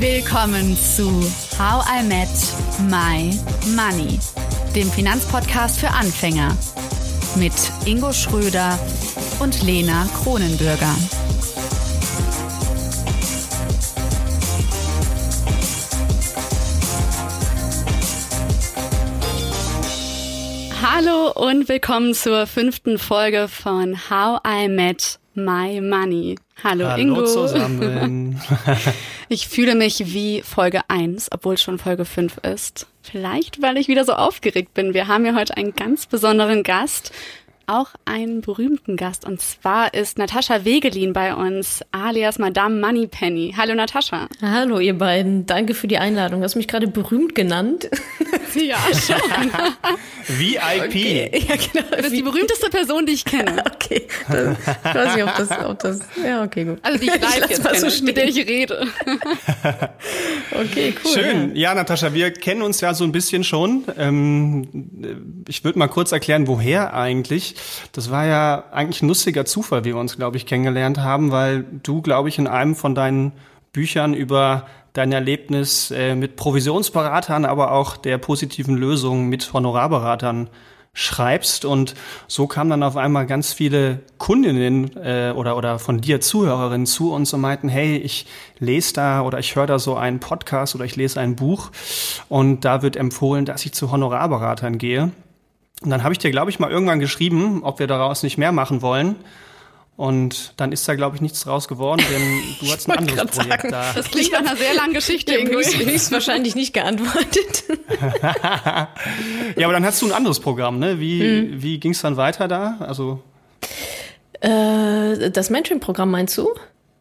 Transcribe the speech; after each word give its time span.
Willkommen 0.00 0.78
zu 0.78 1.10
How 1.58 1.84
I 1.86 2.02
Met 2.02 2.28
My 2.88 3.38
Money, 3.76 4.18
dem 4.74 4.90
Finanzpodcast 4.90 5.78
für 5.78 5.90
Anfänger 5.90 6.56
mit 7.36 7.52
Ingo 7.84 8.10
Schröder 8.10 8.78
und 9.40 9.62
Lena 9.62 10.08
Kronenbürger. 10.22 10.94
Hallo 20.82 21.30
und 21.34 21.68
willkommen 21.68 22.14
zur 22.14 22.46
fünften 22.46 22.98
Folge 22.98 23.48
von 23.48 23.98
How 24.08 24.40
I 24.46 24.66
Met 24.68 25.18
My 25.34 25.82
Money. 25.82 26.36
Hallo, 26.64 26.86
Hallo 26.88 27.02
Ingo. 27.02 27.24
zusammen. 27.26 28.40
Ich 29.32 29.46
fühle 29.46 29.76
mich 29.76 30.12
wie 30.12 30.42
Folge 30.42 30.80
1, 30.88 31.30
obwohl 31.30 31.56
schon 31.56 31.78
Folge 31.78 32.04
5 32.04 32.38
ist. 32.38 32.88
Vielleicht, 33.00 33.62
weil 33.62 33.76
ich 33.76 33.86
wieder 33.86 34.04
so 34.04 34.14
aufgeregt 34.14 34.74
bin. 34.74 34.92
Wir 34.92 35.06
haben 35.06 35.24
ja 35.24 35.36
heute 35.36 35.56
einen 35.56 35.72
ganz 35.72 36.06
besonderen 36.06 36.64
Gast, 36.64 37.12
auch 37.70 37.90
einen 38.04 38.40
berühmten 38.40 38.96
Gast. 38.96 39.24
Und 39.24 39.40
zwar 39.40 39.94
ist 39.94 40.18
Natascha 40.18 40.64
Wegelin 40.64 41.12
bei 41.12 41.34
uns, 41.34 41.82
alias 41.92 42.38
Madame 42.38 42.80
Moneypenny. 42.80 43.54
Hallo 43.56 43.74
Natascha. 43.74 44.28
Hallo 44.42 44.80
ihr 44.80 44.98
beiden, 44.98 45.46
danke 45.46 45.74
für 45.74 45.86
die 45.86 45.98
Einladung. 45.98 46.40
Du 46.40 46.44
hast 46.44 46.56
mich 46.56 46.66
gerade 46.68 46.88
berühmt 46.88 47.34
genannt. 47.34 47.88
Ja, 48.54 48.78
schon. 48.92 49.50
VIP. 50.26 50.94
Ja, 51.48 51.54
genau. 51.54 51.86
Das 51.90 52.06
ist 52.06 52.16
die 52.16 52.22
berühmteste 52.22 52.68
Person, 52.68 53.06
die 53.06 53.12
ich 53.12 53.24
kenne. 53.24 53.62
Okay, 53.80 54.06
dann, 54.28 54.56
ich 54.84 54.94
weiß 54.94 55.14
nicht, 55.16 55.24
ob 55.24 55.36
das, 55.36 55.64
ob 55.64 55.78
das, 55.80 55.98
ja, 56.24 56.44
okay, 56.44 56.64
gut. 56.64 56.78
Also 56.82 56.98
die 56.98 57.06
ich 57.06 57.20
live 57.20 57.50
jetzt 57.50 57.64
mal 57.64 57.74
so 57.74 57.88
kenne, 57.88 58.02
mit 58.02 58.16
der 58.16 58.28
ich 58.28 58.36
rede. 58.36 58.86
Okay, 60.52 60.94
cool. 61.04 61.12
Schön. 61.12 61.56
Ja, 61.56 61.74
Natascha, 61.74 62.12
wir 62.12 62.30
kennen 62.32 62.62
uns 62.62 62.80
ja 62.80 62.94
so 62.94 63.02
ein 63.02 63.10
bisschen 63.10 63.42
schon. 63.42 63.84
Ähm, 63.98 65.42
ich 65.48 65.64
würde 65.64 65.78
mal 65.78 65.88
kurz 65.88 66.12
erklären, 66.12 66.46
woher 66.46 66.94
eigentlich. 66.94 67.54
Das 67.92 68.10
war 68.10 68.26
ja 68.26 68.64
eigentlich 68.72 69.02
ein 69.02 69.08
lustiger 69.08 69.44
Zufall, 69.44 69.84
wie 69.84 69.94
wir 69.94 70.00
uns, 70.00 70.16
glaube 70.16 70.36
ich, 70.36 70.46
kennengelernt 70.46 70.98
haben, 70.98 71.30
weil 71.30 71.64
du, 71.82 72.02
glaube 72.02 72.28
ich, 72.28 72.38
in 72.38 72.46
einem 72.46 72.74
von 72.74 72.94
deinen 72.94 73.32
Büchern 73.72 74.14
über 74.14 74.66
dein 74.92 75.12
Erlebnis 75.12 75.90
äh, 75.90 76.14
mit 76.14 76.36
Provisionsberatern, 76.36 77.44
aber 77.44 77.72
auch 77.72 77.96
der 77.96 78.18
positiven 78.18 78.76
Lösung 78.76 79.28
mit 79.28 79.52
Honorarberatern 79.52 80.50
schreibst 80.92 81.64
und 81.64 81.94
so 82.26 82.48
kamen 82.48 82.70
dann 82.70 82.82
auf 82.82 82.96
einmal 82.96 83.24
ganz 83.26 83.52
viele 83.52 84.00
Kundinnen 84.18 84.96
äh, 84.96 85.32
oder 85.36 85.56
oder 85.56 85.78
von 85.78 86.00
dir 86.00 86.20
Zuhörerinnen 86.20 86.86
zu 86.86 87.12
uns 87.12 87.32
und 87.32 87.40
meinten, 87.40 87.68
hey, 87.68 87.96
ich 87.96 88.26
lese 88.58 88.94
da 88.94 89.22
oder 89.22 89.38
ich 89.38 89.54
höre 89.54 89.66
da 89.66 89.78
so 89.78 89.94
einen 89.94 90.18
Podcast 90.18 90.74
oder 90.74 90.84
ich 90.84 90.96
lese 90.96 91.20
ein 91.20 91.36
Buch 91.36 91.70
und 92.28 92.64
da 92.64 92.82
wird 92.82 92.96
empfohlen, 92.96 93.44
dass 93.44 93.64
ich 93.64 93.72
zu 93.72 93.92
Honorarberatern 93.92 94.78
gehe. 94.78 95.12
Und 95.82 95.90
dann 95.90 96.02
habe 96.02 96.12
ich 96.12 96.18
dir, 96.18 96.30
glaube 96.30 96.50
ich, 96.50 96.58
mal 96.58 96.70
irgendwann 96.70 97.00
geschrieben, 97.00 97.62
ob 97.62 97.78
wir 97.78 97.86
daraus 97.86 98.22
nicht 98.22 98.36
mehr 98.38 98.52
machen 98.52 98.82
wollen. 98.82 99.16
Und 99.96 100.54
dann 100.56 100.72
ist 100.72 100.88
da, 100.88 100.94
glaube 100.94 101.16
ich, 101.16 101.20
nichts 101.22 101.42
draus 101.42 101.68
geworden, 101.68 102.02
denn 102.10 102.22
du 102.60 102.66
hast 102.72 102.88
ein 102.88 102.98
anderes 102.98 103.30
Projekt 103.30 103.62
sagen, 103.62 103.68
da. 103.70 103.92
Das 103.94 104.10
klingt 104.10 104.32
nach 104.32 104.40
einer 104.40 104.56
sehr 104.56 104.72
langen 104.74 104.94
Geschichte. 104.94 105.34
Ingo. 105.34 105.52
höchst, 105.58 105.76
höchstwahrscheinlich 105.78 106.54
nicht 106.54 106.72
geantwortet. 106.72 107.64
Ja, 109.56 109.66
aber 109.66 109.72
dann 109.74 109.84
hast 109.84 110.00
du 110.00 110.06
ein 110.06 110.12
anderes 110.12 110.40
Programm, 110.40 110.78
ne? 110.78 111.00
Wie, 111.00 111.62
wie 111.62 111.78
ging 111.78 111.92
es 111.92 112.00
dann 112.00 112.16
weiter 112.16 112.48
da? 112.48 112.76
Also, 112.80 113.22
Äh, 114.40 115.30
das 115.30 115.50
Mentoring-Programm 115.50 116.10
meinst 116.10 116.38
du? 116.38 116.48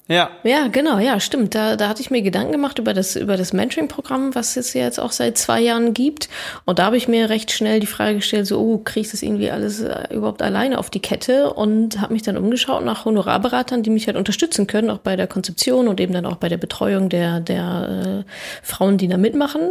Ja. 0.09 0.29
Ja, 0.43 0.67
genau, 0.67 0.97
ja, 0.99 1.19
stimmt. 1.19 1.55
Da, 1.55 1.75
da 1.77 1.87
hatte 1.87 2.01
ich 2.01 2.11
mir 2.11 2.21
Gedanken 2.21 2.51
gemacht 2.51 2.77
über 2.79 2.93
das, 2.93 3.15
über 3.15 3.37
das 3.37 3.53
Mentoring-Programm, 3.53 4.35
was 4.35 4.57
es 4.57 4.73
jetzt 4.73 4.99
auch 4.99 5.11
seit 5.11 5.37
zwei 5.37 5.61
Jahren 5.61 5.93
gibt. 5.93 6.27
Und 6.65 6.79
da 6.79 6.85
habe 6.85 6.97
ich 6.97 7.07
mir 7.07 7.29
recht 7.29 7.51
schnell 7.51 7.79
die 7.79 7.87
Frage 7.87 8.15
gestellt, 8.15 8.47
so, 8.47 8.59
oh, 8.59 8.77
kriege 8.79 9.01
ich 9.05 9.11
das 9.11 9.21
irgendwie 9.23 9.51
alles 9.51 9.79
äh, 9.81 10.13
überhaupt 10.13 10.41
alleine 10.41 10.77
auf 10.79 10.89
die 10.89 10.99
Kette? 10.99 11.53
Und 11.53 12.01
habe 12.01 12.13
mich 12.13 12.23
dann 12.23 12.35
umgeschaut 12.37 12.83
nach 12.83 13.05
Honorarberatern, 13.05 13.83
die 13.83 13.89
mich 13.89 14.07
halt 14.07 14.17
unterstützen 14.17 14.67
können, 14.67 14.89
auch 14.89 14.97
bei 14.97 15.15
der 15.15 15.27
Konzeption 15.27 15.87
und 15.87 15.99
eben 16.01 16.13
dann 16.13 16.25
auch 16.25 16.35
bei 16.37 16.49
der 16.49 16.57
Betreuung 16.57 17.09
der, 17.09 17.39
der 17.39 18.23
äh, 18.25 18.31
Frauen, 18.63 18.97
die 18.97 19.07
da 19.07 19.17
mitmachen. 19.17 19.61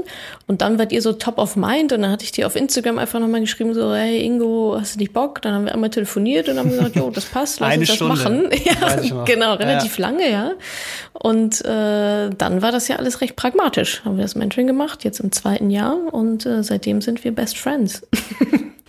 Und 0.46 0.62
dann 0.62 0.78
wart 0.78 0.92
ihr 0.92 1.02
so 1.02 1.12
top 1.12 1.38
of 1.38 1.56
mind 1.56 1.92
und 1.92 2.02
dann 2.02 2.10
hatte 2.12 2.24
ich 2.24 2.32
dir 2.32 2.46
auf 2.46 2.54
Instagram 2.56 2.98
einfach 2.98 3.18
nochmal 3.20 3.40
geschrieben, 3.40 3.74
so, 3.74 3.92
hey 3.94 4.22
Ingo, 4.24 4.76
hast 4.78 4.94
du 4.94 4.98
nicht 5.00 5.12
Bock? 5.12 5.42
Dann 5.42 5.52
haben 5.54 5.64
wir 5.64 5.74
einmal 5.74 5.90
telefoniert 5.90 6.48
und 6.48 6.58
haben 6.58 6.70
gesagt, 6.70 6.94
jo, 6.96 7.10
das 7.10 7.24
passt, 7.26 7.60
lass 7.60 7.70
Eine 7.70 7.80
uns 7.80 7.88
das 7.88 7.96
Stunde. 7.96 8.14
machen. 8.14 8.50
Ja, 8.64 9.24
genau, 9.24 9.54
relativ 9.54 9.98
Ja. 9.98 10.08
lange, 10.08 10.27
ja. 10.28 10.52
Und 11.12 11.64
äh, 11.64 12.30
dann 12.30 12.62
war 12.62 12.72
das 12.72 12.88
ja 12.88 12.96
alles 12.96 13.20
recht 13.20 13.36
pragmatisch. 13.36 14.02
Haben 14.04 14.16
wir 14.16 14.22
das 14.22 14.34
Mentoring 14.34 14.66
gemacht, 14.66 15.04
jetzt 15.04 15.20
im 15.20 15.32
zweiten 15.32 15.70
Jahr 15.70 15.96
und 16.12 16.46
äh, 16.46 16.62
seitdem 16.62 17.00
sind 17.00 17.24
wir 17.24 17.32
Best 17.34 17.58
Friends. 17.58 18.06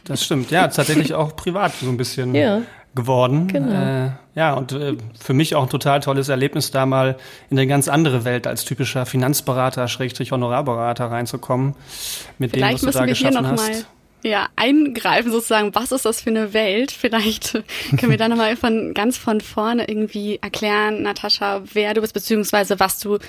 Das 0.05 0.23
stimmt, 0.23 0.49
ja, 0.49 0.67
tatsächlich 0.67 1.13
auch 1.13 1.35
privat 1.35 1.71
so 1.79 1.87
ein 1.87 1.95
bisschen 1.97 2.33
Ja. 2.33 2.63
geworden. 2.95 3.47
Genau. 3.47 4.05
Äh, 4.07 4.09
ja, 4.33 4.55
und 4.55 4.71
äh, 4.71 4.97
für 5.19 5.33
mich 5.35 5.53
auch 5.53 5.61
ein 5.61 5.69
total 5.69 5.99
tolles 5.99 6.29
Erlebnis, 6.29 6.71
da 6.71 6.87
mal 6.87 7.15
in 7.51 7.59
eine 7.59 7.67
ganz 7.67 7.87
andere 7.87 8.25
Welt 8.25 8.47
als 8.47 8.65
typischer 8.65 9.05
Finanzberater, 9.05 9.87
Schrägstrich 9.87 10.31
Honorarberater 10.31 11.11
reinzukommen, 11.11 11.75
mit 12.39 12.55
dem, 12.55 12.61
was 12.61 12.67
Vielleicht 12.67 12.81
du 12.81 12.85
müssen 12.87 12.97
da 12.97 13.05
geschaffen 13.05 13.47
hast. 13.51 13.85
Ja, 14.23 14.49
eingreifen, 14.55 15.31
sozusagen, 15.31 15.73
was 15.75 15.91
ist 15.91 16.05
das 16.05 16.21
für 16.21 16.29
eine 16.29 16.53
Welt? 16.53 16.91
Vielleicht 16.91 17.53
können 17.97 18.11
wir 18.11 18.17
da 18.17 18.27
nochmal 18.27 18.55
von 18.55 18.93
ganz 18.93 19.17
von 19.17 19.41
vorne 19.41 19.87
irgendwie 19.87 20.39
erklären, 20.41 21.03
Natascha, 21.03 21.63
wer 21.73 21.93
du 21.93 22.01
bist, 22.01 22.13
beziehungsweise 22.13 22.79
was 22.79 22.99
du 22.99 23.19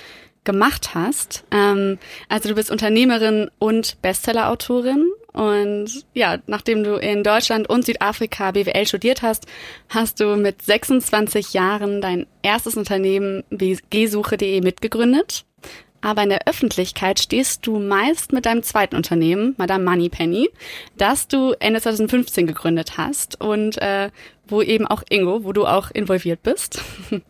gemacht 0.43 0.95
hast. 0.95 1.43
Ähm, 1.51 1.97
also 2.27 2.49
du 2.49 2.55
bist 2.55 2.71
Unternehmerin 2.71 3.49
und 3.59 4.01
Bestsellerautorin. 4.01 5.11
Und 5.33 6.05
ja, 6.13 6.39
nachdem 6.47 6.83
du 6.83 6.95
in 6.95 7.23
Deutschland 7.23 7.69
und 7.69 7.85
Südafrika 7.85 8.51
BWL 8.51 8.85
studiert 8.85 9.21
hast, 9.21 9.45
hast 9.87 10.19
du 10.19 10.35
mit 10.35 10.61
26 10.61 11.53
Jahren 11.53 12.01
dein 12.01 12.27
erstes 12.41 12.75
Unternehmen 12.75 13.43
bgsuche.de 13.49 14.61
mitgegründet. 14.61 15.45
Aber 16.01 16.23
in 16.23 16.29
der 16.29 16.47
Öffentlichkeit 16.47 17.19
stehst 17.19 17.65
du 17.67 17.79
meist 17.79 18.33
mit 18.33 18.47
deinem 18.47 18.63
zweiten 18.63 18.95
Unternehmen, 18.95 19.53
Madame 19.57 19.83
Moneypenny, 19.83 20.49
das 20.97 21.27
du 21.27 21.53
Ende 21.59 21.79
2015 21.79 22.47
gegründet 22.47 22.97
hast 22.97 23.39
und 23.39 23.77
äh, 23.79 24.09
wo 24.47 24.61
eben 24.63 24.87
auch 24.87 25.03
Ingo, 25.09 25.43
wo 25.43 25.53
du 25.53 25.65
auch 25.65 25.91
involviert 25.91 26.43
bist. 26.43 26.81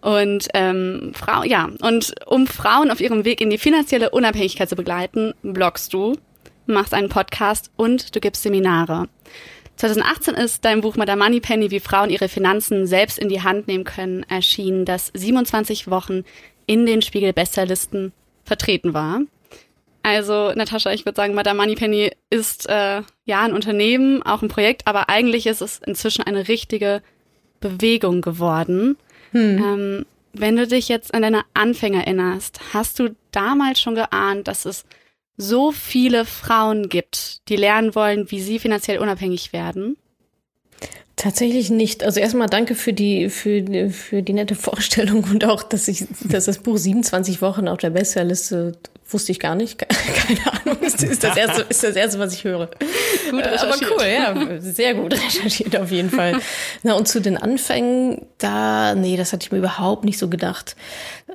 Und 0.00 0.48
ähm, 0.54 1.12
Frau, 1.14 1.42
ja, 1.42 1.68
und 1.82 2.14
um 2.26 2.46
Frauen 2.46 2.90
auf 2.90 3.00
ihrem 3.00 3.26
Weg 3.26 3.42
in 3.42 3.50
die 3.50 3.58
finanzielle 3.58 4.10
Unabhängigkeit 4.10 4.68
zu 4.68 4.76
begleiten, 4.76 5.34
bloggst 5.42 5.92
du, 5.92 6.16
machst 6.66 6.94
einen 6.94 7.10
Podcast 7.10 7.70
und 7.76 8.14
du 8.16 8.20
gibst 8.20 8.42
Seminare. 8.42 9.08
2018 9.76 10.34
ist 10.34 10.64
dein 10.64 10.80
Buch 10.80 10.96
Madame 10.96 11.24
Moneypenny, 11.24 11.70
wie 11.70 11.80
Frauen 11.80 12.10
ihre 12.10 12.28
Finanzen 12.28 12.86
selbst 12.86 13.18
in 13.18 13.28
die 13.28 13.42
Hand 13.42 13.66
nehmen 13.66 13.84
können, 13.84 14.24
erschienen, 14.28 14.84
das 14.84 15.10
27 15.14 15.90
Wochen 15.90 16.24
in 16.66 16.86
den 16.86 17.02
Spiegel 17.02 17.32
Bestsellerlisten 17.32 18.12
vertreten 18.50 18.94
war. 18.94 19.20
Also, 20.02 20.52
Natascha, 20.54 20.92
ich 20.92 21.04
würde 21.04 21.16
sagen, 21.16 21.34
Madame 21.34 21.60
Moneypenny 21.60 22.10
ist 22.30 22.68
äh, 22.68 23.02
ja 23.24 23.42
ein 23.42 23.52
Unternehmen, 23.52 24.24
auch 24.24 24.42
ein 24.42 24.48
Projekt, 24.48 24.88
aber 24.88 25.08
eigentlich 25.08 25.46
ist 25.46 25.60
es 25.60 25.78
inzwischen 25.86 26.24
eine 26.24 26.48
richtige 26.48 27.00
Bewegung 27.60 28.22
geworden. 28.22 28.96
Ähm, 29.58 30.06
wenn 30.32 30.56
du 30.56 30.66
dich 30.66 30.88
jetzt 30.88 31.14
an 31.14 31.22
deine 31.22 31.42
Anfänge 31.54 31.98
erinnerst, 31.98 32.60
hast 32.74 32.98
du 32.98 33.14
damals 33.30 33.80
schon 33.80 33.94
geahnt, 33.94 34.48
dass 34.48 34.64
es 34.64 34.84
so 35.36 35.70
viele 35.70 36.24
Frauen 36.24 36.88
gibt, 36.88 37.48
die 37.48 37.56
lernen 37.56 37.94
wollen, 37.94 38.30
wie 38.32 38.40
sie 38.40 38.58
finanziell 38.58 38.98
unabhängig 38.98 39.52
werden? 39.52 39.96
Tatsächlich 41.20 41.68
nicht. 41.68 42.02
Also 42.02 42.18
erstmal 42.18 42.48
danke 42.48 42.74
für 42.74 42.94
die, 42.94 43.28
für, 43.28 43.90
für 43.90 44.22
die 44.22 44.32
nette 44.32 44.54
Vorstellung 44.54 45.22
und 45.24 45.44
auch, 45.44 45.62
dass 45.62 45.86
ich, 45.86 46.06
dass 46.24 46.46
das 46.46 46.56
Buch 46.56 46.78
27 46.78 47.42
Wochen 47.42 47.68
auf 47.68 47.76
der 47.76 47.90
Bestsellerliste 47.90 48.72
wusste 49.06 49.32
ich 49.32 49.38
gar 49.38 49.54
nicht. 49.54 49.78
Keine 49.88 50.40
Ahnung. 50.50 50.82
Ist, 50.82 51.02
ist 51.02 51.22
das 51.22 51.36
erste, 51.36 51.66
ist 51.68 51.84
das 51.84 51.94
erste, 51.94 52.18
was 52.20 52.32
ich 52.32 52.44
höre. 52.44 52.70
Gut 53.30 53.40
Äh, 53.44 53.48
Aber 53.48 53.74
recherchiert. 53.74 53.90
cool, 53.90 54.06
ja. 54.06 54.60
Sehr 54.62 54.94
gut 54.94 55.12
recherchiert 55.12 55.76
auf 55.76 55.90
jeden 55.90 56.08
Fall. 56.08 56.40
Na, 56.84 56.94
und 56.94 57.06
zu 57.06 57.20
den 57.20 57.36
Anfängen, 57.36 58.24
da, 58.38 58.94
nee, 58.94 59.18
das 59.18 59.34
hatte 59.34 59.44
ich 59.44 59.52
mir 59.52 59.58
überhaupt 59.58 60.04
nicht 60.04 60.18
so 60.18 60.28
gedacht. 60.28 60.74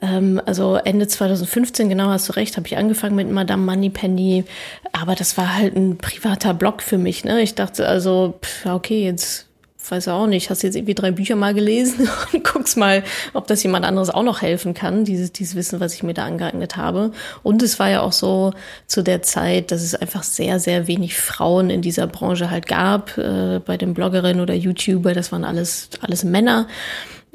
Ähm, 0.01 0.41
also 0.47 0.77
Ende 0.77 1.07
2015, 1.07 1.89
genau 1.89 2.07
hast 2.07 2.27
du 2.29 2.33
recht, 2.33 2.57
habe 2.57 2.65
ich 2.65 2.75
angefangen 2.75 3.15
mit 3.15 3.29
Madame 3.29 3.63
Moneypenny. 3.63 4.45
Aber 4.93 5.13
das 5.13 5.37
war 5.37 5.55
halt 5.55 5.75
ein 5.75 5.99
privater 5.99 6.55
Blog 6.55 6.81
für 6.81 6.97
mich. 6.97 7.23
Ne? 7.23 7.43
Ich 7.43 7.53
dachte 7.53 7.87
also, 7.87 8.39
pff, 8.41 8.65
okay, 8.65 9.03
jetzt 9.03 9.45
weiß 9.91 10.07
auch 10.09 10.27
nicht, 10.27 10.49
hast 10.49 10.63
jetzt 10.63 10.75
irgendwie 10.75 10.95
drei 10.95 11.11
Bücher 11.11 11.35
mal 11.35 11.53
gelesen 11.53 12.09
und 12.33 12.43
guckst 12.43 12.77
mal, 12.77 13.03
ob 13.33 13.47
das 13.47 13.63
jemand 13.63 13.85
anderes 13.85 14.09
auch 14.09 14.23
noch 14.23 14.41
helfen 14.41 14.73
kann, 14.73 15.05
dieses, 15.05 15.31
dieses 15.31 15.55
Wissen, 15.55 15.79
was 15.79 15.93
ich 15.93 16.03
mir 16.03 16.13
da 16.13 16.25
angeeignet 16.25 16.77
habe. 16.77 17.11
Und 17.43 17.61
es 17.63 17.79
war 17.79 17.89
ja 17.89 18.01
auch 18.01 18.11
so 18.11 18.53
zu 18.87 19.01
der 19.01 19.21
Zeit, 19.21 19.71
dass 19.71 19.81
es 19.81 19.95
einfach 19.95 20.23
sehr, 20.23 20.59
sehr 20.59 20.87
wenig 20.87 21.17
Frauen 21.17 21.69
in 21.69 21.81
dieser 21.81 22.07
Branche 22.07 22.49
halt 22.49 22.67
gab, 22.67 23.17
äh, 23.17 23.59
bei 23.59 23.77
den 23.77 23.93
Bloggerinnen 23.93 24.41
oder 24.41 24.53
YouTuber, 24.53 25.13
das 25.13 25.31
waren 25.31 25.43
alles, 25.43 25.89
alles 26.01 26.23
Männer. 26.23 26.67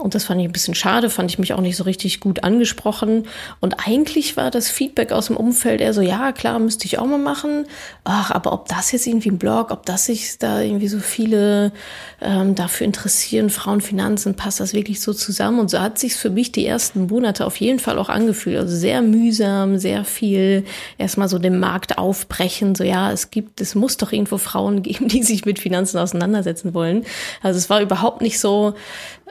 Und 0.00 0.14
das 0.14 0.24
fand 0.24 0.40
ich 0.40 0.48
ein 0.48 0.52
bisschen 0.52 0.74
schade, 0.74 1.10
fand 1.10 1.30
ich 1.30 1.38
mich 1.38 1.52
auch 1.52 1.60
nicht 1.60 1.76
so 1.76 1.84
richtig 1.84 2.20
gut 2.20 2.42
angesprochen. 2.42 3.26
Und 3.60 3.86
eigentlich 3.86 4.36
war 4.36 4.50
das 4.50 4.70
Feedback 4.70 5.12
aus 5.12 5.26
dem 5.26 5.36
Umfeld 5.36 5.80
eher 5.80 5.92
so, 5.92 6.00
ja, 6.00 6.32
klar, 6.32 6.58
müsste 6.58 6.86
ich 6.86 6.98
auch 6.98 7.06
mal 7.06 7.18
machen. 7.18 7.66
Ach, 8.04 8.30
aber 8.30 8.52
ob 8.52 8.68
das 8.68 8.92
jetzt 8.92 9.06
irgendwie 9.06 9.30
ein 9.30 9.38
Blog, 9.38 9.70
ob 9.70 9.84
das 9.86 10.06
sich 10.06 10.38
da 10.38 10.60
irgendwie 10.60 10.88
so 10.88 10.98
viele 10.98 11.72
ähm, 12.20 12.54
dafür 12.54 12.86
interessieren, 12.86 13.50
Frauenfinanzen, 13.50 14.34
passt 14.34 14.60
das 14.60 14.72
wirklich 14.72 15.00
so 15.00 15.12
zusammen? 15.12 15.60
Und 15.60 15.70
so 15.70 15.80
hat 15.80 15.98
sich 15.98 16.14
für 16.14 16.30
mich 16.30 16.52
die 16.52 16.66
ersten 16.66 17.06
Monate 17.06 17.46
auf 17.46 17.56
jeden 17.56 17.78
Fall 17.78 17.98
auch 17.98 18.08
angefühlt. 18.08 18.56
Also 18.56 18.74
sehr 18.76 19.02
mühsam, 19.02 19.78
sehr 19.78 20.04
viel 20.04 20.64
erstmal 20.98 21.28
so 21.28 21.38
den 21.38 21.60
Markt 21.60 21.98
aufbrechen. 21.98 22.74
So, 22.74 22.84
ja, 22.84 23.12
es 23.12 23.30
gibt, 23.30 23.60
es 23.60 23.74
muss 23.74 23.96
doch 23.98 24.12
irgendwo 24.12 24.38
Frauen 24.38 24.82
geben, 24.82 25.08
die 25.08 25.22
sich 25.22 25.44
mit 25.44 25.58
Finanzen 25.58 25.98
auseinandersetzen 25.98 26.74
wollen. 26.74 27.04
Also 27.42 27.58
es 27.58 27.68
war 27.68 27.82
überhaupt 27.82 28.22
nicht 28.22 28.38
so, 28.40 28.74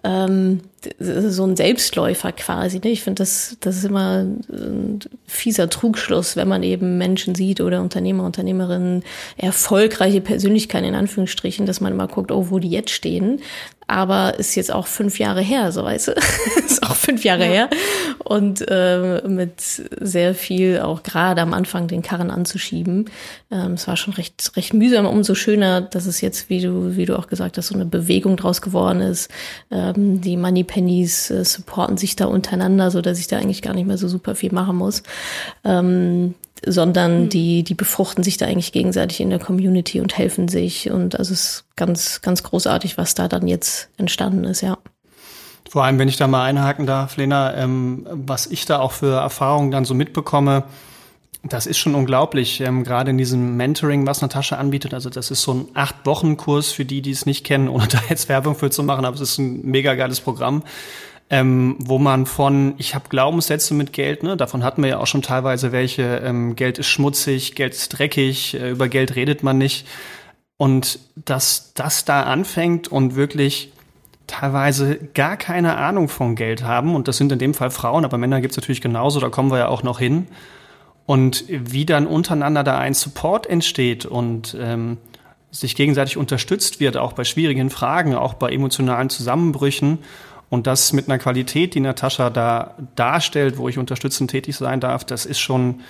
ähm, 0.03 0.61
so 0.99 1.45
ein 1.45 1.55
Selbstläufer 1.55 2.31
quasi. 2.31 2.79
Ne? 2.79 2.91
Ich 2.91 3.03
finde, 3.03 3.21
das, 3.21 3.57
das 3.59 3.77
ist 3.77 3.85
immer 3.85 4.25
ein 4.49 4.99
fieser 5.27 5.69
Trugschluss, 5.69 6.35
wenn 6.35 6.47
man 6.47 6.63
eben 6.63 6.97
Menschen 6.97 7.35
sieht 7.35 7.61
oder 7.61 7.81
Unternehmer, 7.81 8.23
Unternehmerinnen, 8.25 9.03
erfolgreiche 9.37 10.21
Persönlichkeiten 10.21 10.85
in 10.87 10.95
Anführungsstrichen, 10.95 11.65
dass 11.65 11.81
man 11.81 11.93
immer 11.93 12.07
guckt, 12.07 12.31
oh, 12.31 12.47
wo 12.49 12.59
die 12.59 12.69
jetzt 12.69 12.91
stehen 12.91 13.41
aber 13.89 14.37
ist 14.37 14.55
jetzt 14.55 14.71
auch 14.71 14.87
fünf 14.87 15.17
Jahre 15.17 15.41
her, 15.41 15.71
so 15.71 15.83
weißt 15.83 16.09
du. 16.09 16.11
ist 16.65 16.83
auch 16.83 16.95
fünf 16.95 17.23
Jahre 17.23 17.45
ja. 17.45 17.51
her. 17.51 17.69
Und 18.23 18.63
äh, 18.67 19.27
mit 19.27 19.61
sehr 19.61 20.35
viel 20.35 20.79
auch 20.81 21.01
gerade 21.01 21.41
am 21.41 21.53
Anfang 21.53 21.87
den 21.87 22.01
Karren 22.01 22.29
anzuschieben. 22.29 23.09
Ähm, 23.51 23.73
es 23.73 23.87
war 23.87 23.97
schon 23.97 24.13
recht, 24.13 24.51
recht 24.55 24.73
mühsam, 24.73 25.07
umso 25.07 25.33
schöner, 25.33 25.81
dass 25.81 26.05
es 26.05 26.21
jetzt, 26.21 26.49
wie 26.49 26.61
du, 26.61 26.95
wie 26.95 27.05
du 27.05 27.17
auch 27.17 27.27
gesagt 27.27 27.57
hast, 27.57 27.67
so 27.67 27.75
eine 27.75 27.85
Bewegung 27.85 28.37
draus 28.37 28.61
geworden 28.61 29.01
ist. 29.01 29.31
Ähm, 29.71 30.21
die 30.21 30.37
Money 30.37 30.63
Pennies 30.63 31.31
äh, 31.31 31.43
supporten 31.43 31.97
sich 31.97 32.15
da 32.15 32.25
untereinander, 32.25 32.91
so 32.91 33.01
dass 33.01 33.19
ich 33.19 33.27
da 33.27 33.37
eigentlich 33.37 33.63
gar 33.63 33.73
nicht 33.73 33.87
mehr 33.87 33.97
so 33.97 34.07
super 34.07 34.35
viel 34.35 34.53
machen 34.53 34.75
muss. 34.75 35.01
Ähm, 35.63 36.35
sondern 36.65 37.23
mhm. 37.23 37.29
die, 37.29 37.63
die 37.63 37.75
befruchten 37.75 38.23
sich 38.23 38.37
da 38.37 38.45
eigentlich 38.45 38.71
gegenseitig 38.71 39.21
in 39.21 39.29
der 39.29 39.39
Community 39.39 39.99
und 39.99 40.17
helfen 40.17 40.47
sich. 40.47 40.89
Und 40.91 41.17
also 41.17 41.33
es 41.33 41.39
ist 41.39 41.65
ganz, 41.75 42.21
ganz 42.21 42.43
großartig, 42.43 42.97
was 42.97 43.15
da 43.15 43.27
dann 43.27 43.47
jetzt 43.47 43.89
entstanden 43.97 44.43
ist, 44.43 44.61
ja. 44.61 44.77
Vor 45.69 45.83
allem, 45.83 45.99
wenn 45.99 46.07
ich 46.07 46.17
da 46.17 46.27
mal 46.27 46.45
einhaken 46.45 46.87
darf, 46.87 47.17
Lena, 47.17 47.55
ähm, 47.55 48.07
was 48.11 48.47
ich 48.47 48.65
da 48.65 48.79
auch 48.79 48.91
für 48.91 49.19
Erfahrungen 49.19 49.69
dann 49.69 49.85
so 49.85 49.93
mitbekomme, 49.93 50.63
das 51.43 51.67
ist 51.67 51.77
schon 51.77 51.95
unglaublich, 51.95 52.59
ähm, 52.59 52.83
gerade 52.83 53.11
in 53.11 53.17
diesem 53.17 53.55
Mentoring, 53.55 54.05
was 54.05 54.21
Natascha 54.21 54.57
anbietet. 54.57 54.93
Also 54.93 55.09
das 55.09 55.31
ist 55.31 55.41
so 55.41 55.53
ein 55.53 55.67
Acht-Wochen-Kurs 55.73 56.71
für 56.71 56.85
die, 56.85 57.01
die 57.01 57.11
es 57.11 57.25
nicht 57.25 57.45
kennen, 57.45 57.69
ohne 57.69 57.87
da 57.91 57.99
jetzt 58.09 58.29
Werbung 58.29 58.55
für 58.55 58.69
zu 58.69 58.83
machen, 58.83 59.05
aber 59.05 59.15
es 59.15 59.21
ist 59.21 59.37
ein 59.37 59.61
mega 59.63 59.95
geiles 59.95 60.19
Programm 60.19 60.63
ähm, 61.29 61.75
wo 61.79 61.99
man 61.99 62.25
von, 62.25 62.73
ich 62.77 62.95
habe 62.95 63.09
Glaubenssätze 63.09 63.73
mit 63.73 63.93
Geld, 63.93 64.23
ne, 64.23 64.35
davon 64.35 64.63
hatten 64.63 64.81
wir 64.81 64.89
ja 64.89 64.97
auch 64.97 65.07
schon 65.07 65.21
teilweise 65.21 65.71
welche, 65.71 66.17
ähm, 66.17 66.55
Geld 66.55 66.79
ist 66.79 66.87
schmutzig, 66.87 67.55
Geld 67.55 67.73
ist 67.73 67.89
dreckig, 67.89 68.55
äh, 68.55 68.71
über 68.71 68.89
Geld 68.89 69.15
redet 69.15 69.43
man 69.43 69.57
nicht. 69.57 69.87
Und 70.57 70.99
dass 71.15 71.73
das 71.73 72.03
da 72.03 72.23
anfängt 72.23 72.87
und 72.87 73.15
wirklich 73.15 73.71
teilweise 74.25 74.97
gar 75.13 75.37
keine 75.37 75.77
Ahnung 75.77 76.09
von 76.09 76.35
Geld 76.35 76.63
haben, 76.63 76.95
und 76.95 77.07
das 77.07 77.17
sind 77.17 77.31
in 77.31 77.39
dem 77.39 77.53
Fall 77.53 77.69
Frauen, 77.69 78.05
aber 78.05 78.17
Männer 78.17 78.41
gibt's 78.41 78.57
natürlich 78.57 78.81
genauso, 78.81 79.19
da 79.19 79.29
kommen 79.29 79.51
wir 79.51 79.59
ja 79.59 79.67
auch 79.67 79.83
noch 79.83 79.99
hin. 79.99 80.27
Und 81.05 81.45
wie 81.47 81.85
dann 81.85 82.05
untereinander 82.05 82.63
da 82.63 82.77
ein 82.77 82.93
Support 82.93 83.47
entsteht 83.47 84.05
und 84.05 84.55
ähm, 84.59 84.97
sich 85.51 85.75
gegenseitig 85.75 86.17
unterstützt 86.17 86.79
wird, 86.79 86.97
auch 86.97 87.13
bei 87.13 87.23
schwierigen 87.23 87.69
Fragen, 87.71 88.13
auch 88.13 88.35
bei 88.35 88.51
emotionalen 88.51 89.09
Zusammenbrüchen 89.09 89.99
und 90.49 90.67
das 90.67 90.93
mit 90.93 91.07
einer 91.07 91.19
Qualität, 91.19 91.75
die 91.75 91.79
Natascha 91.79 92.29
da 92.29 92.75
darstellt, 92.95 93.57
wo 93.57 93.69
ich 93.69 93.77
unterstützend 93.77 94.31
tätig 94.31 94.57
sein 94.57 94.79
darf, 94.79 95.03
das 95.03 95.25
ist 95.25 95.39
schon 95.39 95.81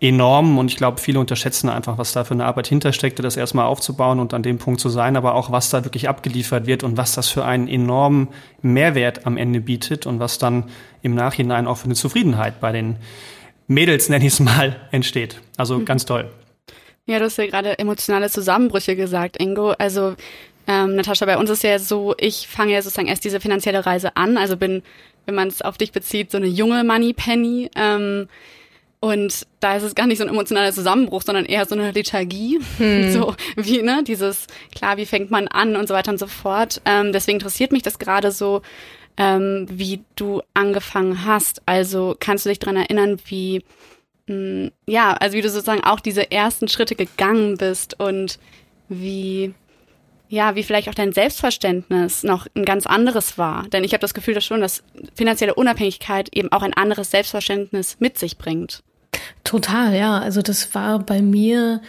enorm. 0.00 0.58
Und 0.58 0.70
ich 0.70 0.76
glaube, 0.76 1.00
viele 1.00 1.20
unterschätzen 1.20 1.68
einfach, 1.68 1.98
was 1.98 2.12
da 2.12 2.24
für 2.24 2.34
eine 2.34 2.44
Arbeit 2.44 2.66
hintersteckte, 2.66 3.22
das 3.22 3.36
erstmal 3.36 3.66
aufzubauen 3.66 4.18
und 4.18 4.34
an 4.34 4.42
dem 4.42 4.58
Punkt 4.58 4.80
zu 4.80 4.88
sein, 4.88 5.16
aber 5.16 5.34
auch 5.34 5.52
was 5.52 5.70
da 5.70 5.84
wirklich 5.84 6.08
abgeliefert 6.08 6.66
wird 6.66 6.82
und 6.82 6.96
was 6.96 7.14
das 7.14 7.28
für 7.28 7.44
einen 7.44 7.68
enormen 7.68 8.28
Mehrwert 8.62 9.26
am 9.26 9.36
Ende 9.36 9.60
bietet 9.60 10.06
und 10.06 10.18
was 10.18 10.38
dann 10.38 10.64
im 11.02 11.14
Nachhinein 11.14 11.66
auch 11.66 11.76
für 11.76 11.84
eine 11.84 11.94
Zufriedenheit 11.94 12.60
bei 12.60 12.72
den 12.72 12.96
Mädels, 13.68 14.08
nenne 14.08 14.26
ich 14.26 14.32
es 14.32 14.40
mal, 14.40 14.76
entsteht. 14.90 15.40
Also 15.56 15.78
mhm. 15.78 15.84
ganz 15.84 16.04
toll. 16.04 16.30
Ja, 17.06 17.18
du 17.18 17.24
hast 17.24 17.38
ja 17.38 17.46
gerade 17.46 17.78
emotionale 17.78 18.30
Zusammenbrüche 18.30 18.94
gesagt, 18.96 19.40
Ingo. 19.40 19.70
Also 19.70 20.14
ähm, 20.70 20.94
Natascha, 20.94 21.26
bei 21.26 21.36
uns 21.36 21.50
ist 21.50 21.64
ja 21.64 21.80
so, 21.80 22.14
ich 22.16 22.46
fange 22.46 22.72
ja 22.72 22.80
sozusagen 22.80 23.08
erst 23.08 23.24
diese 23.24 23.40
finanzielle 23.40 23.84
Reise 23.84 24.16
an, 24.16 24.36
also 24.36 24.56
bin, 24.56 24.84
wenn 25.26 25.34
man 25.34 25.48
es 25.48 25.62
auf 25.62 25.76
dich 25.76 25.90
bezieht, 25.90 26.30
so 26.30 26.36
eine 26.36 26.46
junge 26.46 26.84
Money 26.84 27.12
Penny. 27.12 27.68
Ähm, 27.74 28.28
und 29.00 29.48
da 29.58 29.74
ist 29.74 29.82
es 29.82 29.96
gar 29.96 30.06
nicht 30.06 30.18
so 30.18 30.24
ein 30.24 30.30
emotionaler 30.30 30.72
Zusammenbruch, 30.72 31.22
sondern 31.22 31.44
eher 31.44 31.66
so 31.66 31.74
eine 31.74 31.90
Lethargie. 31.90 32.60
Hm. 32.78 33.10
So 33.12 33.34
wie, 33.56 33.82
ne, 33.82 34.04
dieses, 34.06 34.46
klar, 34.72 34.96
wie 34.96 35.06
fängt 35.06 35.32
man 35.32 35.48
an 35.48 35.74
und 35.74 35.88
so 35.88 35.94
weiter 35.94 36.12
und 36.12 36.18
so 36.18 36.28
fort. 36.28 36.80
Ähm, 36.84 37.12
deswegen 37.12 37.38
interessiert 37.38 37.72
mich 37.72 37.82
das 37.82 37.98
gerade 37.98 38.30
so, 38.30 38.62
ähm, 39.16 39.66
wie 39.68 40.04
du 40.14 40.40
angefangen 40.54 41.24
hast. 41.24 41.62
Also 41.66 42.14
kannst 42.20 42.44
du 42.44 42.48
dich 42.48 42.60
dran 42.60 42.76
erinnern, 42.76 43.18
wie, 43.26 43.64
mh, 44.26 44.34
hm, 44.34 44.72
ja, 44.86 45.14
also 45.14 45.36
wie 45.36 45.42
du 45.42 45.50
sozusagen 45.50 45.82
auch 45.82 45.98
diese 45.98 46.30
ersten 46.30 46.68
Schritte 46.68 46.94
gegangen 46.94 47.56
bist 47.56 47.98
und 47.98 48.38
wie, 48.88 49.52
ja, 50.30 50.54
wie 50.54 50.62
vielleicht 50.62 50.88
auch 50.88 50.94
dein 50.94 51.12
Selbstverständnis 51.12 52.22
noch 52.22 52.46
ein 52.54 52.64
ganz 52.64 52.86
anderes 52.86 53.36
war. 53.36 53.66
Denn 53.68 53.82
ich 53.82 53.92
habe 53.92 54.00
das 54.00 54.14
Gefühl, 54.14 54.34
dass 54.34 54.44
schon, 54.44 54.60
dass 54.60 54.84
finanzielle 55.14 55.54
Unabhängigkeit 55.54 56.28
eben 56.32 56.52
auch 56.52 56.62
ein 56.62 56.72
anderes 56.72 57.10
Selbstverständnis 57.10 57.96
mit 57.98 58.16
sich 58.16 58.38
bringt. 58.38 58.84
Total, 59.42 59.94
ja. 59.94 60.18
Also 60.20 60.40
das 60.40 60.72
war 60.72 61.00
bei 61.00 61.20
mir, 61.20 61.82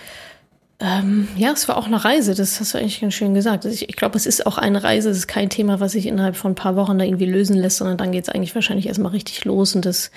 ähm, 0.83 1.27
ja, 1.35 1.51
es 1.51 1.67
war 1.67 1.77
auch 1.77 1.85
eine 1.85 2.03
Reise. 2.03 2.33
Das 2.33 2.59
hast 2.59 2.73
du 2.73 2.79
eigentlich 2.79 3.01
ganz 3.01 3.13
schön 3.13 3.35
gesagt. 3.35 3.65
Also 3.65 3.75
ich, 3.75 3.87
ich 3.87 3.95
glaube, 3.95 4.17
es 4.17 4.25
ist 4.25 4.47
auch 4.47 4.57
eine 4.57 4.83
Reise. 4.83 5.11
Es 5.11 5.17
ist 5.17 5.27
kein 5.27 5.51
Thema, 5.51 5.79
was 5.79 5.91
sich 5.91 6.07
innerhalb 6.07 6.35
von 6.35 6.53
ein 6.53 6.55
paar 6.55 6.75
Wochen 6.75 6.97
da 6.97 7.05
irgendwie 7.05 7.27
lösen 7.27 7.55
lässt, 7.55 7.77
sondern 7.77 7.97
dann 7.97 8.11
geht 8.11 8.23
es 8.23 8.29
eigentlich 8.29 8.55
wahrscheinlich 8.55 8.87
erstmal 8.87 9.11
richtig 9.11 9.45
los. 9.45 9.75
Und 9.75 9.85
das 9.85 10.09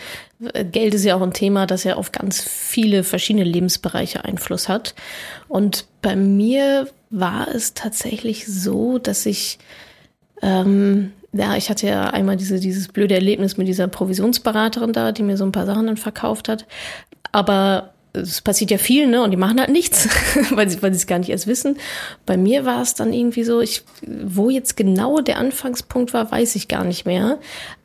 äh, 0.54 0.64
Geld 0.64 0.94
ist 0.94 1.04
ja 1.04 1.16
auch 1.16 1.20
ein 1.20 1.34
Thema, 1.34 1.66
das 1.66 1.84
ja 1.84 1.96
auf 1.96 2.12
ganz 2.12 2.40
viele 2.40 3.04
verschiedene 3.04 3.44
Lebensbereiche 3.44 4.24
Einfluss 4.24 4.70
hat. 4.70 4.94
Und 5.48 5.84
bei 6.00 6.16
mir 6.16 6.88
war 7.10 7.48
es 7.48 7.74
tatsächlich 7.74 8.46
so, 8.46 8.98
dass 8.98 9.26
ich, 9.26 9.58
ähm, 10.40 11.12
ja, 11.34 11.56
ich 11.56 11.68
hatte 11.68 11.86
ja 11.86 12.08
einmal 12.08 12.38
diese, 12.38 12.58
dieses 12.58 12.88
blöde 12.88 13.14
Erlebnis 13.14 13.58
mit 13.58 13.68
dieser 13.68 13.86
Provisionsberaterin 13.86 14.94
da, 14.94 15.12
die 15.12 15.24
mir 15.24 15.36
so 15.36 15.44
ein 15.44 15.52
paar 15.52 15.66
Sachen 15.66 15.86
dann 15.86 15.98
verkauft 15.98 16.48
hat. 16.48 16.64
Aber 17.32 17.93
es 18.14 18.40
passiert 18.40 18.70
ja 18.70 18.78
viel, 18.78 19.06
ne? 19.06 19.22
Und 19.22 19.30
die 19.30 19.36
machen 19.36 19.60
halt 19.60 19.70
nichts, 19.70 20.08
weil 20.50 20.68
sie, 20.68 20.82
weil 20.82 20.92
es 20.92 21.06
gar 21.06 21.18
nicht 21.18 21.30
erst 21.30 21.46
wissen. 21.46 21.76
Bei 22.24 22.36
mir 22.36 22.64
war 22.64 22.80
es 22.80 22.94
dann 22.94 23.12
irgendwie 23.12 23.44
so, 23.44 23.60
ich, 23.60 23.82
wo 24.06 24.50
jetzt 24.50 24.76
genau 24.76 25.20
der 25.20 25.38
Anfangspunkt 25.38 26.14
war, 26.14 26.30
weiß 26.30 26.54
ich 26.56 26.68
gar 26.68 26.84
nicht 26.84 27.04
mehr. 27.04 27.38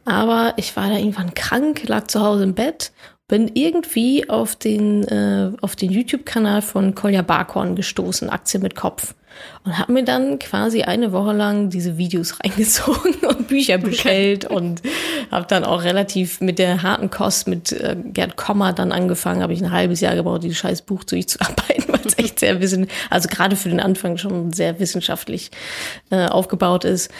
Aber 0.05 0.53
ich 0.57 0.75
war 0.75 0.89
da 0.89 0.98
irgendwann 0.98 1.33
krank, 1.33 1.88
lag 1.88 2.07
zu 2.07 2.21
Hause 2.21 2.43
im 2.43 2.53
Bett 2.55 2.91
bin 3.29 3.51
irgendwie 3.53 4.27
auf 4.27 4.57
den, 4.57 5.03
äh, 5.03 5.51
auf 5.62 5.77
den 5.77 5.91
YouTube-Kanal 5.91 6.62
von 6.62 6.95
Kolja 6.95 7.21
Barkhorn 7.21 7.75
gestoßen, 7.75 8.29
Aktien 8.29 8.63
mit 8.63 8.75
Kopf. 8.75 9.13
Und 9.65 9.77
habe 9.77 9.91
mir 9.91 10.03
dann 10.03 10.39
quasi 10.39 10.84
eine 10.84 11.12
Woche 11.12 11.34
lang 11.34 11.69
diese 11.69 11.98
Videos 11.98 12.39
reingezogen 12.43 13.15
und 13.27 13.48
Bücher 13.48 13.77
bestellt 13.77 14.46
okay. 14.46 14.55
und 14.55 14.81
habe 15.31 15.46
dann 15.48 15.63
auch 15.63 15.84
relativ 15.84 16.41
mit 16.41 16.60
der 16.60 16.84
harten 16.84 17.10
Kost 17.10 17.48
mit 17.48 17.72
äh, 17.72 17.96
Gerd 18.13 18.36
Kommer 18.36 18.74
dann 18.74 18.91
angefangen. 18.91 19.41
Habe 19.41 19.53
ich 19.53 19.62
ein 19.62 19.72
halbes 19.72 20.01
Jahr 20.01 20.15
gebraucht, 20.15 20.43
dieses 20.43 20.58
scheiß 20.58 20.84
Buch 20.84 21.03
durchzuarbeiten, 21.03 21.86
weil 21.88 22.01
es 22.05 22.17
echt 22.17 22.39
sehr 22.39 22.62
wissen, 22.62 22.88
also 23.10 23.27
gerade 23.27 23.55
für 23.55 23.69
den 23.69 23.79
Anfang 23.79 24.17
schon 24.17 24.53
sehr 24.53 24.79
wissenschaftlich 24.79 25.51
äh, 26.10 26.25
aufgebaut 26.25 26.86
ist. 26.86 27.12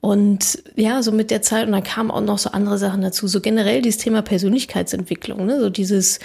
Und 0.00 0.62
ja, 0.76 1.02
so 1.02 1.10
mit 1.10 1.30
der 1.30 1.42
Zeit, 1.42 1.66
und 1.66 1.72
dann 1.72 1.82
kamen 1.82 2.10
auch 2.10 2.20
noch 2.20 2.38
so 2.38 2.50
andere 2.50 2.78
Sachen 2.78 3.02
dazu, 3.02 3.26
so 3.26 3.40
generell 3.40 3.82
dieses 3.82 4.00
Thema 4.00 4.22
Persönlichkeitsentwicklung, 4.22 5.44
ne? 5.44 5.58
so 5.58 5.70
dieses, 5.70 6.20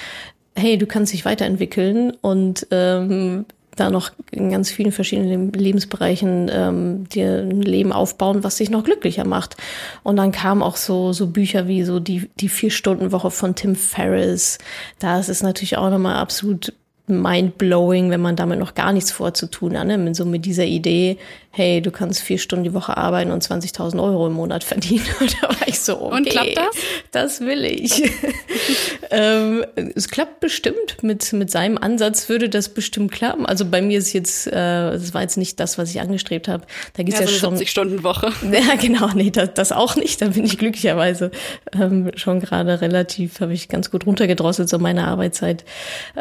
hey, 0.55 0.77
du 0.77 0.85
kannst 0.85 1.13
dich 1.13 1.25
weiterentwickeln 1.25 2.11
und 2.21 2.67
ähm, 2.69 3.45
da 3.75 3.89
noch 3.89 4.11
in 4.31 4.49
ganz 4.51 4.71
vielen 4.71 4.91
verschiedenen 4.91 5.51
Lebensbereichen 5.51 6.49
ähm, 6.53 7.09
dir 7.09 7.39
ein 7.39 7.61
Leben 7.61 7.91
aufbauen, 7.91 8.43
was 8.43 8.57
dich 8.57 8.69
noch 8.69 8.83
glücklicher 8.83 9.25
macht. 9.25 9.57
Und 10.03 10.17
dann 10.17 10.31
kamen 10.31 10.61
auch 10.61 10.75
so 10.75 11.13
so 11.13 11.27
Bücher 11.27 11.67
wie 11.67 11.83
so 11.83 11.99
die 11.99 12.29
die 12.39 12.49
vier 12.49 12.71
Stunden 12.71 13.11
Woche 13.11 13.31
von 13.31 13.55
Tim 13.55 13.75
Ferriss. 13.75 14.57
Da 14.99 15.19
ist 15.19 15.29
es 15.29 15.43
natürlich 15.43 15.77
auch 15.77 15.89
nochmal 15.89 16.15
absolut 16.15 16.73
mind-blowing, 17.07 18.09
wenn 18.09 18.21
man 18.21 18.35
damit 18.35 18.59
noch 18.59 18.75
gar 18.75 18.93
nichts 18.93 19.11
vorzutun 19.11 19.77
hat. 19.77 19.87
Ne? 19.87 20.15
So 20.15 20.25
mit 20.25 20.45
dieser 20.45 20.65
Idee, 20.65 21.17
hey, 21.55 21.83
du 21.83 21.91
kannst 21.91 22.21
vier 22.21 22.39
Stunden 22.39 22.63
die 22.63 22.73
Woche 22.73 22.97
arbeiten 22.97 23.29
und 23.29 23.43
20.000 23.43 24.01
Euro 24.01 24.25
im 24.25 24.33
Monat 24.33 24.63
verdienen. 24.63 25.05
da 25.41 25.49
war 25.49 25.67
ich 25.67 25.79
so, 25.79 26.01
okay, 26.01 26.15
Und 26.15 26.27
klappt 26.27 26.57
das? 26.57 26.75
Das 27.11 27.41
will 27.41 27.63
ich. 27.63 28.11
ähm, 29.11 29.63
es 29.95 30.09
klappt 30.09 30.39
bestimmt. 30.39 31.03
Mit, 31.03 31.31
mit 31.31 31.51
seinem 31.51 31.77
Ansatz 31.77 32.27
würde 32.27 32.49
das 32.49 32.69
bestimmt 32.69 33.11
klappen. 33.11 33.45
Also 33.45 33.65
bei 33.65 33.83
mir 33.83 33.99
ist 33.99 34.13
jetzt, 34.13 34.47
äh, 34.47 34.51
das 34.51 35.13
war 35.13 35.21
jetzt 35.21 35.37
nicht 35.37 35.59
das, 35.59 35.77
was 35.77 35.91
ich 35.91 36.01
angestrebt 36.01 36.47
habe. 36.47 36.65
Da 36.95 37.03
gibt's 37.03 37.19
ja, 37.19 37.27
ja 37.27 37.31
so 37.31 37.37
schon. 37.37 37.51
70 37.51 37.69
Stunden 37.69 38.03
Woche. 38.03 38.31
Ja, 38.53 38.75
genau, 38.75 39.09
nee, 39.15 39.31
das, 39.31 39.53
das 39.55 39.71
auch 39.71 39.95
nicht. 39.95 40.21
Da 40.21 40.27
bin 40.27 40.45
ich 40.45 40.57
glücklicherweise 40.57 41.31
ähm, 41.73 42.11
schon 42.15 42.39
gerade 42.39 42.81
relativ, 42.81 43.39
habe 43.41 43.53
ich 43.53 43.67
ganz 43.67 43.89
gut 43.89 44.05
runtergedrosselt, 44.05 44.69
so 44.69 44.79
meine 44.79 45.07
Arbeitszeit. 45.07 45.65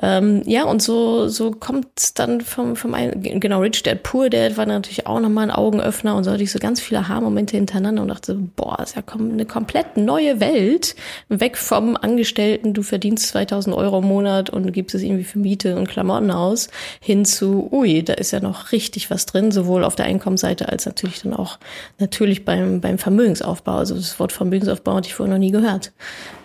Ähm, 0.00 0.42
ja, 0.46 0.64
und 0.64 0.82
so, 0.82 1.28
so 1.28 1.50
kommt 1.50 2.18
dann 2.18 2.40
vom, 2.40 2.76
vom 2.76 2.94
einen, 2.94 3.40
genau, 3.40 3.60
Rich 3.60 3.82
Dad 3.82 4.02
Poor 4.02 4.30
Dad 4.30 4.56
war 4.56 4.66
natürlich 4.66 5.06
auch 5.06 5.21
nochmal 5.22 5.44
ein 5.44 5.50
Augenöffner 5.50 6.14
und 6.14 6.24
so 6.24 6.30
hatte 6.30 6.42
ich 6.42 6.52
so 6.52 6.58
ganz 6.58 6.80
viele 6.80 7.00
Aha-Momente 7.00 7.56
hintereinander 7.56 8.02
und 8.02 8.08
dachte, 8.08 8.34
boah, 8.34 8.78
ist 8.82 8.96
ja 8.96 9.02
eine 9.18 9.46
komplett 9.46 9.96
neue 9.96 10.40
Welt. 10.40 10.94
Weg 11.28 11.56
vom 11.56 11.96
Angestellten, 11.96 12.74
du 12.74 12.82
verdienst 12.82 13.28
2000 13.28 13.74
Euro 13.74 13.98
im 13.98 14.06
Monat 14.06 14.50
und 14.50 14.72
gibst 14.72 14.94
es 14.94 15.02
irgendwie 15.02 15.24
für 15.24 15.38
Miete 15.38 15.76
und 15.76 15.88
Klamotten 15.88 16.30
aus, 16.30 16.68
hin 17.00 17.24
zu, 17.24 17.68
ui, 17.72 18.02
da 18.02 18.14
ist 18.14 18.32
ja 18.32 18.40
noch 18.40 18.72
richtig 18.72 19.10
was 19.10 19.26
drin, 19.26 19.50
sowohl 19.50 19.84
auf 19.84 19.94
der 19.94 20.06
Einkommensseite 20.06 20.68
als 20.68 20.86
natürlich 20.86 21.22
dann 21.22 21.34
auch 21.34 21.58
natürlich 21.98 22.44
beim, 22.44 22.80
beim 22.80 22.98
Vermögensaufbau. 22.98 23.76
Also 23.76 23.94
das 23.94 24.18
Wort 24.18 24.32
Vermögensaufbau 24.32 24.96
hatte 24.96 25.08
ich 25.08 25.14
vorher 25.14 25.34
noch 25.34 25.40
nie 25.40 25.52
gehört. 25.52 25.92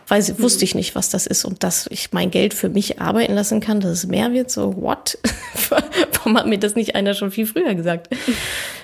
Weiß, 0.08 0.38
mhm. 0.38 0.44
wusste 0.44 0.64
ich 0.64 0.76
nicht, 0.76 0.96
was 0.96 1.10
das 1.10 1.28
ist 1.28 1.46
und 1.46 1.64
dass 1.64 1.88
ich 1.88 2.14
mein 2.14 2.32
Geld 2.32 2.54
für 2.54 2.70
mich 2.70 3.02
arbeiten 3.02 3.34
lassen 3.34 3.60
kann, 3.60 3.80
dass 3.80 3.92
es 3.92 4.08
mehr 4.08 4.32
wird, 4.34 4.50
so 4.50 4.76
what? 4.82 5.18
Warum 6.14 6.38
hat 6.38 6.48
mir 6.48 6.60
das 6.60 6.76
nicht 6.76 6.96
einer 6.96 7.14
schon 7.14 7.32
viel 7.32 7.46
früher 7.46 7.76
gesagt? 7.76 8.10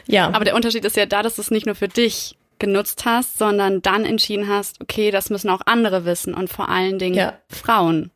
Ja. 0.05 0.29
Aber 0.33 0.45
der 0.45 0.55
Unterschied 0.55 0.83
ist 0.85 0.97
ja 0.97 1.05
da, 1.05 1.23
dass 1.23 1.35
du 1.35 1.41
es 1.41 1.51
nicht 1.51 1.65
nur 1.65 1.75
für 1.75 1.87
dich 1.87 2.35
genutzt 2.59 3.05
hast, 3.05 3.37
sondern 3.37 3.81
dann 3.81 4.05
entschieden 4.05 4.47
hast, 4.47 4.81
okay, 4.81 5.11
das 5.11 5.29
müssen 5.29 5.49
auch 5.49 5.61
andere 5.65 6.05
wissen 6.05 6.33
und 6.33 6.49
vor 6.49 6.69
allen 6.69 6.99
Dingen 6.99 7.15
ja. 7.15 7.33
Frauen. 7.49 8.11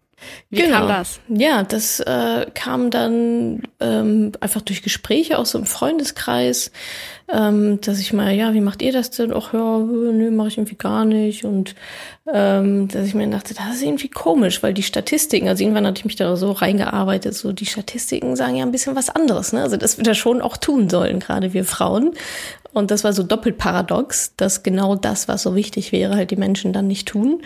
Wie 0.50 0.58
genau. 0.58 0.80
kam 0.80 0.88
das? 0.88 1.20
Ja, 1.28 1.64
das 1.64 2.00
äh, 2.00 2.48
kam 2.54 2.90
dann 2.90 3.64
ähm, 3.80 4.32
einfach 4.40 4.62
durch 4.62 4.82
Gespräche 4.82 5.38
auch 5.38 5.46
so 5.46 5.60
im 5.60 5.66
Freundeskreis, 5.66 6.72
ähm, 7.32 7.82
dass 7.82 8.00
ich 8.00 8.14
mal, 8.14 8.32
ja, 8.34 8.54
wie 8.54 8.62
macht 8.62 8.82
ihr 8.82 8.94
das 8.94 9.12
denn? 9.12 9.34
Ach 9.34 9.54
ja, 9.54 9.80
nö, 9.80 10.32
mache 10.32 10.48
ich 10.48 10.58
irgendwie 10.58 10.78
gar 10.78 11.04
nicht. 11.04 11.44
Und 11.44 11.76
ähm, 12.32 12.88
dass 12.88 13.06
ich 13.06 13.14
mir 13.14 13.28
dachte, 13.28 13.54
das 13.54 13.76
ist 13.76 13.84
irgendwie 13.84 14.08
komisch, 14.08 14.64
weil 14.64 14.74
die 14.74 14.84
Statistiken, 14.84 15.50
also 15.50 15.64
irgendwann 15.64 15.86
hatte 15.86 16.00
ich 16.00 16.06
mich 16.06 16.16
da 16.16 16.36
so 16.38 16.52
reingearbeitet, 16.52 17.34
so 17.34 17.52
die 17.52 17.66
Statistiken 17.66 18.36
sagen 18.36 18.56
ja 18.56 18.66
ein 18.66 18.72
bisschen 18.72 18.96
was 18.96 19.10
anderes. 19.10 19.52
Ne? 19.52 19.62
Also 19.62 19.76
dass 19.76 19.98
wir 19.98 20.04
das 20.04 20.18
schon 20.18 20.42
auch 20.42 20.58
tun 20.58 20.90
sollen, 20.90 21.20
gerade 21.20 21.54
wir 21.54 21.66
Frauen. 21.66 22.14
Und 22.74 22.92
das 22.92 23.04
war 23.04 23.12
so 23.12 23.24
doppelt 23.24 23.58
paradox, 23.58 24.34
dass 24.38 24.62
genau 24.62 24.96
das, 24.96 25.28
was 25.28 25.42
so 25.42 25.56
wichtig 25.56 25.92
wäre, 25.92 26.16
halt 26.16 26.32
die 26.32 26.36
Menschen 26.36 26.74
dann 26.74 26.88
nicht 26.88 27.08
tun. 27.08 27.42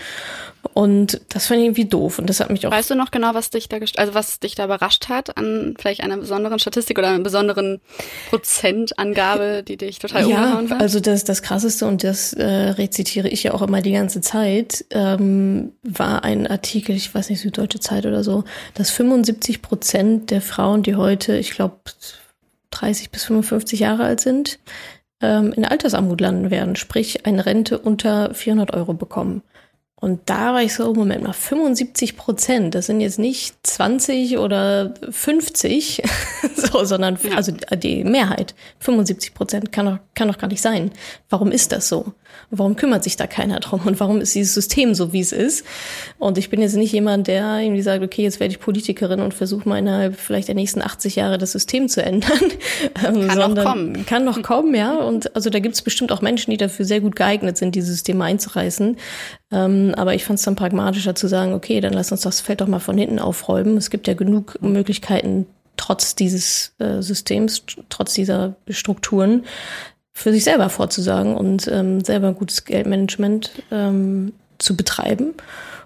Und 0.73 1.21
das 1.29 1.47
fand 1.47 1.59
ich 1.59 1.65
irgendwie 1.65 1.85
doof. 1.85 2.19
Und 2.19 2.29
das 2.29 2.39
hat 2.39 2.49
mich 2.49 2.65
auch. 2.65 2.71
Weißt 2.71 2.89
du 2.89 2.95
noch 2.95 3.11
genau, 3.11 3.33
was 3.33 3.49
dich 3.49 3.67
da, 3.67 3.77
also 3.97 4.13
was 4.13 4.39
dich 4.39 4.55
da 4.55 4.65
überrascht 4.65 5.09
hat 5.09 5.37
an 5.37 5.75
vielleicht 5.79 6.01
einer 6.01 6.17
besonderen 6.17 6.59
Statistik 6.59 6.99
oder 6.99 7.09
einer 7.09 7.23
besonderen 7.23 7.81
Prozentangabe, 8.29 9.63
die 9.71 9.77
dich 9.85 9.99
total 9.99 10.29
ja, 10.29 10.63
hat? 10.69 10.81
Also 10.81 10.99
das, 10.99 11.23
das 11.23 11.41
krasseste, 11.41 11.85
und 11.85 12.03
das 12.03 12.33
äh, 12.33 12.43
rezitiere 12.43 13.29
ich 13.29 13.43
ja 13.43 13.53
auch 13.53 13.61
immer 13.61 13.81
die 13.81 13.91
ganze 13.91 14.21
Zeit, 14.21 14.85
ähm, 14.91 15.73
war 15.83 16.23
ein 16.23 16.47
Artikel, 16.47 16.95
ich 16.95 17.13
weiß 17.13 17.29
nicht, 17.29 17.41
Süddeutsche 17.41 17.79
Zeit 17.79 18.05
oder 18.05 18.23
so, 18.23 18.43
dass 18.73 18.89
75 18.91 19.61
Prozent 19.61 20.31
der 20.31 20.41
Frauen, 20.41 20.83
die 20.83 20.95
heute, 20.95 21.37
ich 21.37 21.51
glaube, 21.51 21.77
30 22.71 23.09
bis 23.11 23.23
55 23.25 23.79
Jahre 23.79 24.03
alt 24.03 24.21
sind, 24.21 24.59
ähm, 25.21 25.53
in 25.53 25.65
Altersarmut 25.65 26.19
landen 26.21 26.51
werden, 26.51 26.75
sprich 26.75 27.25
eine 27.25 27.45
Rente 27.45 27.79
unter 27.79 28.33
400 28.33 28.73
Euro 28.73 28.93
bekommen. 28.93 29.41
Und 30.01 30.21
da 30.25 30.55
war 30.55 30.63
ich 30.63 30.73
so, 30.73 30.95
Moment 30.95 31.23
mal, 31.23 31.31
75 31.31 32.17
Prozent, 32.17 32.73
das 32.73 32.87
sind 32.87 33.01
jetzt 33.01 33.19
nicht 33.19 33.55
20 33.61 34.39
oder 34.39 34.95
50, 35.11 36.01
so, 36.55 36.83
sondern 36.83 37.19
also 37.35 37.53
die 37.75 38.03
Mehrheit, 38.03 38.55
75 38.79 39.35
Prozent 39.35 39.71
kann 39.71 39.85
doch, 39.85 39.99
kann 40.15 40.27
doch 40.27 40.39
gar 40.39 40.47
nicht 40.47 40.61
sein. 40.61 40.89
Warum 41.29 41.51
ist 41.51 41.71
das 41.71 41.87
so? 41.87 42.13
Warum 42.53 42.75
kümmert 42.75 43.03
sich 43.03 43.15
da 43.15 43.27
keiner 43.27 43.61
drum? 43.61 43.81
Und 43.85 43.99
warum 44.01 44.19
ist 44.19 44.35
dieses 44.35 44.53
System 44.53 44.93
so, 44.93 45.13
wie 45.13 45.21
es 45.21 45.31
ist? 45.31 45.65
Und 46.19 46.37
ich 46.37 46.49
bin 46.49 46.61
jetzt 46.61 46.75
nicht 46.75 46.91
jemand, 46.91 47.27
der 47.27 47.59
irgendwie 47.59 47.81
sagt, 47.81 48.03
okay, 48.03 48.23
jetzt 48.23 48.41
werde 48.41 48.51
ich 48.51 48.59
Politikerin 48.59 49.21
und 49.21 49.33
versuche 49.33 49.67
mal 49.67 49.79
innerhalb 49.79 50.19
vielleicht 50.19 50.49
der 50.49 50.55
nächsten 50.55 50.81
80 50.81 51.15
Jahre 51.15 51.37
das 51.37 51.53
System 51.53 51.87
zu 51.87 52.03
ändern. 52.03 52.31
Ähm, 53.05 53.27
kann 53.27 53.53
noch 53.53 53.63
kommen. 53.63 54.05
Kann 54.05 54.25
noch 54.25 54.41
kommen, 54.43 54.75
ja. 54.75 54.97
Und 54.97 55.35
also 55.35 55.49
da 55.49 55.59
gibt 55.59 55.75
es 55.75 55.81
bestimmt 55.81 56.11
auch 56.11 56.21
Menschen, 56.21 56.51
die 56.51 56.57
dafür 56.57 56.85
sehr 56.85 56.99
gut 56.99 57.15
geeignet 57.15 57.57
sind, 57.57 57.73
dieses 57.75 57.89
System 57.91 58.21
einzureißen. 58.21 58.97
Ähm, 59.51 59.93
aber 59.95 60.13
ich 60.13 60.23
fand 60.23 60.39
es 60.39 60.45
dann 60.45 60.55
pragmatischer 60.55 61.15
zu 61.15 61.27
sagen, 61.27 61.53
okay, 61.53 61.79
dann 61.79 61.93
lass 61.93 62.11
uns 62.11 62.21
das 62.21 62.41
Feld 62.41 62.61
doch 62.61 62.67
mal 62.67 62.79
von 62.79 62.97
hinten 62.97 63.19
aufräumen. 63.19 63.77
Es 63.77 63.89
gibt 63.89 64.07
ja 64.07 64.13
genug 64.13 64.57
Möglichkeiten, 64.61 65.45
trotz 65.77 66.15
dieses 66.15 66.73
äh, 66.79 67.01
Systems, 67.01 67.63
trotz 67.89 68.13
dieser 68.13 68.55
Strukturen, 68.69 69.45
für 70.13 70.31
sich 70.31 70.43
selber 70.43 70.69
vorzusagen 70.69 71.35
und 71.35 71.67
ähm, 71.67 72.03
selber 72.03 72.33
gutes 72.33 72.65
Geldmanagement 72.65 73.63
ähm, 73.71 74.33
zu 74.57 74.75
betreiben. 74.75 75.33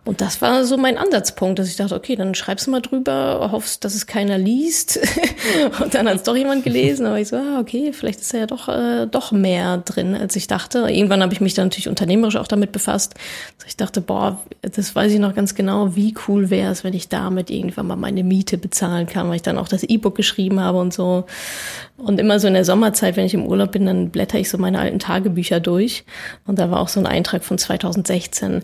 Und 0.06 0.22
das 0.22 0.40
war 0.40 0.64
so 0.66 0.78
mein 0.78 1.00
Ansatzpunkt, 1.00 1.58
dass 1.58 1.68
ich 1.68 1.78
dachte, 1.78 1.96
okay, 1.96 2.16
dann 2.16 2.36
schreibst 2.36 2.68
du 2.68 2.72
mal 2.72 2.82
drüber, 2.82 3.50
hoffst, 3.52 3.84
dass 3.84 3.96
es 3.96 4.06
keiner 4.06 4.38
liest. 4.38 5.00
und 5.84 5.96
dann 5.96 6.08
hat 6.08 6.18
es 6.18 6.24
doch 6.24 6.36
jemand 6.36 6.64
gelesen, 6.64 7.08
aber 7.08 7.20
ich 7.20 7.30
so, 7.30 7.38
ah, 7.38 7.60
okay, 7.60 7.92
vielleicht 7.92 8.22
ist 8.22 8.32
da 8.32 8.38
ja 8.38 8.46
doch, 8.46 8.70
äh, 8.70 9.08
doch 9.08 9.32
mehr 9.32 9.78
drin, 9.80 10.14
als 10.14 10.36
ich 10.36 10.46
dachte. 10.46 10.88
Irgendwann 10.92 11.24
habe 11.24 11.34
ich 11.34 11.42
mich 11.42 11.56
dann 11.56 11.68
natürlich 11.68 11.90
unternehmerisch 11.90 12.36
auch 12.36 12.48
damit 12.48 12.72
befasst. 12.72 13.16
Also 13.58 13.66
ich 13.68 13.78
dachte, 13.78 14.00
boah, 14.00 14.40
das 14.62 14.94
weiß 14.94 15.12
ich 15.12 15.20
noch 15.20 15.34
ganz 15.34 15.56
genau, 15.56 15.96
wie 15.96 16.14
cool 16.28 16.52
wäre 16.52 16.72
es, 16.72 16.84
wenn 16.84 16.94
ich 16.94 17.10
damit 17.10 17.50
irgendwann 17.50 17.88
mal 17.88 17.96
meine 17.96 18.24
Miete 18.24 18.60
bezahlen 18.60 19.08
kann, 19.08 19.28
weil 19.28 19.38
ich 19.38 19.42
dann 19.42 19.58
auch 19.58 19.68
das 19.68 19.82
E-Book 19.82 20.14
geschrieben 20.14 20.60
habe 20.60 20.78
und 20.78 20.94
so. 20.94 21.26
Und 21.98 22.20
immer 22.20 22.40
so 22.40 22.48
in 22.48 22.54
der 22.54 22.66
Sommerzeit, 22.66 23.18
wenn 23.18 23.26
ich 23.26 23.34
im 23.34 23.48
Urlaub 23.48 23.72
bin, 23.72 23.88
dann 23.88 24.12
blätter 24.12 24.38
ich 24.38 24.52
so 24.52 24.60
meine 24.60 24.78
alten 24.78 25.00
Tagebücher 25.00 25.60
durch. 25.60 26.04
Und 26.46 26.60
da 26.60 26.70
war 26.70 26.80
auch 26.80 26.90
so 26.90 27.00
ein 27.00 27.08
Eintrag 27.08 27.44
von 27.44 27.58
2016 27.58 28.62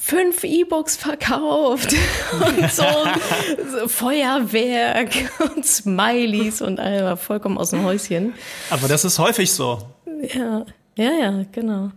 fünf 0.00 0.44
E-Books 0.44 0.96
verkauft 0.96 1.94
und 2.32 2.72
so, 2.72 2.82
so, 2.82 3.88
Feuerwerk 3.88 5.10
und 5.54 5.64
Smileys 5.64 6.62
und 6.62 6.80
all 6.80 7.04
war 7.04 7.16
vollkommen 7.16 7.58
aus 7.58 7.70
dem 7.70 7.84
Häuschen. 7.84 8.32
Aber 8.70 8.88
das 8.88 9.04
ist 9.04 9.18
häufig 9.18 9.52
so. 9.52 9.78
Ja, 10.34 10.64
ja, 10.96 11.12
ja, 11.12 11.44
genau. 11.52 11.90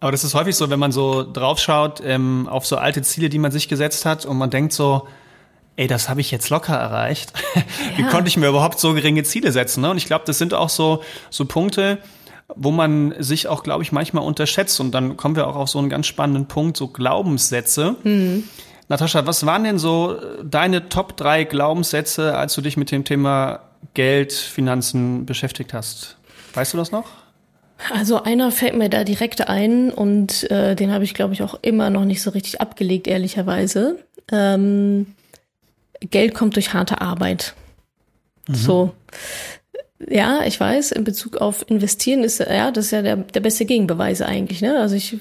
Aber 0.00 0.12
das 0.12 0.22
ist 0.22 0.34
häufig 0.34 0.54
so, 0.54 0.68
wenn 0.68 0.78
man 0.78 0.92
so 0.92 1.24
draufschaut 1.24 2.02
ähm, 2.04 2.46
auf 2.48 2.66
so 2.66 2.76
alte 2.76 3.00
Ziele, 3.02 3.30
die 3.30 3.38
man 3.38 3.50
sich 3.50 3.68
gesetzt 3.68 4.04
hat 4.04 4.26
und 4.26 4.36
man 4.36 4.50
denkt 4.50 4.74
so, 4.74 5.08
ey, 5.76 5.86
das 5.86 6.08
habe 6.08 6.20
ich 6.20 6.30
jetzt 6.30 6.50
locker 6.50 6.76
erreicht. 6.76 7.32
Ja. 7.96 7.98
Wie 7.98 8.10
konnte 8.10 8.26
ich 8.26 8.36
mir 8.36 8.48
überhaupt 8.48 8.80
so 8.80 8.92
geringe 8.92 9.22
Ziele 9.22 9.52
setzen? 9.52 9.82
Ne? 9.82 9.90
Und 9.90 9.98
ich 9.98 10.06
glaube, 10.06 10.24
das 10.26 10.38
sind 10.38 10.52
auch 10.52 10.68
so, 10.68 11.04
so 11.30 11.44
Punkte, 11.44 11.98
wo 12.56 12.70
man 12.70 13.14
sich 13.18 13.48
auch, 13.48 13.62
glaube 13.62 13.82
ich, 13.82 13.92
manchmal 13.92 14.24
unterschätzt. 14.24 14.80
Und 14.80 14.92
dann 14.92 15.16
kommen 15.16 15.36
wir 15.36 15.46
auch 15.46 15.56
auf 15.56 15.68
so 15.68 15.78
einen 15.78 15.88
ganz 15.88 16.06
spannenden 16.06 16.46
Punkt, 16.46 16.76
so 16.76 16.88
Glaubenssätze. 16.88 17.96
Mhm. 18.02 18.44
Natascha, 18.88 19.26
was 19.26 19.46
waren 19.46 19.64
denn 19.64 19.78
so 19.78 20.16
deine 20.42 20.88
Top 20.88 21.16
drei 21.16 21.44
Glaubenssätze, 21.44 22.36
als 22.36 22.54
du 22.54 22.60
dich 22.60 22.76
mit 22.76 22.90
dem 22.90 23.04
Thema 23.04 23.60
Geld, 23.94 24.32
Finanzen 24.32 25.26
beschäftigt 25.26 25.72
hast? 25.72 26.16
Weißt 26.54 26.72
du 26.72 26.76
das 26.76 26.92
noch? 26.92 27.06
Also 27.92 28.22
einer 28.22 28.50
fällt 28.50 28.76
mir 28.76 28.88
da 28.88 29.04
direkt 29.04 29.48
ein 29.48 29.90
und 29.90 30.50
äh, 30.50 30.74
den 30.76 30.92
habe 30.92 31.04
ich, 31.04 31.14
glaube 31.14 31.34
ich, 31.34 31.42
auch 31.42 31.58
immer 31.62 31.90
noch 31.90 32.04
nicht 32.04 32.22
so 32.22 32.30
richtig 32.30 32.60
abgelegt, 32.60 33.06
ehrlicherweise. 33.06 33.98
Ähm, 34.30 35.14
Geld 36.00 36.34
kommt 36.34 36.56
durch 36.56 36.72
harte 36.72 37.00
Arbeit. 37.00 37.54
Mhm. 38.48 38.54
So. 38.54 38.94
Ja, 40.00 40.42
ich 40.44 40.58
weiß, 40.58 40.90
in 40.90 41.04
Bezug 41.04 41.36
auf 41.36 41.64
investieren 41.70 42.24
ist, 42.24 42.40
ja, 42.40 42.72
das 42.72 42.86
ist 42.86 42.90
ja 42.90 43.02
der, 43.02 43.16
der 43.16 43.38
beste 43.38 43.64
Gegenbeweis 43.64 44.22
eigentlich, 44.22 44.60
ne? 44.60 44.80
Also 44.80 44.96
ich 44.96 45.16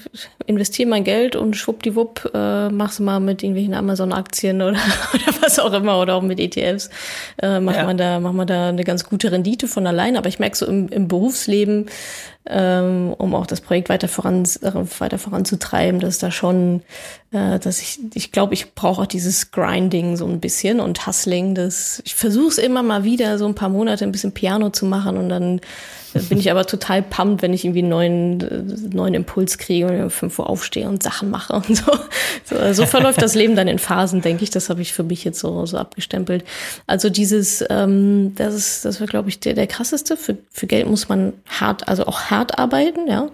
investiere 0.48 0.89
mein 0.89 1.03
Geld 1.03 1.36
und 1.36 1.56
schwuppdiwupp, 1.56 2.32
äh, 2.34 2.70
mach's 2.70 3.00
mal 3.00 3.20
mit 3.20 3.44
irgendwelchen 3.44 3.75
Amazon-Aktien 3.75 4.63
oder, 4.63 4.72
oder 5.13 5.42
was 5.42 5.60
auch 5.60 5.74
immer 5.74 6.01
oder 6.01 6.15
auch 6.15 6.24
mit 6.24 6.39
ETFs, 6.39 6.89
äh, 7.42 7.60
macht 7.60 7.77
ja. 7.77 7.86
man 7.86 7.98
da, 7.98 8.20
macht 8.20 8.34
man 8.34 8.48
da 8.48 8.70
eine 8.70 8.84
ganz 8.84 9.03
gute 9.03 9.32
Rendite 9.32 9.68
von 9.68 9.86
allein. 9.86 10.18
Aber 10.18 10.27
ich 10.27 10.39
merke 10.39 10.58
so 10.58 10.65
im, 10.65 10.89
im 10.89 11.08
Berufsleben, 11.08 11.86
ähm, 12.46 13.13
um 13.18 13.36
auch 13.36 13.46
das 13.46 13.62
Projekt 13.62 13.89
weiter 13.89 14.08
voran, 14.08 14.44
weiter 14.44 15.18
voranzutreiben, 15.18 16.01
dass 16.01 16.18
da 16.18 16.30
schon, 16.30 16.82
äh, 17.32 17.58
dass 17.60 17.82
ich, 17.82 18.00
ich 18.13 18.32
glaube, 18.32 18.53
ich 18.53 18.74
brauche 18.74 19.03
auch 19.03 19.06
dieses 19.06 19.51
Grinding 19.51 20.18
so 20.18 20.25
ein 20.25 20.42
bisschen 20.42 20.80
und 20.82 21.08
Hustling. 21.08 21.56
Das, 21.56 22.01
ich 22.06 22.15
versuche 22.15 22.50
es 22.50 22.58
immer 22.58 22.84
mal 22.84 23.06
wieder, 23.06 23.38
so 23.38 23.46
ein 23.46 23.56
paar 23.56 23.70
Monate 23.70 24.03
ein 24.03 24.12
bisschen 24.12 24.34
Piano 24.34 24.62
zu 24.72 24.86
machen 24.86 25.17
und 25.17 25.29
dann 25.29 25.62
bin 26.29 26.39
ich 26.39 26.51
aber 26.51 26.65
total 26.65 27.01
pumped, 27.01 27.41
wenn 27.41 27.53
ich 27.53 27.65
irgendwie 27.65 27.79
einen 27.79 27.89
neuen, 27.89 28.41
äh, 28.41 28.96
neuen 28.96 29.13
Impuls 29.13 29.58
kriege 29.58 29.88
und 29.88 30.01
um 30.01 30.10
5 30.10 30.39
Uhr 30.39 30.50
aufstehe 30.50 30.88
und 30.88 31.01
Sachen 31.01 31.29
mache 31.29 31.53
und 31.53 31.75
so. 31.75 31.91
So, 32.46 32.74
so 32.74 32.86
verläuft 32.86 33.22
das 33.22 33.36
Leben 33.36 33.55
dann 33.55 33.67
in 33.67 33.79
Phasen, 33.79 34.22
denke 34.22 34.43
ich. 34.43 34.50
Das 34.50 34.70
habe 34.70 34.82
ich 34.82 34.91
für 34.91 35.03
mich 35.03 35.24
jetzt 35.24 35.39
so, 35.39 35.65
so 35.65 35.77
abgestempelt. 35.77 36.43
Also 36.88 37.10
dieses, 37.10 37.63
ähm, 37.70 38.34
das 38.36 38.53
ist, 38.53 38.86
das 38.86 39.00
war, 39.00 39.08
glaube 39.08 39.29
ich, 39.29 39.39
der, 39.39 39.53
der 39.53 39.67
krasseste. 39.67 40.17
Für, 40.17 40.38
für 40.51 40.67
Geld 40.67 40.88
muss 40.88 41.10
man 41.10 41.34
hart, 41.48 41.88
also 41.88 42.05
auch 42.05 42.22
hart 42.24 42.60
arbeiten, 42.60 43.08
ja. 43.08 43.29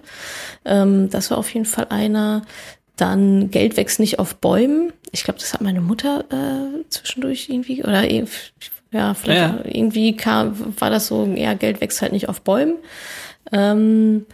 Ähm, 0.64 1.10
das 1.10 1.30
war 1.30 1.38
auf 1.38 1.52
jeden 1.52 1.66
Fall 1.66 1.86
einer. 1.88 2.42
Dann 2.96 3.50
Geld 3.50 3.76
wächst 3.76 3.98
nicht 3.98 4.18
auf 4.18 4.36
Bäumen. 4.36 4.92
ich 5.10 5.24
glaube, 5.24 5.40
das 5.40 5.54
hat 5.54 5.60
meine 5.60 5.80
Mutter 5.80 6.24
äh, 6.30 6.84
zwischendurch 6.90 7.48
irgendwie, 7.48 7.82
oder 7.82 8.08
ja, 8.92 9.14
vielleicht 9.14 9.40
ja. 9.40 9.60
irgendwie 9.64 10.16
kam, 10.16 10.74
war 10.80 10.90
das 10.90 11.06
so, 11.06 11.24
ja, 11.36 11.54
Geld 11.54 11.80
wächst 11.80 12.02
halt 12.02 12.12
nicht 12.12 12.28
auf 12.28 12.40
Bäumen. 12.40 12.74
Ähm, 13.52 14.26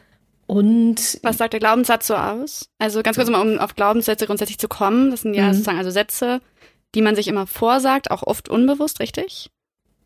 und 0.46 1.18
was 1.22 1.38
sagt 1.38 1.52
der 1.52 1.60
Glaubenssatz 1.60 2.06
so 2.06 2.14
aus? 2.14 2.68
Also 2.78 3.02
ganz 3.02 3.16
kurz 3.16 3.28
mal, 3.28 3.40
um 3.40 3.58
auf 3.58 3.74
Glaubenssätze 3.74 4.26
grundsätzlich 4.26 4.58
zu 4.58 4.68
kommen. 4.68 5.10
Das 5.10 5.22
sind 5.22 5.34
ja 5.34 5.48
mhm. 5.48 5.52
sozusagen 5.52 5.78
also 5.78 5.90
Sätze, 5.90 6.40
die 6.94 7.02
man 7.02 7.16
sich 7.16 7.28
immer 7.28 7.46
vorsagt, 7.46 8.10
auch 8.10 8.22
oft 8.22 8.48
unbewusst, 8.48 9.00
richtig? 9.00 9.50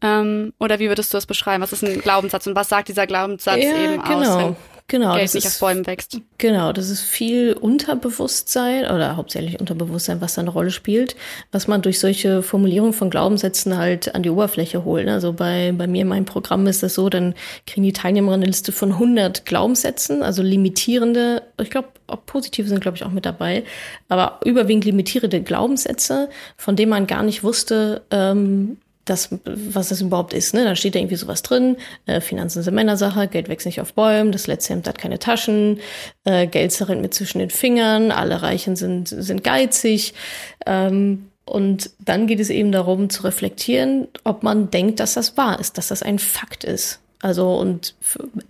Ähm, 0.03 0.55
oder 0.59 0.79
wie 0.79 0.89
würdest 0.89 1.13
du 1.13 1.19
das 1.19 1.27
beschreiben? 1.27 1.63
Was 1.63 1.73
ist 1.73 1.85
ein 1.85 2.01
Glaubenssatz 2.01 2.47
und 2.47 2.57
was 2.57 2.71
sagt 2.71 2.89
dieser 2.89 3.07
Glaubenssatz 3.07 3.63
ja, 3.63 3.77
eben 3.77 4.03
genau. 4.03 4.51
aus? 4.51 4.57
Genau, 4.91 5.13
Geld 5.13 5.27
das 5.27 5.35
nicht 5.35 5.45
ist, 5.45 5.63
auf 5.63 5.69
Bäumen 5.69 5.87
wächst. 5.87 6.21
Genau, 6.39 6.73
das 6.73 6.91
ist 6.91 7.03
viel 7.03 7.53
Unterbewusstsein 7.53 8.91
oder 8.91 9.17
hauptsächlich 9.17 9.61
Unterbewusstsein, 9.61 10.21
was 10.21 10.35
da 10.35 10.41
eine 10.41 10.51
Rolle 10.51 10.73
spielt, 10.73 11.15
was 11.53 11.69
man 11.69 11.81
durch 11.81 12.01
solche 12.01 12.43
Formulierungen 12.43 12.93
von 12.93 13.09
Glaubenssätzen 13.09 13.79
halt 13.79 14.17
an 14.17 14.25
die 14.25 14.31
Oberfläche 14.31 14.85
holt. 14.85 15.09
Also 15.09 15.33
bei, 15.33 15.73
bei 15.79 15.87
mir 15.87 16.03
in 16.03 16.09
meinem 16.09 16.25
Programm 16.25 16.67
ist 16.67 16.83
das 16.83 16.95
so, 16.95 17.09
dann 17.09 17.35
kriegen 17.69 17.85
die 17.85 17.93
Teilnehmer 17.93 18.33
eine 18.33 18.47
Liste 18.47 18.73
von 18.73 18.91
100 18.91 19.47
Glaubenssätzen, 19.47 20.25
also 20.25 20.43
limitierende, 20.43 21.45
ich 21.63 21.71
glaube, 21.71 21.91
auch 22.09 22.27
positive 22.27 22.67
sind, 22.67 22.81
glaube 22.81 22.97
ich, 22.97 23.05
auch 23.05 23.13
mit 23.13 23.25
dabei, 23.25 23.63
aber 24.09 24.41
überwiegend 24.45 24.85
limitierende 24.85 25.41
Glaubenssätze, 25.41 26.31
von 26.57 26.75
denen 26.75 26.91
man 26.91 27.07
gar 27.07 27.23
nicht 27.23 27.45
wusste, 27.45 28.03
ähm, 28.11 28.79
das, 29.11 29.29
was 29.45 29.89
das 29.89 30.01
überhaupt 30.01 30.33
ist. 30.33 30.55
Ne? 30.55 30.65
Da 30.65 30.77
steht 30.77 30.95
da 30.95 30.99
irgendwie 30.99 31.17
sowas 31.17 31.43
drin, 31.43 31.77
äh, 32.07 32.21
Finanzen 32.21 32.63
sind 32.63 32.75
Männersache, 32.75 33.27
Geld 33.29 33.49
wächst 33.49 33.67
nicht 33.67 33.81
auf 33.81 33.95
Bäumen, 33.95 34.33
das 34.33 34.47
letzte 34.47 34.75
Hemd 34.75 34.87
hat 34.87 34.99
keine 34.99 35.19
Taschen, 35.19 35.81
äh, 36.25 36.47
Geld 36.47 36.73
zerrinnt 36.73 37.03
mir 37.03 37.11
zwischen 37.11 37.41
den 37.41 37.51
Fingern, 37.51 38.13
alle 38.13 38.43
Reichen 38.43 38.77
sind, 38.77 39.09
sind 39.09 39.43
geizig. 39.45 40.15
Ähm, 40.67 41.27
und 41.45 41.91
dann 41.99 42.29
geht 42.29 42.39
es 42.39 42.49
eben 42.49 42.71
darum 42.71 43.11
zu 43.11 43.25
reflektieren, 43.25 44.07
ob 44.23 44.45
man 44.45 44.71
denkt, 44.71 45.01
dass 45.01 45.15
das 45.15 45.37
wahr 45.37 45.59
ist, 45.59 45.79
dass 45.79 45.89
das 45.89 46.03
ein 46.03 46.21
Fakt 46.21 46.63
ist. 46.63 47.01
Also 47.23 47.55
und 47.55 47.95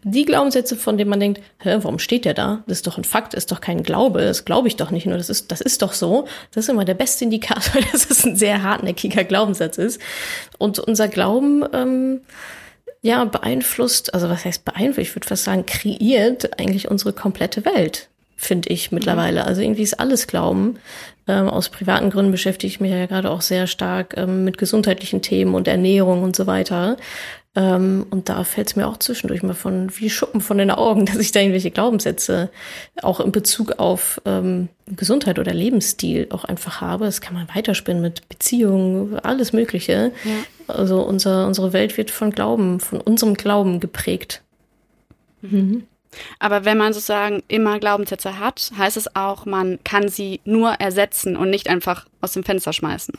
die 0.04 0.24
Glaubenssätze, 0.24 0.76
von 0.76 0.96
denen 0.96 1.10
man 1.10 1.18
denkt, 1.18 1.40
hä, 1.58 1.78
warum 1.82 1.98
steht 1.98 2.24
der 2.24 2.34
da? 2.34 2.62
Das 2.68 2.78
ist 2.78 2.86
doch 2.86 2.98
ein 2.98 3.04
Fakt, 3.04 3.34
ist 3.34 3.50
doch 3.50 3.60
kein 3.60 3.82
Glaube, 3.82 4.20
das 4.20 4.44
glaube 4.44 4.68
ich 4.68 4.76
doch 4.76 4.92
nicht 4.92 5.06
nur, 5.06 5.16
das 5.16 5.28
ist, 5.28 5.50
das 5.50 5.60
ist 5.60 5.82
doch 5.82 5.92
so. 5.92 6.26
Das 6.52 6.64
ist 6.64 6.70
immer 6.70 6.84
der 6.84 6.94
beste 6.94 7.24
Indikator, 7.24 7.82
dass 7.92 8.08
es 8.08 8.24
ein 8.24 8.36
sehr 8.36 8.62
hartnäckiger 8.62 9.24
Glaubenssatz 9.24 9.76
ist. 9.76 10.00
Und 10.58 10.78
unser 10.78 11.08
Glauben, 11.08 11.64
ähm, 11.72 12.20
ja, 13.02 13.24
beeinflusst, 13.24 14.14
also 14.14 14.28
was 14.28 14.44
heißt 14.44 14.64
beeinflusst, 14.64 15.08
ich 15.08 15.16
würde 15.16 15.26
fast 15.26 15.44
sagen, 15.44 15.66
kreiert 15.66 16.60
eigentlich 16.60 16.90
unsere 16.90 17.12
komplette 17.12 17.64
Welt, 17.64 18.08
finde 18.36 18.68
ich 18.68 18.92
mittlerweile. 18.92 19.42
Mhm. 19.42 19.48
Also 19.48 19.62
irgendwie 19.62 19.82
ist 19.82 19.98
alles 19.98 20.26
Glauben. 20.26 20.78
Ähm, 21.26 21.48
aus 21.48 21.70
privaten 21.70 22.10
Gründen 22.10 22.32
beschäftige 22.32 22.72
ich 22.72 22.80
mich 22.80 22.90
ja 22.90 23.06
gerade 23.06 23.30
auch 23.30 23.40
sehr 23.40 23.66
stark 23.66 24.14
ähm, 24.16 24.44
mit 24.44 24.58
gesundheitlichen 24.58 25.22
Themen 25.22 25.54
und 25.54 25.66
Ernährung 25.66 26.22
und 26.22 26.36
so 26.36 26.46
weiter. 26.46 26.96
Ähm, 27.56 28.06
und 28.10 28.28
da 28.28 28.44
fällt 28.44 28.68
es 28.68 28.76
mir 28.76 28.86
auch 28.86 28.98
zwischendurch 28.98 29.42
mal 29.42 29.54
von 29.54 29.90
wie 29.98 30.08
Schuppen 30.08 30.40
von 30.40 30.58
den 30.58 30.70
Augen, 30.70 31.04
dass 31.06 31.16
ich 31.16 31.32
da 31.32 31.40
irgendwelche 31.40 31.70
Glaubenssätze 31.70 32.50
auch 33.02 33.20
in 33.20 33.32
Bezug 33.32 33.78
auf 33.78 34.20
ähm, 34.24 34.68
Gesundheit 34.86 35.38
oder 35.38 35.52
Lebensstil 35.52 36.28
auch 36.30 36.44
einfach 36.44 36.80
habe. 36.80 37.06
Das 37.06 37.20
kann 37.20 37.34
man 37.34 37.48
weiterspinnen 37.52 38.02
mit 38.02 38.28
Beziehungen, 38.28 39.18
alles 39.20 39.52
Mögliche. 39.52 40.12
Ja. 40.24 40.74
Also 40.74 41.02
unser, 41.02 41.46
unsere 41.46 41.72
Welt 41.72 41.96
wird 41.96 42.12
von 42.12 42.30
Glauben, 42.30 42.78
von 42.78 43.00
unserem 43.00 43.34
Glauben 43.34 43.80
geprägt. 43.80 44.42
Mhm. 45.42 45.84
Aber 46.38 46.64
wenn 46.64 46.78
man 46.78 46.92
sozusagen 46.92 47.42
immer 47.48 47.78
Glaubenssätze 47.78 48.38
hat, 48.38 48.72
heißt 48.76 48.96
es 48.96 49.14
auch, 49.16 49.46
man 49.46 49.78
kann 49.84 50.08
sie 50.08 50.40
nur 50.44 50.70
ersetzen 50.72 51.36
und 51.36 51.50
nicht 51.50 51.68
einfach 51.68 52.06
aus 52.20 52.32
dem 52.32 52.44
Fenster 52.44 52.72
schmeißen. 52.72 53.14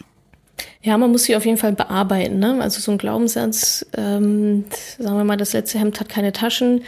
Ja, 0.81 0.97
man 0.97 1.11
muss 1.11 1.23
sie 1.23 1.35
auf 1.35 1.45
jeden 1.45 1.57
Fall 1.57 1.73
bearbeiten. 1.73 2.39
Ne? 2.39 2.59
Also 2.61 2.79
so 2.79 2.91
ein 2.91 2.97
Glaubenssatz, 2.97 3.85
ähm, 3.97 4.65
sagen 4.97 5.17
wir 5.17 5.23
mal, 5.23 5.37
das 5.37 5.53
letzte 5.53 5.79
Hemd 5.79 5.99
hat 5.99 6.09
keine 6.09 6.31
Taschen, 6.31 6.83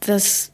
das 0.00 0.52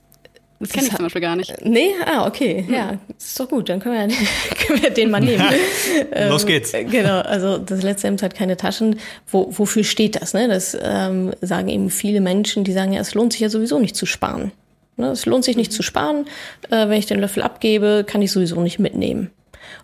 das 0.62 0.70
kenne 0.70 0.86
ich 0.86 0.94
zum 0.94 1.04
Beispiel 1.04 1.20
gar 1.20 1.34
nicht. 1.34 1.52
Nee? 1.64 1.88
Ah, 2.06 2.24
okay. 2.24 2.62
Hm. 2.64 2.72
Ja, 2.72 2.98
ist 3.18 3.40
doch 3.40 3.48
gut. 3.48 3.68
Dann 3.68 3.80
können 3.80 4.08
wir, 4.08 4.16
können 4.66 4.80
wir 4.80 4.90
den 4.90 5.10
mal 5.10 5.20
nehmen. 5.20 5.44
ähm, 6.12 6.28
Los 6.28 6.46
geht's. 6.46 6.70
Genau, 6.70 7.18
also 7.18 7.58
das 7.58 7.82
letzte 7.82 8.06
Hemd 8.06 8.22
hat 8.22 8.36
keine 8.36 8.56
Taschen. 8.56 9.00
Wo, 9.26 9.48
wofür 9.50 9.82
steht 9.82 10.22
das? 10.22 10.34
Ne? 10.34 10.46
Das 10.46 10.78
ähm, 10.80 11.32
sagen 11.40 11.68
eben 11.68 11.90
viele 11.90 12.20
Menschen, 12.20 12.62
die 12.62 12.72
sagen, 12.72 12.92
ja, 12.92 13.00
es 13.00 13.14
lohnt 13.14 13.32
sich 13.32 13.40
ja 13.40 13.48
sowieso 13.48 13.80
nicht 13.80 13.96
zu 13.96 14.06
sparen. 14.06 14.52
Ne? 14.96 15.08
Es 15.08 15.26
lohnt 15.26 15.44
sich 15.44 15.56
nicht 15.56 15.72
mhm. 15.72 15.76
zu 15.76 15.82
sparen. 15.82 16.26
Äh, 16.70 16.88
wenn 16.88 16.92
ich 16.92 17.06
den 17.06 17.18
Löffel 17.18 17.42
abgebe, 17.42 18.04
kann 18.06 18.22
ich 18.22 18.30
sowieso 18.30 18.60
nicht 18.60 18.78
mitnehmen. 18.78 19.30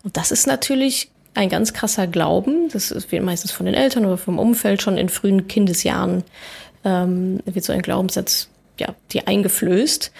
Und 0.04 0.16
das 0.16 0.30
ist 0.30 0.46
natürlich 0.46 1.10
ein 1.34 1.48
ganz 1.48 1.72
krasser 1.72 2.06
Glauben. 2.06 2.68
Das 2.72 2.90
wird 3.10 3.22
meistens 3.22 3.52
von 3.52 3.66
den 3.66 3.74
Eltern 3.74 4.04
oder 4.04 4.18
vom 4.18 4.38
Umfeld 4.38 4.82
schon 4.82 4.98
in 4.98 5.08
frühen 5.08 5.48
Kindesjahren 5.48 6.24
ähm, 6.84 7.40
wird 7.44 7.64
so 7.64 7.72
ein 7.72 7.82
Glaubenssatz 7.82 8.48
ja, 8.78 8.94
dir 9.12 9.28
eingeflößt. 9.28 10.12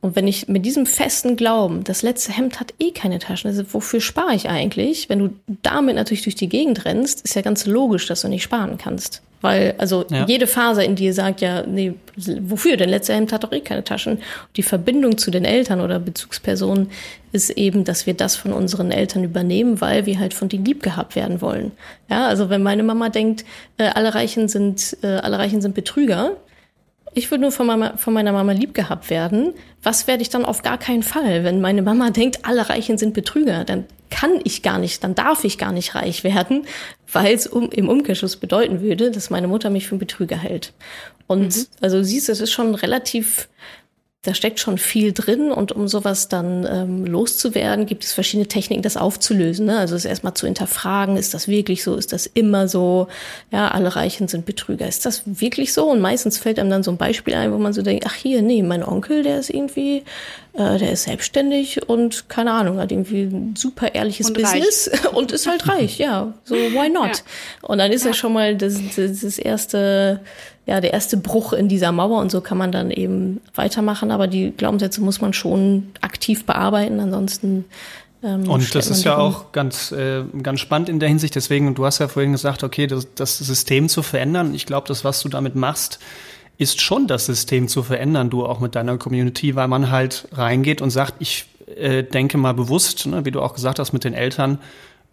Und 0.00 0.14
wenn 0.14 0.28
ich 0.28 0.46
mit 0.48 0.64
diesem 0.64 0.86
festen 0.86 1.36
Glauben, 1.36 1.82
das 1.82 2.02
letzte 2.02 2.32
Hemd 2.32 2.60
hat 2.60 2.74
eh 2.78 2.92
keine 2.92 3.18
Taschen, 3.18 3.48
also 3.48 3.64
wofür 3.72 4.00
spare 4.00 4.34
ich 4.34 4.48
eigentlich? 4.48 5.08
Wenn 5.08 5.18
du 5.18 5.30
damit 5.62 5.96
natürlich 5.96 6.22
durch 6.22 6.34
die 6.34 6.48
Gegend 6.48 6.84
rennst, 6.84 7.22
ist 7.22 7.34
ja 7.34 7.42
ganz 7.42 7.66
logisch, 7.66 8.06
dass 8.06 8.20
du 8.20 8.28
nicht 8.28 8.42
sparen 8.42 8.78
kannst. 8.78 9.22
Weil, 9.42 9.74
also 9.78 10.04
ja. 10.10 10.24
jede 10.26 10.46
Faser 10.46 10.84
in 10.84 10.96
dir 10.96 11.12
sagt 11.12 11.40
ja, 11.40 11.62
nee, 11.66 11.94
wofür? 12.40 12.76
Denn 12.76 12.88
letzter 12.88 13.14
Hemd 13.14 13.32
hat 13.32 13.44
doch 13.44 13.52
eh 13.52 13.60
keine 13.60 13.84
Taschen. 13.84 14.18
Die 14.56 14.62
Verbindung 14.62 15.18
zu 15.18 15.30
den 15.30 15.44
Eltern 15.44 15.80
oder 15.80 15.98
Bezugspersonen 15.98 16.90
ist 17.32 17.50
eben, 17.50 17.84
dass 17.84 18.06
wir 18.06 18.14
das 18.14 18.34
von 18.34 18.52
unseren 18.52 18.90
Eltern 18.90 19.24
übernehmen, 19.24 19.80
weil 19.80 20.06
wir 20.06 20.18
halt 20.18 20.32
von 20.32 20.48
denen 20.48 20.64
lieb 20.64 20.82
gehabt 20.82 21.16
werden 21.16 21.42
wollen. 21.42 21.72
Ja, 22.08 22.26
also 22.26 22.48
wenn 22.48 22.62
meine 22.62 22.82
Mama 22.82 23.10
denkt, 23.10 23.44
äh, 23.76 23.84
alle 23.84 24.14
Reichen 24.14 24.48
sind, 24.48 24.96
äh, 25.02 25.08
alle 25.08 25.38
Reichen 25.38 25.60
sind 25.60 25.74
Betrüger, 25.74 26.36
ich 27.16 27.30
würde 27.30 27.40
nur 27.40 27.50
von, 27.50 27.66
Mama, 27.66 27.96
von 27.96 28.12
meiner 28.12 28.32
Mama 28.32 28.52
lieb 28.52 28.74
gehabt 28.74 29.08
werden. 29.08 29.54
Was 29.82 30.06
werde 30.06 30.20
ich 30.20 30.28
dann 30.28 30.44
auf 30.44 30.60
gar 30.60 30.76
keinen 30.76 31.02
Fall? 31.02 31.44
Wenn 31.44 31.62
meine 31.62 31.80
Mama 31.80 32.10
denkt, 32.10 32.40
alle 32.44 32.68
Reichen 32.68 32.98
sind 32.98 33.14
Betrüger, 33.14 33.64
dann 33.64 33.86
kann 34.10 34.38
ich 34.44 34.62
gar 34.62 34.78
nicht, 34.78 35.02
dann 35.02 35.14
darf 35.14 35.42
ich 35.42 35.56
gar 35.56 35.72
nicht 35.72 35.94
reich 35.94 36.24
werden, 36.24 36.66
weil 37.10 37.34
es 37.34 37.46
um, 37.46 37.70
im 37.70 37.88
Umkehrschluss 37.88 38.36
bedeuten 38.36 38.82
würde, 38.82 39.10
dass 39.10 39.30
meine 39.30 39.48
Mutter 39.48 39.70
mich 39.70 39.86
für 39.86 39.92
einen 39.92 40.00
Betrüger 40.00 40.36
hält. 40.36 40.74
Und 41.26 41.56
mhm. 41.56 41.66
also 41.80 42.02
siehst, 42.02 42.28
es 42.28 42.40
ist 42.40 42.52
schon 42.52 42.74
relativ 42.74 43.48
da 44.26 44.34
steckt 44.34 44.58
schon 44.58 44.76
viel 44.78 45.12
drin 45.12 45.52
und 45.52 45.72
um 45.72 45.86
sowas 45.86 46.28
dann 46.28 46.66
ähm, 46.68 47.06
loszuwerden, 47.06 47.86
gibt 47.86 48.02
es 48.02 48.12
verschiedene 48.12 48.48
Techniken, 48.48 48.82
das 48.82 48.96
aufzulösen. 48.96 49.66
Ne? 49.66 49.78
Also 49.78 49.94
es 49.94 50.04
erstmal 50.04 50.34
zu 50.34 50.46
hinterfragen, 50.46 51.16
ist 51.16 51.32
das 51.32 51.46
wirklich 51.46 51.84
so, 51.84 51.94
ist 51.94 52.12
das 52.12 52.26
immer 52.26 52.66
so? 52.66 53.06
Ja, 53.52 53.68
alle 53.68 53.94
Reichen 53.94 54.26
sind 54.26 54.44
Betrüger. 54.44 54.88
Ist 54.88 55.06
das 55.06 55.22
wirklich 55.26 55.72
so? 55.72 55.90
Und 55.90 56.00
meistens 56.00 56.38
fällt 56.38 56.58
einem 56.58 56.70
dann 56.70 56.82
so 56.82 56.90
ein 56.90 56.96
Beispiel 56.96 57.34
ein, 57.34 57.52
wo 57.52 57.58
man 57.58 57.72
so 57.72 57.82
denkt, 57.82 58.04
ach 58.06 58.14
hier, 58.14 58.42
nee, 58.42 58.62
mein 58.62 58.82
Onkel, 58.82 59.22
der 59.22 59.38
ist 59.38 59.50
irgendwie, 59.50 60.02
äh, 60.54 60.78
der 60.78 60.90
ist 60.90 61.04
selbstständig 61.04 61.88
und 61.88 62.28
keine 62.28 62.52
Ahnung, 62.52 62.78
hat 62.78 62.90
irgendwie 62.90 63.22
ein 63.22 63.54
super 63.56 63.94
ehrliches 63.94 64.28
und 64.28 64.34
Business 64.34 64.90
reich. 64.92 65.12
und 65.14 65.30
ist 65.30 65.46
halt 65.46 65.68
reich, 65.68 65.98
ja. 65.98 66.34
So, 66.44 66.56
why 66.56 66.88
not? 66.88 67.08
Ja. 67.08 67.68
Und 67.68 67.78
dann 67.78 67.92
ist 67.92 68.02
ja. 68.02 68.08
ja 68.08 68.14
schon 68.14 68.32
mal 68.32 68.56
das, 68.56 68.74
das, 68.96 69.20
das 69.20 69.38
erste 69.38 70.20
ja, 70.66 70.80
der 70.80 70.92
erste 70.92 71.16
Bruch 71.16 71.52
in 71.52 71.68
dieser 71.68 71.92
Mauer 71.92 72.20
und 72.20 72.30
so 72.30 72.40
kann 72.40 72.58
man 72.58 72.72
dann 72.72 72.90
eben 72.90 73.40
weitermachen. 73.54 74.10
Aber 74.10 74.26
die 74.26 74.50
Glaubenssätze 74.50 75.00
muss 75.00 75.20
man 75.20 75.32
schon 75.32 75.92
aktiv 76.00 76.44
bearbeiten, 76.44 76.98
ansonsten. 76.98 77.64
Ähm, 78.22 78.50
und 78.50 78.74
das 78.74 78.90
ist 78.90 79.04
ja 79.04 79.16
auch 79.16 79.52
ganz, 79.52 79.92
äh, 79.92 80.24
ganz 80.42 80.58
spannend 80.58 80.88
in 80.88 80.98
der 80.98 81.08
Hinsicht. 81.08 81.36
Deswegen, 81.36 81.74
du 81.76 81.86
hast 81.86 82.00
ja 82.00 82.08
vorhin 82.08 82.32
gesagt, 82.32 82.64
okay, 82.64 82.88
das, 82.88 83.06
das 83.14 83.38
System 83.38 83.88
zu 83.88 84.02
verändern. 84.02 84.54
Ich 84.54 84.66
glaube, 84.66 84.88
das, 84.88 85.04
was 85.04 85.20
du 85.22 85.28
damit 85.28 85.54
machst, 85.54 86.00
ist 86.58 86.80
schon 86.80 87.06
das 87.06 87.26
System 87.26 87.68
zu 87.68 87.84
verändern, 87.84 88.28
du 88.28 88.44
auch 88.44 88.58
mit 88.58 88.74
deiner 88.74 88.98
Community, 88.98 89.54
weil 89.54 89.68
man 89.68 89.90
halt 89.92 90.26
reingeht 90.32 90.82
und 90.82 90.90
sagt, 90.90 91.14
ich 91.20 91.46
äh, 91.76 92.02
denke 92.02 92.38
mal 92.38 92.54
bewusst, 92.54 93.06
ne, 93.06 93.24
wie 93.24 93.30
du 93.30 93.40
auch 93.40 93.54
gesagt 93.54 93.78
hast, 93.78 93.92
mit 93.92 94.02
den 94.02 94.14
Eltern, 94.14 94.58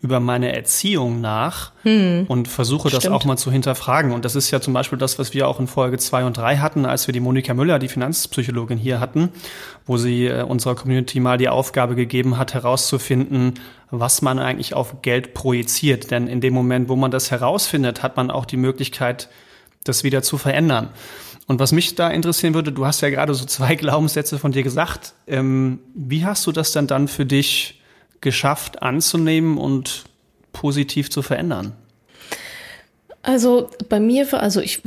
über 0.03 0.19
meine 0.19 0.53
Erziehung 0.53 1.21
nach 1.21 1.71
hm. 1.83 2.25
und 2.27 2.49
versuche 2.49 2.89
das 2.89 3.07
auch 3.07 3.23
mal 3.23 3.37
zu 3.37 3.49
hinterfragen. 3.53 4.11
Und 4.11 4.25
das 4.25 4.35
ist 4.35 4.51
ja 4.51 4.59
zum 4.59 4.73
Beispiel 4.73 4.99
das, 4.99 5.17
was 5.17 5.33
wir 5.33 5.47
auch 5.47 5.61
in 5.61 5.67
Folge 5.67 5.97
zwei 5.97 6.25
und 6.25 6.35
drei 6.35 6.57
hatten, 6.57 6.85
als 6.85 7.07
wir 7.07 7.13
die 7.13 7.21
Monika 7.21 7.53
Müller, 7.53 7.79
die 7.79 7.87
Finanzpsychologin 7.87 8.77
hier 8.77 8.99
hatten, 8.99 9.29
wo 9.85 9.95
sie 9.95 10.27
äh, 10.27 10.43
unserer 10.43 10.75
Community 10.75 11.21
mal 11.21 11.37
die 11.37 11.47
Aufgabe 11.47 11.95
gegeben 11.95 12.37
hat, 12.37 12.53
herauszufinden, 12.53 13.53
was 13.91 14.21
man 14.21 14.39
eigentlich 14.39 14.73
auf 14.73 15.01
Geld 15.01 15.33
projiziert. 15.33 16.11
Denn 16.11 16.27
in 16.27 16.41
dem 16.41 16.53
Moment, 16.53 16.89
wo 16.89 16.97
man 16.97 17.09
das 17.09 17.31
herausfindet, 17.31 18.03
hat 18.03 18.17
man 18.17 18.29
auch 18.29 18.45
die 18.45 18.57
Möglichkeit, 18.57 19.29
das 19.85 20.03
wieder 20.03 20.21
zu 20.21 20.37
verändern. 20.37 20.89
Und 21.47 21.61
was 21.61 21.71
mich 21.71 21.95
da 21.95 22.09
interessieren 22.09 22.55
würde, 22.55 22.73
du 22.73 22.85
hast 22.85 22.99
ja 22.99 23.09
gerade 23.09 23.33
so 23.33 23.45
zwei 23.45 23.75
Glaubenssätze 23.77 24.37
von 24.37 24.51
dir 24.51 24.63
gesagt. 24.63 25.13
Ähm, 25.27 25.79
wie 25.95 26.25
hast 26.25 26.45
du 26.45 26.51
das 26.51 26.73
denn 26.73 26.87
dann 26.87 27.07
für 27.07 27.25
dich 27.25 27.79
geschafft 28.23 28.81
anzunehmen 28.81 29.59
und 29.59 30.05
positiv 30.51 31.12
zu 31.12 31.21
verändern? 31.21 31.73
Also 33.21 33.69
bei 33.88 33.99
mir, 33.99 34.33
also 34.33 34.59
ich 34.59 34.81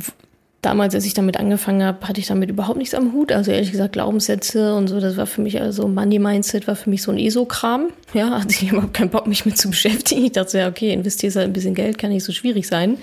damals, 0.67 0.97
als 0.97 1.07
ich 1.07 1.15
damit 1.15 1.37
angefangen 1.37 1.85
habe, 1.85 2.07
hatte 2.09 2.21
ich 2.21 2.27
damit 2.27 2.51
überhaupt 2.51 2.77
nichts 2.77 2.95
am 2.95 3.13
Hut. 3.13 3.31
Also 3.31 3.53
ehrlich 3.53 3.71
gesagt, 3.71 3.93
Glaubenssätze 3.93 4.75
und 4.75 4.89
so, 4.89 4.99
das 4.99 5.17
war 5.17 5.27
für 5.27 5.41
mich 5.41 5.61
also 5.61 5.87
Money 5.87 6.19
Mindset 6.19 6.67
war 6.67 6.75
für 6.75 6.91
mich 6.91 7.03
so 7.03 7.13
ein 7.13 7.19
ESO-Kram. 7.19 7.91
Ja, 8.15 8.31
hatte 8.41 8.51
ich 8.51 8.73
überhaupt 8.73 8.93
keinen 8.93 9.11
Bock, 9.11 9.29
mich 9.29 9.47
mit 9.47 9.57
zu 9.57 9.71
beschäftigen. 9.71 10.25
Ich 10.25 10.33
dachte, 10.33 10.59
ja, 10.59 10.69
okay, 10.69 10.93
investierst 10.93 11.37
halt 11.37 11.47
ein 11.47 11.53
bisschen 11.53 11.75
Geld, 11.75 11.99
kann 11.99 12.11
nicht 12.11 12.25
so 12.25 12.33
schwierig 12.33 12.67
sein. 12.67 12.99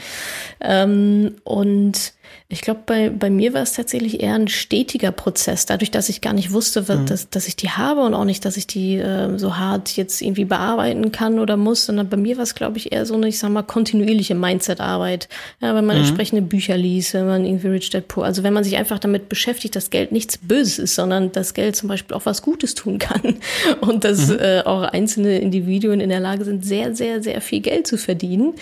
Ähm, 0.60 1.36
und 1.46 2.14
ich 2.50 2.62
glaube, 2.62 2.82
bei, 2.86 3.10
bei 3.10 3.30
mir 3.30 3.54
war 3.54 3.62
es 3.62 3.74
tatsächlich 3.74 4.22
eher 4.22 4.36
ein 4.36 4.48
stetiger 4.48 5.12
Prozess, 5.12 5.66
dadurch, 5.66 5.92
dass 5.92 6.10
ich 6.10 6.22
gar 6.22 6.34
nicht 6.34 6.52
wusste, 6.52 6.88
was, 6.88 7.00
mhm. 7.00 7.06
dass, 7.06 7.30
dass 7.30 7.48
ich 7.48 7.56
die 7.56 7.70
habe 7.70 8.02
und 8.02 8.14
auch 8.14 8.26
nicht, 8.26 8.46
dass 8.46 8.58
ich 8.58 8.68
die 8.68 8.98
äh, 8.98 9.38
so 9.38 9.58
hart 9.58 9.96
jetzt 9.96 10.22
irgendwie 10.22 10.46
bearbeiten 10.46 11.12
kann 11.12 11.40
oder 11.40 11.58
muss, 11.58 11.86
sondern 11.86 12.10
bei 12.10 12.18
mir 12.18 12.38
war 12.38 12.44
es, 12.44 12.56
glaube 12.56 12.78
ich, 12.78 12.92
eher 12.92 13.06
so 13.06 13.16
eine, 13.16 13.28
ich 13.28 13.40
sag 13.40 13.50
mal, 13.50 13.64
kontinuierliche 13.64 14.36
Mindset-Arbeit. 14.36 15.30
Ja, 15.62 15.76
wenn 15.76 15.86
man 15.86 15.96
mhm. 15.96 16.04
entsprechende 16.04 16.42
Bücher 16.42 16.78
liest, 16.78 17.14
wenn 17.14 17.26
man 17.26 17.46
irgendwie 17.46 17.68
Rich 17.68 17.90
Dad 17.90 18.08
Poor, 18.08 18.26
also 18.26 18.44
wenn 18.44 18.54
man 18.54 18.64
sich 18.64 18.78
einfach 18.78 19.00
damit 19.00 19.30
beschäftigt, 19.30 19.76
dass 19.76 19.90
Geld 19.90 20.12
nichts 20.12 20.38
Böses 20.38 20.80
ist, 20.80 20.96
sondern 20.96 21.32
dass 21.32 21.54
Geld 21.54 21.76
zum 21.76 21.90
Beispiel 21.90 22.16
auch 22.16 22.26
was 22.26 22.42
Gutes 22.42 22.76
tun 22.76 23.00
kann 23.00 23.38
und 23.82 24.04
dass 24.04 24.28
mhm. 24.28 24.40
äh, 24.40 24.62
auch 24.62 24.84
einzelne 24.84 25.40
Individuen 25.40 26.00
in 26.00 26.10
der 26.10 26.20
Lage 26.20 26.46
sind, 26.46 26.66
sehr, 26.66 26.96
sehr, 26.96 27.24
sehr 27.24 27.42
viel 27.42 27.62
Geld 27.62 27.88
zu 27.88 27.98
verdienen, 27.98 28.54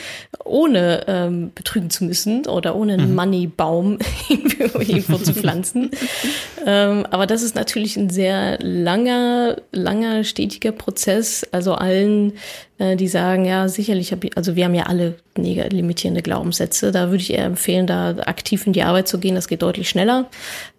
ohne 0.45 1.03
ähm, 1.07 1.51
betrügen 1.53 1.89
zu 1.89 2.05
müssen 2.05 2.45
oder 2.47 2.75
ohne 2.75 2.97
einen. 3.57 3.91
Money-Baum 3.91 3.97
irgendwo 4.79 5.17
zu 5.17 5.33
pflanzen. 5.33 5.91
ähm, 6.65 7.05
aber 7.09 7.27
das 7.27 7.41
ist 7.41 7.55
natürlich 7.55 7.97
ein 7.97 8.09
sehr 8.09 8.57
langer, 8.59 9.57
langer, 9.71 10.23
stetiger 10.23 10.71
Prozess. 10.71 11.45
Also 11.51 11.73
allen, 11.73 12.33
äh, 12.77 12.95
die 12.95 13.07
sagen, 13.07 13.45
ja, 13.45 13.67
sicherlich, 13.67 14.11
hab 14.11 14.23
ich, 14.23 14.37
also 14.37 14.55
wir 14.55 14.65
haben 14.65 14.75
ja 14.75 14.83
alle 14.83 15.15
limitierende 15.35 16.21
Glaubenssätze. 16.21 16.91
Da 16.91 17.07
würde 17.09 17.23
ich 17.23 17.33
eher 17.33 17.45
empfehlen, 17.45 17.87
da 17.87 18.15
aktiv 18.25 18.65
in 18.67 18.73
die 18.73 18.83
Arbeit 18.83 19.07
zu 19.07 19.19
gehen. 19.19 19.35
Das 19.35 19.47
geht 19.47 19.61
deutlich 19.61 19.89
schneller. 19.89 20.29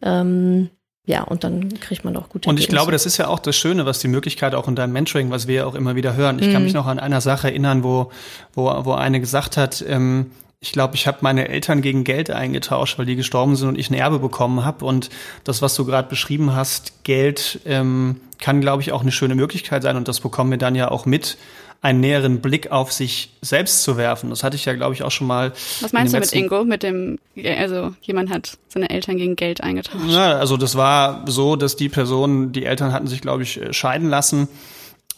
Ähm, 0.03 0.71
ja, 1.05 1.25
und 1.25 1.43
dann 1.43 1.81
kriegt 1.81 2.05
man 2.05 2.17
auch 2.17 2.29
gute 2.29 2.49
Und 2.49 2.61
ich 2.61 2.69
glaube, 2.69 2.93
das 2.93 3.07
ist 3.07 3.17
ja 3.17 3.27
auch 3.27 3.41
das 3.41 3.57
Schöne, 3.57 3.87
was 3.87 3.99
die 3.99 4.07
Möglichkeit 4.07 4.55
auch 4.55 4.69
in 4.69 4.77
deinem 4.77 4.93
Mentoring, 4.93 5.33
was 5.33 5.49
wir 5.49 5.55
ja 5.57 5.67
auch 5.67 5.75
immer 5.75 5.97
wieder 5.97 6.15
hören. 6.15 6.39
Ich 6.39 6.47
mhm. 6.47 6.53
kann 6.53 6.63
mich 6.63 6.75
noch 6.75 6.87
an 6.87 7.01
einer 7.01 7.21
Sache 7.21 7.49
erinnern, 7.49 7.83
wo, 7.83 8.13
wo, 8.55 8.67
wo 8.85 8.93
eine 8.93 9.19
gesagt 9.19 9.57
hat, 9.57 9.85
ähm, 9.89 10.31
ich 10.63 10.71
glaube, 10.73 10.95
ich 10.95 11.09
habe 11.09 11.19
meine 11.23 11.49
Eltern 11.49 11.83
gegen 11.83 12.05
Geld 12.05 12.31
eingetauscht, 12.31 12.97
weil 12.97 13.05
die 13.05 13.17
gestorben 13.17 13.57
sind 13.57 13.69
und 13.69 13.79
ich 13.79 13.91
ein 13.91 13.95
Erbe 13.95 14.21
bekommen 14.21 14.65
habe. 14.65 14.85
Und 14.85 15.11
das, 15.43 15.61
was 15.61 15.75
du 15.75 15.85
gerade 15.85 16.09
beschrieben 16.09 16.55
hast, 16.55 17.03
Geld 17.03 17.61
ähm, 17.67 18.21
kann, 18.41 18.61
glaube 18.61 18.81
ich, 18.81 18.93
auch 18.93 19.03
eine 19.03 19.11
schöne 19.11 19.35
Möglichkeit 19.35 19.83
sein. 19.83 19.97
Und 19.97 20.07
das 20.07 20.21
bekommen 20.21 20.53
wir 20.53 20.59
dann 20.59 20.77
ja 20.77 20.89
auch 20.91 21.05
mit, 21.05 21.37
einen 21.83 21.99
näheren 21.99 22.41
Blick 22.41 22.71
auf 22.71 22.93
sich 22.93 23.31
selbst 23.43 23.83
zu 23.83 23.97
werfen. 23.97 24.31
Das 24.31 24.45
hatte 24.45 24.55
ich 24.55 24.65
ja, 24.65 24.73
glaube 24.73 24.95
ich, 24.95 25.03
auch 25.03 25.11
schon 25.11 25.27
mal. 25.27 25.53
Was 25.81 25.93
meinst 25.93 26.15
du 26.15 26.21
mit 26.21 26.33
Ingo? 26.33 26.65
Mit 26.65 26.85
dem, 26.85 27.19
also 27.59 27.93
jemand 28.03 28.31
hat 28.31 28.57
seine 28.69 28.89
Eltern 28.89 29.17
gegen 29.17 29.35
Geld 29.35 29.61
eingetauscht? 29.61 30.05
Ja, 30.07 30.39
also 30.39 30.57
das 30.57 30.77
war 30.77 31.25
so, 31.27 31.57
dass 31.57 31.75
die 31.75 31.89
Person, 31.89 32.53
die 32.53 32.67
Eltern 32.67 32.93
hatten 32.93 33.09
sich, 33.09 33.21
glaube 33.21 33.43
ich, 33.43 33.61
scheiden 33.73 34.09
lassen. 34.09 34.47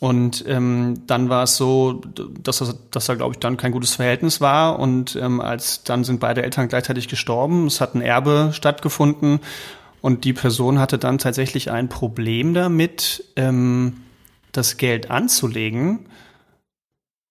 Und 0.01 0.45
ähm, 0.47 1.03
dann 1.07 1.29
war 1.29 1.45
es 1.45 1.57
so, 1.57 2.03
dass, 2.43 2.59
das, 2.59 2.77
dass 2.91 3.07
da, 3.07 3.15
glaube 3.15 3.35
ich, 3.35 3.39
dann 3.39 3.57
kein 3.57 3.73
gutes 3.73 3.95
Verhältnis 3.95 4.41
war. 4.41 4.79
Und 4.79 5.17
ähm, 5.17 5.41
als 5.41 5.85
dann 5.85 6.05
sind 6.05 6.21
beide 6.21 6.43
Eltern 6.43 6.69
gleichzeitig 6.69 7.09
gestorben. 7.09 7.67
Es 7.67 7.81
hat 7.81 7.95
ein 7.95 8.03
Erbe 8.03 8.51
stattgefunden. 8.53 9.41
Und 10.03 10.25
die 10.25 10.35
Person 10.35 10.79
hatte 10.79 10.99
dann 10.99 11.19
tatsächlich 11.19 11.71
ein 11.71 11.89
Problem 11.89 12.53
damit, 12.53 13.25
ähm, 13.37 13.99
das 14.53 14.77
Geld 14.77 15.11
anzulegen 15.11 16.07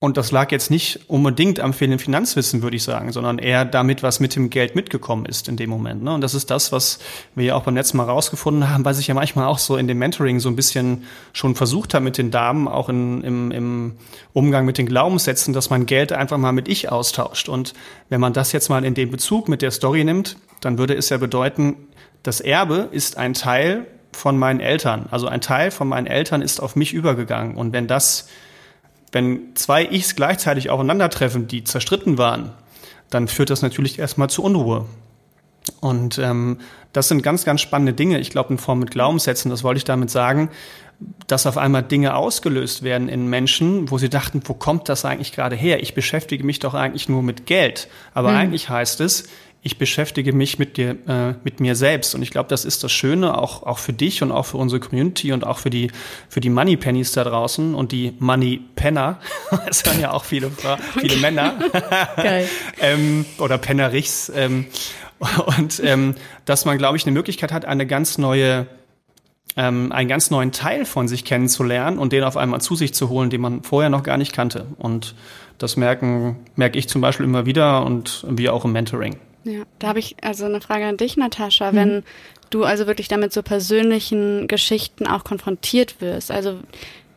und 0.03 0.17
das 0.17 0.31
lag 0.31 0.51
jetzt 0.51 0.69
nicht 0.69 0.99
unbedingt 1.07 1.61
am 1.61 1.71
fehlenden 1.71 1.97
Finanzwissen, 1.97 2.61
würde 2.61 2.75
ich 2.75 2.83
sagen, 2.83 3.13
sondern 3.13 3.39
eher 3.39 3.63
damit, 3.63 4.03
was 4.03 4.19
mit 4.19 4.35
dem 4.35 4.49
Geld 4.49 4.75
mitgekommen 4.75 5.25
ist 5.25 5.47
in 5.47 5.55
dem 5.55 5.69
Moment. 5.69 6.03
Ne? 6.03 6.13
Und 6.13 6.19
das 6.19 6.33
ist 6.33 6.51
das, 6.51 6.73
was 6.73 6.99
wir 7.35 7.45
ja 7.45 7.55
auch 7.55 7.63
beim 7.63 7.75
letzten 7.75 7.95
Mal 7.95 8.03
rausgefunden 8.03 8.69
haben, 8.69 8.83
was 8.83 8.99
ich 8.99 9.07
ja 9.07 9.13
manchmal 9.13 9.47
auch 9.47 9.59
so 9.59 9.77
in 9.77 9.87
dem 9.87 9.99
Mentoring 9.99 10.41
so 10.41 10.49
ein 10.49 10.57
bisschen 10.57 11.05
schon 11.31 11.55
versucht 11.55 11.93
habe 11.93 12.03
mit 12.03 12.17
den 12.17 12.31
Damen, 12.31 12.67
auch 12.67 12.89
in, 12.89 13.23
im, 13.23 13.51
im 13.51 13.93
Umgang 14.33 14.65
mit 14.65 14.77
den 14.77 14.87
Glaubenssätzen, 14.87 15.53
dass 15.53 15.69
man 15.69 15.85
Geld 15.85 16.11
einfach 16.11 16.37
mal 16.37 16.51
mit 16.51 16.67
Ich 16.67 16.91
austauscht. 16.91 17.47
Und 17.47 17.73
wenn 18.09 18.19
man 18.19 18.33
das 18.33 18.51
jetzt 18.51 18.67
mal 18.67 18.83
in 18.83 18.95
dem 18.95 19.09
Bezug 19.09 19.47
mit 19.47 19.61
der 19.61 19.71
Story 19.71 20.03
nimmt, 20.03 20.35
dann 20.59 20.77
würde 20.77 20.95
es 20.95 21.07
ja 21.07 21.17
bedeuten, 21.17 21.77
das 22.23 22.41
Erbe 22.41 22.89
ist 22.91 23.15
ein 23.15 23.35
Teil 23.35 23.87
von 24.11 24.37
meinen 24.37 24.59
Eltern. 24.59 25.05
Also 25.11 25.27
ein 25.27 25.39
Teil 25.39 25.71
von 25.71 25.87
meinen 25.87 26.07
Eltern 26.07 26.41
ist 26.41 26.59
auf 26.59 26.75
mich 26.75 26.91
übergegangen. 26.91 27.55
Und 27.55 27.71
wenn 27.71 27.87
das 27.87 28.27
wenn 29.13 29.55
zwei 29.55 29.85
Ichs 29.85 30.15
gleichzeitig 30.15 30.69
aufeinandertreffen, 30.69 31.47
die 31.47 31.63
zerstritten 31.63 32.17
waren, 32.17 32.51
dann 33.09 33.27
führt 33.27 33.51
das 33.51 33.61
natürlich 33.61 33.99
erstmal 33.99 34.29
zu 34.29 34.43
Unruhe. 34.43 34.85
Und 35.79 36.17
ähm, 36.17 36.57
das 36.91 37.07
sind 37.07 37.23
ganz, 37.23 37.45
ganz 37.45 37.61
spannende 37.61 37.93
Dinge. 37.93 38.19
Ich 38.19 38.31
glaube, 38.31 38.51
in 38.51 38.57
Form 38.57 38.79
mit 38.79 38.91
Glaubenssätzen, 38.91 39.49
das 39.49 39.63
wollte 39.63 39.77
ich 39.77 39.85
damit 39.85 40.09
sagen, 40.09 40.49
dass 41.27 41.45
auf 41.45 41.57
einmal 41.57 41.83
Dinge 41.83 42.15
ausgelöst 42.15 42.83
werden 42.83 43.07
in 43.07 43.27
Menschen, 43.27 43.89
wo 43.91 43.97
sie 43.97 44.09
dachten, 44.09 44.41
wo 44.45 44.53
kommt 44.53 44.89
das 44.89 45.05
eigentlich 45.05 45.31
gerade 45.31 45.55
her? 45.55 45.81
Ich 45.81 45.93
beschäftige 45.93 46.43
mich 46.43 46.59
doch 46.59 46.73
eigentlich 46.73 47.07
nur 47.07 47.23
mit 47.23 47.45
Geld. 47.45 47.87
Aber 48.13 48.29
hm. 48.29 48.37
eigentlich 48.37 48.69
heißt 48.69 48.99
es, 49.01 49.25
ich 49.65 49.77
beschäftige 49.77 50.33
mich 50.33 50.59
mit 50.59 50.75
dir, 50.75 50.97
äh, 51.07 51.35
mit 51.45 51.61
mir 51.61 51.75
selbst. 51.75 52.13
Und 52.15 52.21
ich 52.21 52.31
glaube, 52.31 52.49
das 52.49 52.65
ist 52.65 52.83
das 52.83 52.91
Schöne, 52.91 53.37
auch, 53.37 53.63
auch 53.63 53.77
für 53.77 53.93
dich 53.93 54.21
und 54.21 54.33
auch 54.33 54.45
für 54.45 54.57
unsere 54.57 54.81
Community 54.81 55.31
und 55.31 55.47
auch 55.47 55.57
für 55.57 55.69
die, 55.69 55.89
für 56.27 56.41
die 56.41 56.49
Money 56.49 56.75
Pennies 56.75 57.13
da 57.13 57.23
draußen 57.23 57.73
und 57.73 57.93
die 57.93 58.13
Money 58.19 58.61
Penner. 58.75 59.19
Es 59.69 59.85
hören 59.85 60.01
ja 60.01 60.11
auch 60.11 60.25
viele, 60.25 60.51
viele 60.99 61.15
Männer. 61.17 61.55
Geil. 62.17 62.49
ähm, 62.81 63.25
oder 63.37 63.57
Pennerichs. 63.57 64.31
Ähm, 64.35 64.65
und 65.57 65.81
ähm, 65.81 66.15
dass 66.43 66.65
man, 66.65 66.77
glaube 66.77 66.97
ich, 66.97 67.05
eine 67.05 67.13
Möglichkeit 67.13 67.53
hat, 67.53 67.63
eine 67.63 67.87
ganz 67.87 68.17
neue 68.17 68.67
ähm, 69.55 69.91
einen 69.91 70.09
ganz 70.09 70.31
neuen 70.31 70.51
Teil 70.51 70.83
von 70.83 71.07
sich 71.07 71.25
kennenzulernen 71.25 71.99
und 71.99 72.11
den 72.11 72.23
auf 72.23 72.37
einmal 72.37 72.59
zu 72.59 72.75
sich 72.75 72.93
zu 72.93 73.09
holen, 73.09 73.29
den 73.29 73.39
man 73.39 73.63
vorher 73.63 73.89
noch 73.89 74.03
gar 74.03 74.17
nicht 74.17 74.33
kannte. 74.33 74.65
Und 74.77 75.15
das 75.57 75.77
merken, 75.77 76.37
merke 76.55 76.79
ich 76.79 76.89
zum 76.89 77.01
Beispiel 77.01 77.25
immer 77.25 77.45
wieder 77.45 77.85
und 77.85 78.25
wir 78.27 78.53
auch 78.53 78.65
im 78.65 78.71
Mentoring. 78.71 79.17
Ja, 79.43 79.63
da 79.79 79.87
habe 79.87 79.99
ich 79.99 80.15
also 80.21 80.45
eine 80.45 80.61
Frage 80.61 80.85
an 80.85 80.97
dich, 80.97 81.17
Natascha. 81.17 81.71
Mhm. 81.71 81.75
Wenn 81.75 82.03
du 82.49 82.63
also 82.63 82.87
wirklich 82.87 83.07
damit 83.07 83.33
so 83.33 83.43
persönlichen 83.43 84.47
Geschichten 84.47 85.07
auch 85.07 85.23
konfrontiert 85.23 86.01
wirst, 86.01 86.31
also 86.31 86.59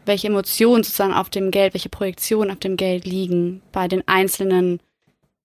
welche 0.04 0.28
Emotionen 0.28 0.82
sozusagen 0.82 1.12
auf 1.12 1.30
dem 1.30 1.50
Geld, 1.50 1.74
welche 1.74 1.88
Projektionen 1.88 2.50
auf 2.50 2.58
dem 2.58 2.76
Geld 2.76 3.04
liegen 3.04 3.62
bei 3.72 3.88
den 3.88 4.06
einzelnen 4.06 4.80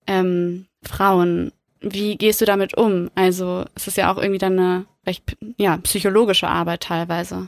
ähm, 0.07 0.65
Frauen, 0.83 1.51
wie 1.81 2.15
gehst 2.15 2.41
du 2.41 2.45
damit 2.45 2.77
um? 2.77 3.09
Also 3.15 3.65
es 3.75 3.87
ist 3.87 3.97
ja 3.97 4.11
auch 4.11 4.17
irgendwie 4.17 4.37
dann 4.37 4.59
eine 4.59 4.85
recht 5.05 5.23
ja, 5.57 5.77
psychologische 5.77 6.47
Arbeit 6.47 6.81
teilweise. 6.81 7.47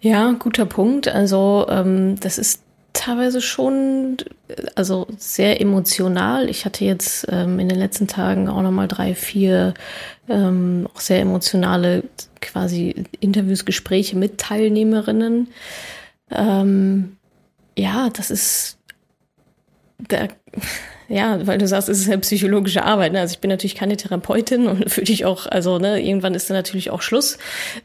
Ja, 0.00 0.32
guter 0.32 0.66
Punkt. 0.66 1.08
Also 1.08 1.66
ähm, 1.68 2.18
das 2.20 2.38
ist 2.38 2.62
teilweise 2.96 3.40
schon, 3.40 4.16
also 4.74 5.06
sehr 5.18 5.60
emotional. 5.60 6.48
Ich 6.48 6.64
hatte 6.64 6.84
jetzt 6.84 7.26
ähm, 7.30 7.58
in 7.58 7.68
den 7.68 7.78
letzten 7.78 8.08
Tagen 8.08 8.48
auch 8.48 8.62
nochmal 8.62 8.88
drei, 8.88 9.14
vier 9.14 9.74
ähm, 10.28 10.88
auch 10.92 11.00
sehr 11.00 11.20
emotionale 11.20 12.04
quasi 12.40 13.04
Interviews, 13.20 13.64
Gespräche 13.64 14.16
mit 14.16 14.38
Teilnehmerinnen. 14.38 15.48
Ähm, 16.30 17.16
ja, 17.76 18.08
das 18.10 18.30
ist, 18.30 18.78
da, 19.98 20.28
ja, 21.08 21.46
weil 21.46 21.58
du 21.58 21.68
sagst, 21.68 21.88
es 21.88 22.00
ist 22.00 22.08
eine 22.08 22.18
psychologische 22.18 22.84
Arbeit. 22.84 23.12
Ne? 23.12 23.20
Also 23.20 23.34
ich 23.34 23.40
bin 23.40 23.50
natürlich 23.50 23.74
keine 23.74 23.96
Therapeutin 23.96 24.66
und 24.66 24.90
für 24.90 25.02
dich 25.02 25.24
auch, 25.24 25.46
also 25.46 25.78
ne, 25.78 26.00
irgendwann 26.02 26.34
ist 26.34 26.50
dann 26.50 26.56
natürlich 26.56 26.90
auch 26.90 27.02
Schluss 27.02 27.38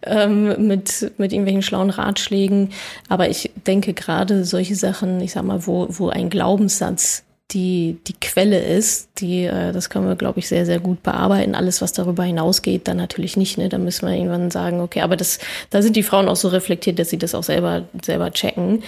ähm, 0.04 0.68
mit, 0.68 1.12
mit 1.18 1.32
irgendwelchen 1.32 1.62
schlauen 1.62 1.90
Ratschlägen. 1.90 2.70
Aber 3.10 3.30
ich 3.30 3.52
denke 3.68 3.94
gerade 3.94 4.44
solche 4.46 4.76
Sachen, 4.76 5.22
ich 5.22 5.34
sag 5.34 5.44
mal, 5.44 5.66
wo, 5.68 5.88
wo 5.90 6.10
ein 6.10 6.30
Glaubenssatz 6.30 7.24
die, 7.54 7.98
die 8.08 8.14
Quelle 8.14 8.60
ist, 8.60 9.10
die, 9.20 9.44
äh, 9.44 9.72
das 9.72 9.90
können 9.90 10.08
wir, 10.08 10.16
glaube 10.16 10.40
ich, 10.40 10.48
sehr, 10.48 10.66
sehr 10.66 10.80
gut 10.80 11.04
bearbeiten. 11.04 11.56
Alles, 11.56 11.82
was 11.82 11.92
darüber 11.92 12.24
hinausgeht, 12.24 12.88
dann 12.88 12.98
natürlich 12.98 13.36
nicht, 13.38 13.58
ne? 13.58 13.70
Da 13.70 13.78
müssen 13.78 14.08
wir 14.08 14.16
irgendwann 14.16 14.52
sagen, 14.52 14.80
okay, 14.80 15.02
aber 15.02 15.18
das, 15.18 15.40
da 15.70 15.82
sind 15.82 15.96
die 15.96 16.04
Frauen 16.04 16.30
auch 16.30 16.36
so 16.36 16.48
reflektiert, 16.48 17.00
dass 17.00 17.10
sie 17.10 17.18
das 17.18 17.36
auch 17.36 17.44
selber, 17.44 17.84
selber 18.04 18.32
checken. 18.32 18.84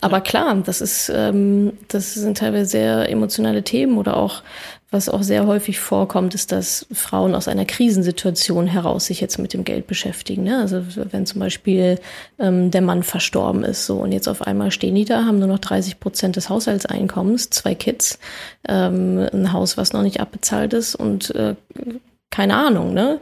Aber 0.00 0.20
klar, 0.20 0.54
das 0.64 0.80
ist, 0.80 1.12
ähm, 1.14 1.74
das 1.88 2.14
sind 2.14 2.38
teilweise 2.38 2.66
sehr 2.66 3.10
emotionale 3.10 3.62
Themen 3.62 3.98
oder 3.98 4.16
auch 4.16 4.42
was 4.90 5.08
auch 5.08 5.22
sehr 5.22 5.46
häufig 5.46 5.80
vorkommt, 5.80 6.34
ist, 6.34 6.52
dass 6.52 6.86
Frauen 6.92 7.34
aus 7.34 7.48
einer 7.48 7.64
Krisensituation 7.64 8.66
heraus 8.66 9.06
sich 9.06 9.20
jetzt 9.20 9.38
mit 9.38 9.52
dem 9.52 9.64
Geld 9.64 9.88
beschäftigen. 9.88 10.44
Ne? 10.44 10.58
Also 10.58 10.82
wenn 11.10 11.26
zum 11.26 11.40
Beispiel 11.40 11.98
ähm, 12.38 12.70
der 12.70 12.82
Mann 12.82 13.02
verstorben 13.02 13.64
ist, 13.64 13.86
so 13.86 13.96
und 13.96 14.12
jetzt 14.12 14.28
auf 14.28 14.42
einmal 14.42 14.70
stehen 14.70 14.94
die 14.94 15.04
da, 15.04 15.24
haben 15.24 15.40
nur 15.40 15.48
noch 15.48 15.58
30 15.58 15.98
Prozent 15.98 16.36
des 16.36 16.48
Haushaltseinkommens, 16.48 17.50
zwei 17.50 17.74
Kids, 17.74 18.18
ähm, 18.68 19.28
ein 19.32 19.52
Haus, 19.52 19.76
was 19.76 19.92
noch 19.92 20.02
nicht 20.02 20.20
abbezahlt 20.20 20.72
ist 20.72 20.94
und 20.94 21.34
äh, 21.34 21.56
keine 22.30 22.56
Ahnung, 22.56 22.92
ne? 22.92 23.18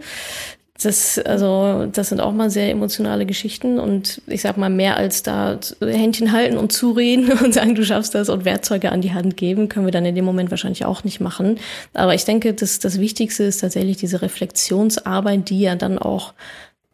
Das, 0.83 1.21
also, 1.21 1.87
das 1.87 2.09
sind 2.09 2.21
auch 2.21 2.33
mal 2.33 2.51
sehr 2.51 2.71
emotionale 2.71 3.27
Geschichten 3.27 3.79
und 3.79 4.21
ich 4.27 4.43
sag 4.43 4.57
mal, 4.57 4.71
mehr 4.71 4.97
als 4.97 5.23
da 5.23 5.59
Händchen 5.81 6.33
halten 6.33 6.57
und 6.57 6.73
zureden 6.73 7.33
und 7.45 7.55
sagen, 7.55 7.77
du 7.77 7.85
schaffst 7.85 8.15
das 8.15 8.29
und 8.29 8.45
Werkzeuge 8.45 8.91
an 8.91 9.01
die 9.01 9.13
Hand 9.13 9.37
geben, 9.37 9.69
können 9.69 9.87
wir 9.87 9.93
dann 9.93 10.05
in 10.05 10.17
dem 10.17 10.25
Moment 10.25 10.51
wahrscheinlich 10.51 10.85
auch 10.85 11.05
nicht 11.05 11.21
machen. 11.21 11.61
Aber 11.93 12.15
ich 12.15 12.25
denke, 12.25 12.55
das, 12.55 12.81
das 12.81 12.99
Wichtigste 12.99 13.45
ist 13.45 13.61
tatsächlich 13.61 13.99
diese 13.99 14.21
Reflexionsarbeit, 14.21 15.49
die 15.49 15.61
ja 15.61 15.77
dann 15.77 15.99
auch 15.99 16.35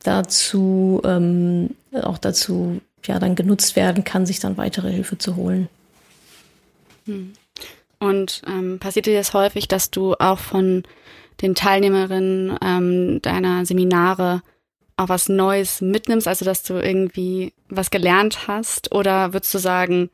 dazu, 0.02 1.00
ähm, 1.04 1.70
auch 2.02 2.18
dazu, 2.18 2.80
ja, 3.06 3.18
dann 3.18 3.34
genutzt 3.34 3.76
werden 3.76 4.04
kann, 4.04 4.26
sich 4.26 4.40
dann 4.40 4.58
weitere 4.58 4.90
Hilfe 4.90 5.16
zu 5.16 5.36
holen. 5.36 5.68
Hm. 7.06 7.32
Und 7.98 8.42
ähm, 8.46 8.78
passiert 8.78 9.06
dir 9.06 9.16
das 9.16 9.32
häufig, 9.34 9.68
dass 9.68 9.90
du 9.90 10.14
auch 10.14 10.38
von 10.38 10.84
den 11.42 11.54
Teilnehmerinnen 11.54 12.58
ähm, 12.62 13.22
deiner 13.22 13.64
Seminare 13.64 14.42
auch 14.96 15.08
was 15.08 15.28
Neues 15.28 15.80
mitnimmst, 15.80 16.28
also 16.28 16.44
dass 16.44 16.62
du 16.62 16.74
irgendwie 16.74 17.54
was 17.68 17.90
gelernt 17.90 18.46
hast? 18.46 18.94
Oder 18.94 19.32
würdest 19.32 19.54
du 19.54 19.58
sagen, 19.58 20.10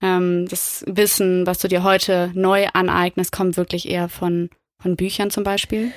ähm, 0.00 0.46
das 0.48 0.84
Wissen, 0.86 1.46
was 1.46 1.58
du 1.58 1.68
dir 1.68 1.82
heute 1.82 2.30
neu 2.34 2.66
aneignest, 2.72 3.32
kommt 3.32 3.56
wirklich 3.56 3.88
eher 3.88 4.08
von, 4.08 4.50
von 4.80 4.96
Büchern 4.96 5.30
zum 5.30 5.44
Beispiel? 5.44 5.92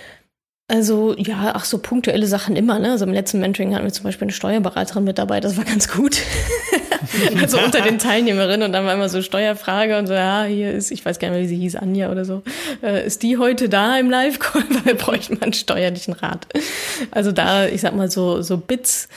Also 0.68 1.16
ja, 1.18 1.52
ach 1.54 1.66
so 1.66 1.78
punktuelle 1.78 2.26
Sachen 2.26 2.56
immer. 2.56 2.80
Ne? 2.80 2.92
Also 2.92 3.06
im 3.06 3.14
letzten 3.14 3.40
Mentoring 3.40 3.76
hatten 3.76 3.86
wir 3.86 3.94
zum 3.94 4.04
Beispiel 4.04 4.26
eine 4.26 4.34
Steuerberaterin 4.34 5.04
mit 5.04 5.20
dabei, 5.20 5.40
das 5.40 5.58
war 5.58 5.64
ganz 5.64 5.88
gut. 5.88 6.18
also 7.42 7.60
unter 7.60 7.82
den 7.82 8.00
Teilnehmerinnen 8.00 8.68
und 8.68 8.74
dann 8.74 8.86
war 8.86 8.94
immer 8.94 9.10
so 9.10 9.22
Steuerfrage 9.22 9.98
und 9.98 10.08
so, 10.08 10.14
ja, 10.14 10.44
hier 10.44 10.72
ist, 10.72 10.92
ich 10.92 11.06
weiß 11.06 11.20
gar 11.20 11.30
nicht 11.30 11.36
mehr, 11.36 11.44
wie 11.44 11.48
sie 11.48 11.58
hieß, 11.58 11.76
Anja 11.76 12.12
oder 12.12 12.26
so. 12.26 12.44
Äh, 12.82 13.06
ist 13.06 13.24
die 13.24 13.38
heute 13.38 13.70
da 13.70 13.98
im 13.98 14.10
Live-Call? 14.10 14.64
Weil 14.70 14.86
wir 14.86 14.96
bräuchten 14.96 15.36
mal 15.36 15.44
einen 15.44 15.54
steuerlichen 15.54 16.14
Rat. 16.14 16.48
Also 17.12 17.32
da, 17.32 17.68
ich 17.68 17.82
sag 17.82 17.96
mal 17.96 18.10
so, 18.10 18.42
so 18.42 18.58
Bits, 18.58 19.10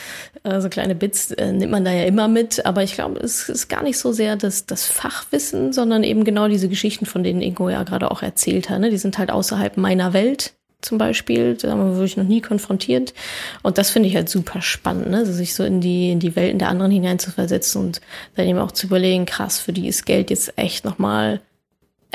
äh, 0.45 0.61
so 0.61 0.69
kleine 0.69 0.95
Bits 0.95 1.31
äh, 1.33 1.53
nimmt 1.53 1.73
man 1.73 1.85
da 1.85 1.93
ja 1.93 2.05
immer 2.05 2.29
mit. 2.29 2.65
Aber 2.67 2.83
ich 2.83 2.95
glaube, 2.95 3.21
es 3.21 3.49
ist 3.49 3.69
gar 3.69 3.83
nicht 3.83 3.99
so 3.99 4.13
sehr 4.13 4.37
das, 4.37 4.67
das 4.67 4.87
Fachwissen, 4.87 5.73
sondern 5.73 6.05
eben 6.05 6.25
genau 6.25 6.49
diese 6.49 6.69
Geschichten, 6.69 7.07
von 7.07 7.23
denen 7.23 7.43
Ingo 7.43 7.71
ja 7.71 7.83
gerade 7.83 8.11
auch 8.11 8.23
erzählt 8.23 8.71
hat. 8.71 8.81
Ne? 8.81 8.91
Die 8.91 8.99
sind 8.99 9.19
halt 9.19 9.31
außerhalb 9.31 9.77
meiner 9.77 10.13
Welt 10.13 10.53
zum 10.81 10.99
Beispiel. 10.99 11.55
Da 11.55 11.77
wurde 11.77 12.05
ich 12.05 12.17
noch 12.17 12.25
nie 12.25 12.41
konfrontiert. 12.41 13.15
Und 13.63 13.79
das 13.79 13.91
finde 13.91 14.09
ich 14.09 14.17
halt 14.17 14.29
super 14.29 14.63
spannend, 14.63 15.11
ne? 15.11 15.19
Also 15.19 15.33
sich 15.33 15.55
so 15.55 15.65
in 15.65 15.81
die, 15.81 16.11
in 16.13 16.21
die 16.21 16.37
Welten 16.37 16.59
der 16.59 16.69
anderen 16.69 16.93
hineinzuversetzen 16.93 17.81
und 17.81 18.01
dann 18.37 18.47
eben 18.47 18.59
auch 18.59 18.73
zu 18.73 18.87
überlegen, 18.87 19.27
krass, 19.27 19.59
für 19.61 19.73
die 19.73 19.89
ist 19.89 20.07
Geld 20.07 20.31
jetzt 20.31 20.57
echt 20.57 20.85
nochmal 20.85 21.41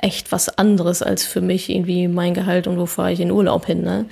echt 0.03 0.31
was 0.31 0.49
anderes 0.57 1.01
als 1.01 1.25
für 1.25 1.39
mich 1.39 1.69
irgendwie 1.69 2.07
mein 2.07 2.33
Gehalt 2.33 2.67
und 2.67 2.77
wo 2.77 2.85
fahre 2.85 3.13
ich 3.13 3.19
in 3.19 3.31
Urlaub 3.31 3.65
hin. 3.65 3.83
Ne? 3.83 4.05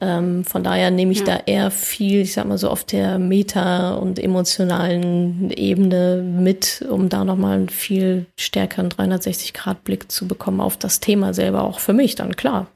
Ähm, 0.00 0.44
von 0.44 0.62
daher 0.62 0.90
nehme 0.90 1.12
ich 1.12 1.20
ja. 1.20 1.24
da 1.24 1.36
eher 1.46 1.70
viel, 1.70 2.20
ich 2.20 2.34
sag 2.34 2.46
mal 2.46 2.58
so 2.58 2.68
auf 2.68 2.84
der 2.84 3.18
Meta- 3.18 3.94
und 3.94 4.18
emotionalen 4.18 5.50
Ebene 5.50 6.22
mit, 6.22 6.84
um 6.88 7.08
da 7.08 7.24
nochmal 7.24 7.56
einen 7.56 7.68
viel 7.68 8.26
stärkeren 8.38 8.90
360-Grad-Blick 8.90 10.10
zu 10.10 10.28
bekommen 10.28 10.60
auf 10.60 10.76
das 10.76 11.00
Thema 11.00 11.34
selber, 11.34 11.64
auch 11.64 11.80
für 11.80 11.94
mich 11.94 12.14
dann, 12.14 12.36
klar. 12.36 12.68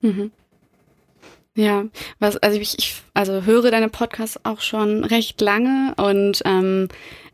Mhm. 0.00 0.30
Ja, 1.60 1.84
was, 2.20 2.38
also 2.38 2.58
ich, 2.58 2.78
ich 2.78 2.94
also 3.12 3.42
höre 3.44 3.70
deine 3.70 3.90
Podcasts 3.90 4.40
auch 4.44 4.62
schon 4.62 5.04
recht 5.04 5.42
lange 5.42 5.94
und 5.98 6.40
ähm, 6.46 6.88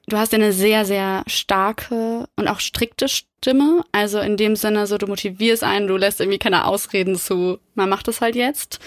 du 0.08 0.16
hast 0.16 0.34
eine 0.34 0.52
sehr, 0.52 0.84
sehr 0.84 1.22
starke 1.28 2.26
und 2.34 2.48
auch 2.48 2.58
strikte 2.58 3.06
Stimme. 3.06 3.84
Also 3.92 4.18
in 4.18 4.36
dem 4.36 4.56
Sinne, 4.56 4.88
so 4.88 4.98
du 4.98 5.06
motivierst 5.06 5.62
einen, 5.62 5.86
du 5.86 5.96
lässt 5.96 6.18
irgendwie 6.18 6.40
keine 6.40 6.64
Ausreden 6.64 7.14
zu, 7.14 7.60
man 7.76 7.88
macht 7.88 8.08
das 8.08 8.20
halt 8.20 8.34
jetzt. 8.34 8.80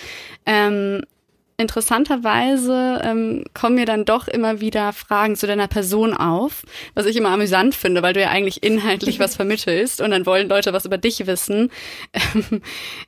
Ähm, 0.45 1.03
interessanterweise 1.59 3.01
ähm, 3.03 3.43
kommen 3.53 3.75
mir 3.75 3.85
dann 3.85 4.05
doch 4.05 4.27
immer 4.27 4.61
wieder 4.61 4.93
Fragen 4.93 5.35
zu 5.35 5.45
deiner 5.45 5.67
Person 5.67 6.13
auf, 6.13 6.63
was 6.93 7.05
ich 7.05 7.17
immer 7.17 7.29
amüsant 7.29 7.75
finde, 7.75 8.01
weil 8.01 8.13
du 8.13 8.21
ja 8.21 8.29
eigentlich 8.29 8.63
inhaltlich 8.63 9.19
was 9.19 9.35
vermittelst 9.37 9.99
und 9.99 10.11
dann 10.11 10.25
wollen 10.25 10.47
Leute 10.47 10.71
was 10.71 10.85
über 10.85 10.97
dich 10.97 11.27
wissen. 11.27 11.69
Ähm, 12.13 12.61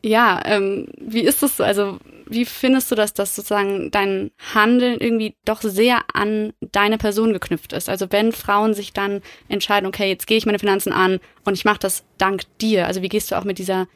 ja, 0.04 0.42
ähm, 0.46 0.88
wie 1.00 1.22
ist 1.22 1.42
das 1.42 1.58
so? 1.58 1.64
Also 1.64 1.98
wie 2.28 2.46
findest 2.46 2.92
du 2.92 2.96
das, 2.96 3.14
dass 3.14 3.36
sozusagen 3.36 3.90
dein 3.92 4.32
Handeln 4.54 5.00
irgendwie 5.00 5.36
doch 5.46 5.62
sehr 5.62 6.02
an 6.14 6.54
deine 6.60 6.98
Person 6.98 7.34
geknüpft 7.34 7.74
ist? 7.74 7.90
Also 7.90 8.08
wenn 8.10 8.32
Frauen 8.32 8.74
sich 8.74 8.94
dann 8.94 9.22
entscheiden, 9.48 9.88
okay, 9.88 10.10
jetzt 10.10 10.28
gehe 10.28 10.38
ich 10.38 10.46
meine 10.46 10.60
Finanzen 10.60 10.92
an 10.92 11.20
und 11.46 11.54
ich 11.54 11.66
mache 11.66 11.80
das 11.80 12.04
dank 12.18 12.44
dir. 12.60 12.88
Also 12.88 13.02
wie 13.02 13.10
gehst 13.10 13.32
du 13.32 13.38
auch 13.38 13.46
mit 13.46 13.60
dieser 13.60 13.88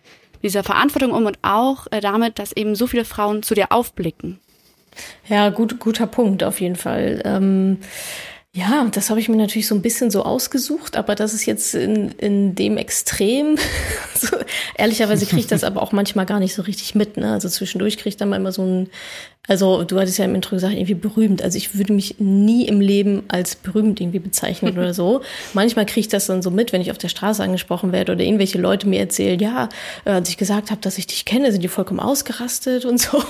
dieser 0.44 0.63
Verantwortung 0.63 1.12
um 1.12 1.26
und 1.26 1.39
auch 1.41 1.88
äh, 1.91 2.02
damit, 2.02 2.39
dass 2.39 2.52
eben 2.52 2.76
so 2.76 2.88
viele 2.88 3.04
Frauen 3.04 3.41
zu 3.41 3.56
dir 3.56 3.72
aufblicken? 3.72 4.39
Ja, 5.27 5.49
gut, 5.49 5.79
guter 5.79 6.08
Punkt 6.08 6.43
auf 6.43 6.62
jeden 6.62 6.75
Fall. 6.75 7.21
Ähm, 7.25 7.79
ja, 8.55 8.88
das 8.89 9.10
habe 9.10 9.19
ich 9.19 9.27
mir 9.27 9.36
natürlich 9.36 9.67
so 9.67 9.75
ein 9.75 9.81
bisschen 9.81 10.10
so 10.10 10.23
ausgesucht, 10.23 10.95
aber 10.95 11.13
das 11.15 11.34
ist 11.34 11.45
jetzt 11.45 11.75
in, 11.75 12.12
in 12.12 12.55
dem 12.55 12.77
Extrem. 12.77 13.58
so, 14.15 14.38
ehrlicherweise 14.75 15.25
kriege 15.25 15.41
ich 15.41 15.47
das 15.47 15.63
aber 15.65 15.81
auch 15.84 15.91
manchmal 15.91 16.25
gar 16.25 16.39
nicht 16.39 16.55
so 16.55 16.62
richtig 16.62 16.95
mit. 16.95 17.17
Ne? 17.17 17.34
Also 17.34 17.49
zwischendurch 17.49 17.97
kriege 17.97 18.10
ich 18.10 18.17
dann 18.17 18.29
mal 18.29 18.38
immer 18.38 18.53
so 18.53 18.63
ein 18.63 18.89
also 19.47 19.84
du 19.84 19.99
hattest 19.99 20.17
ja 20.17 20.25
im 20.25 20.36
Intro 20.36 20.55
gesagt, 20.55 20.73
irgendwie 20.73 20.93
berühmt. 20.95 21.41
Also 21.41 21.58
ich 21.58 21.77
würde 21.77 21.93
mich 21.93 22.15
nie 22.19 22.67
im 22.67 22.81
Leben 22.81 23.23
als 23.27 23.55
berühmt 23.55 24.01
irgendwie 24.01 24.19
bezeichnen 24.19 24.77
oder 24.77 24.93
so. 24.93 25.21
Manchmal 25.53 25.86
kriege 25.86 26.01
ich 26.01 26.08
das 26.08 26.25
dann 26.25 26.41
so 26.41 26.51
mit, 26.51 26.73
wenn 26.73 26.81
ich 26.81 26.91
auf 26.91 26.97
der 26.97 27.10
Straße 27.10 27.43
angesprochen 27.43 27.91
werde 27.91 28.13
oder 28.13 28.23
irgendwelche 28.23 28.58
Leute 28.58 28.88
mir 28.88 28.99
erzählen, 28.99 29.39
ja, 29.39 29.69
äh, 30.05 30.12
als 30.12 30.29
ich 30.29 30.38
gesagt 30.38 30.71
habe, 30.71 30.81
dass 30.81 30.97
ich 30.97 31.08
dich 31.08 31.25
kenne, 31.25 31.51
sind 31.51 31.63
die 31.63 31.67
vollkommen 31.67 31.99
ausgerastet 31.99 32.86
und 32.86 32.99
so. 32.99 33.21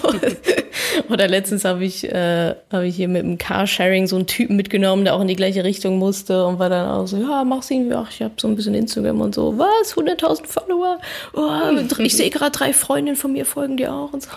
oder 1.09 1.27
letztens 1.27 1.65
habe 1.65 1.83
ich, 1.83 2.09
äh, 2.11 2.55
hab 2.71 2.83
ich 2.83 2.95
hier 2.95 3.07
mit 3.07 3.23
dem 3.23 3.37
Carsharing 3.37 4.07
so 4.07 4.15
einen 4.15 4.27
Typen 4.27 4.55
mitgenommen, 4.55 5.03
der 5.03 5.15
auch 5.15 5.21
in 5.21 5.27
die 5.27 5.35
gleiche 5.35 5.63
Richtung 5.63 5.97
musste 5.97 6.45
und 6.45 6.59
war 6.59 6.69
dann 6.69 6.87
auch 6.87 7.07
so, 7.07 7.17
ja, 7.17 7.43
mach's 7.43 7.69
irgendwie, 7.69 7.95
ach, 7.95 8.09
ich 8.09 8.21
habe 8.21 8.33
so 8.37 8.47
ein 8.47 8.55
bisschen 8.55 8.75
Instagram 8.75 9.21
und 9.21 9.35
so. 9.35 9.57
Was? 9.57 9.95
100.000 9.95 10.45
Follower? 10.45 10.99
Oh, 11.33 11.99
ich 11.99 12.15
sehe 12.15 12.29
gerade 12.29 12.51
drei 12.51 12.73
Freundinnen 12.73 13.17
von 13.17 13.33
mir 13.33 13.45
folgen 13.45 13.77
dir 13.77 13.93
auch 13.93 14.13
und 14.13 14.23
so. 14.23 14.29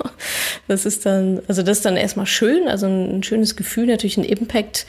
Das 0.66 0.86
ist 0.86 1.06
dann, 1.06 1.40
also 1.48 1.62
das 1.68 1.78
ist 1.78 1.84
dann 1.84 1.96
erstmal 1.96 2.26
schön, 2.26 2.66
also 2.68 2.86
ein 2.86 3.22
schönes 3.22 3.54
Gefühl, 3.56 3.86
natürlich 3.86 4.16
ein 4.16 4.24
Impact 4.24 4.86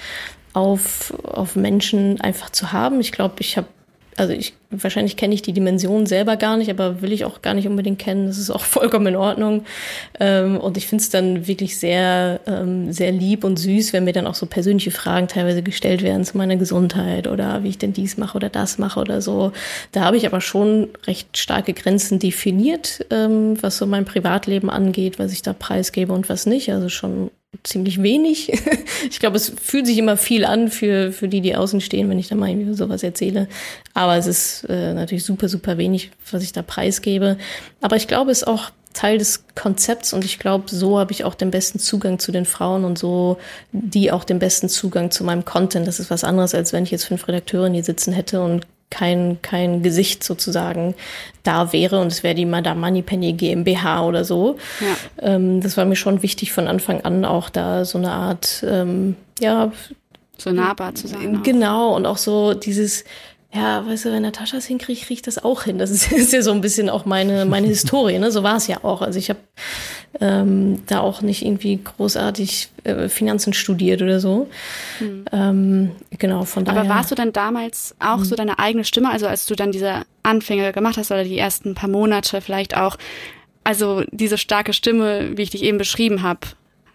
auf, 0.53 1.13
auf 1.23 1.55
Menschen 1.55 2.19
einfach 2.21 2.49
zu 2.49 2.71
haben. 2.71 2.99
Ich 3.01 3.11
glaube, 3.11 3.35
ich 3.39 3.57
habe 3.57 3.67
also 4.17 4.33
ich, 4.33 4.53
wahrscheinlich 4.69 5.15
kenne 5.15 5.33
ich 5.33 5.41
die 5.41 5.53
Dimension 5.53 6.05
selber 6.05 6.35
gar 6.35 6.57
nicht, 6.57 6.69
aber 6.69 7.01
will 7.01 7.11
ich 7.11 7.25
auch 7.25 7.41
gar 7.41 7.53
nicht 7.53 7.67
unbedingt 7.67 7.99
kennen. 7.99 8.27
Das 8.27 8.37
ist 8.37 8.49
auch 8.49 8.63
vollkommen 8.65 9.07
in 9.07 9.15
Ordnung. 9.15 9.65
Ähm, 10.19 10.57
und 10.57 10.77
ich 10.77 10.87
finde 10.87 11.01
es 11.01 11.09
dann 11.09 11.47
wirklich 11.47 11.77
sehr, 11.77 12.39
ähm, 12.45 12.91
sehr 12.91 13.11
lieb 13.11 13.43
und 13.43 13.57
süß, 13.57 13.93
wenn 13.93 14.03
mir 14.03 14.13
dann 14.13 14.27
auch 14.27 14.35
so 14.35 14.45
persönliche 14.45 14.91
Fragen 14.91 15.27
teilweise 15.27 15.63
gestellt 15.63 16.01
werden 16.03 16.25
zu 16.25 16.37
meiner 16.37 16.57
Gesundheit 16.57 17.27
oder 17.27 17.63
wie 17.63 17.69
ich 17.69 17.77
denn 17.77 17.93
dies 17.93 18.17
mache 18.17 18.35
oder 18.35 18.49
das 18.49 18.77
mache 18.77 18.99
oder 18.99 19.21
so. 19.21 19.51
Da 19.91 20.01
habe 20.01 20.17
ich 20.17 20.25
aber 20.25 20.41
schon 20.41 20.89
recht 21.07 21.37
starke 21.37 21.73
Grenzen 21.73 22.19
definiert, 22.19 23.05
ähm, 23.11 23.57
was 23.61 23.77
so 23.77 23.85
mein 23.85 24.05
Privatleben 24.05 24.69
angeht, 24.69 25.19
was 25.19 25.31
ich 25.31 25.41
da 25.41 25.53
preisgebe 25.53 26.13
und 26.13 26.29
was 26.29 26.45
nicht. 26.45 26.71
Also 26.71 26.89
schon 26.89 27.31
ziemlich 27.63 28.01
wenig. 28.01 28.51
Ich 29.09 29.19
glaube, 29.19 29.37
es 29.37 29.53
fühlt 29.61 29.87
sich 29.87 29.97
immer 29.97 30.17
viel 30.17 30.43
an 30.43 30.69
für, 30.69 31.13
für 31.13 31.29
die, 31.29 31.39
die 31.39 31.55
außen 31.55 31.79
stehen, 31.79 32.09
wenn 32.09 32.19
ich 32.19 32.27
da 32.27 32.35
mal 32.35 32.49
irgendwie 32.49 32.73
sowas 32.73 33.01
erzähle. 33.01 33.47
Aber 33.93 34.17
es 34.17 34.27
ist 34.27 34.65
äh, 34.67 34.93
natürlich 34.93 35.23
super, 35.23 35.47
super 35.47 35.77
wenig, 35.77 36.11
was 36.29 36.43
ich 36.43 36.51
da 36.51 36.61
preisgebe. 36.61 37.37
Aber 37.79 37.95
ich 37.95 38.09
glaube, 38.09 38.31
es 38.31 38.39
ist 38.39 38.47
auch 38.47 38.71
Teil 38.93 39.17
des 39.17 39.45
Konzepts 39.55 40.11
und 40.11 40.25
ich 40.25 40.37
glaube, 40.37 40.65
so 40.67 40.99
habe 40.99 41.13
ich 41.13 41.23
auch 41.23 41.33
den 41.33 41.49
besten 41.49 41.79
Zugang 41.79 42.19
zu 42.19 42.33
den 42.33 42.45
Frauen 42.45 42.83
und 42.83 42.99
so 42.99 43.37
die 43.71 44.11
auch 44.11 44.25
den 44.25 44.39
besten 44.39 44.67
Zugang 44.67 45.11
zu 45.11 45.23
meinem 45.23 45.45
Content. 45.45 45.87
Das 45.87 46.01
ist 46.01 46.09
was 46.09 46.25
anderes, 46.25 46.53
als 46.53 46.73
wenn 46.73 46.83
ich 46.83 46.91
jetzt 46.91 47.05
fünf 47.05 47.25
Redakteure 47.29 47.69
hier 47.69 47.83
sitzen 47.83 48.11
hätte 48.11 48.41
und 48.41 48.67
kein, 48.89 49.39
kein 49.41 49.83
Gesicht 49.83 50.23
sozusagen 50.23 50.95
da 51.43 51.71
wäre 51.73 51.99
und 51.99 52.07
es 52.07 52.23
wäre 52.23 52.35
die 52.35 52.45
Madame 52.45 52.81
Moneypenny 52.81 53.33
GmbH 53.33 54.05
oder 54.05 54.25
so. 54.25 54.57
Ja. 54.79 55.33
Ähm, 55.35 55.61
das 55.61 55.77
war 55.77 55.85
mir 55.85 55.95
schon 55.95 56.23
wichtig 56.23 56.51
von 56.51 56.67
Anfang 56.67 57.01
an 57.01 57.25
auch 57.25 57.49
da 57.49 57.85
so 57.85 57.97
eine 57.97 58.11
Art, 58.11 58.63
ähm, 58.67 59.15
ja. 59.39 59.71
So 60.37 60.51
nahbar 60.51 60.95
zu 60.95 61.07
sein. 61.07 61.43
Genau, 61.43 61.91
auch. 61.91 61.95
und 61.97 62.05
auch 62.05 62.17
so 62.17 62.53
dieses, 62.53 63.03
ja, 63.53 63.85
weißt 63.85 64.05
du, 64.05 64.11
wenn 64.11 64.21
Natascha 64.21 64.57
es 64.57 64.67
hinkriegt, 64.67 65.01
kriege 65.01 65.15
ich 65.15 65.21
das 65.21 65.43
auch 65.43 65.63
hin. 65.63 65.79
Das 65.79 65.89
ist, 65.89 66.11
ist, 66.11 66.33
ja 66.33 66.41
so 66.41 66.51
ein 66.51 66.61
bisschen 66.61 66.89
auch 66.89 67.05
meine, 67.05 67.45
meine 67.45 67.67
Historie, 67.67 68.19
ne? 68.19 68.31
So 68.31 68.43
war 68.43 68.57
es 68.57 68.67
ja 68.67 68.83
auch. 68.83 69.01
Also 69.01 69.17
ich 69.17 69.29
habe 69.29 69.39
ähm, 70.19 70.81
da 70.87 70.99
auch 70.99 71.21
nicht 71.21 71.45
irgendwie 71.45 71.79
großartig 71.81 72.69
äh, 72.83 73.09
Finanzen 73.09 73.53
studiert 73.53 74.01
oder 74.01 74.19
so. 74.19 74.49
Hm. 74.99 75.25
Ähm, 75.31 75.91
genau, 76.17 76.45
von 76.45 76.65
daher. 76.65 76.81
Aber 76.81 76.89
warst 76.89 77.11
du 77.11 77.15
dann 77.15 77.31
damals 77.31 77.95
auch 77.99 78.17
hm. 78.17 78.25
so 78.25 78.35
deine 78.35 78.59
eigene 78.59 78.83
Stimme, 78.83 79.09
also 79.09 79.27
als 79.27 79.45
du 79.45 79.55
dann 79.55 79.71
diese 79.71 80.03
Anfänge 80.23 80.71
gemacht 80.73 80.97
hast 80.97 81.11
oder 81.11 81.23
die 81.23 81.37
ersten 81.37 81.75
paar 81.75 81.89
Monate 81.89 82.41
vielleicht 82.41 82.75
auch, 82.75 82.97
also 83.63 84.03
diese 84.11 84.37
starke 84.37 84.73
Stimme, 84.73 85.37
wie 85.37 85.43
ich 85.43 85.51
dich 85.51 85.63
eben 85.63 85.77
beschrieben 85.77 86.21
habe, 86.23 86.41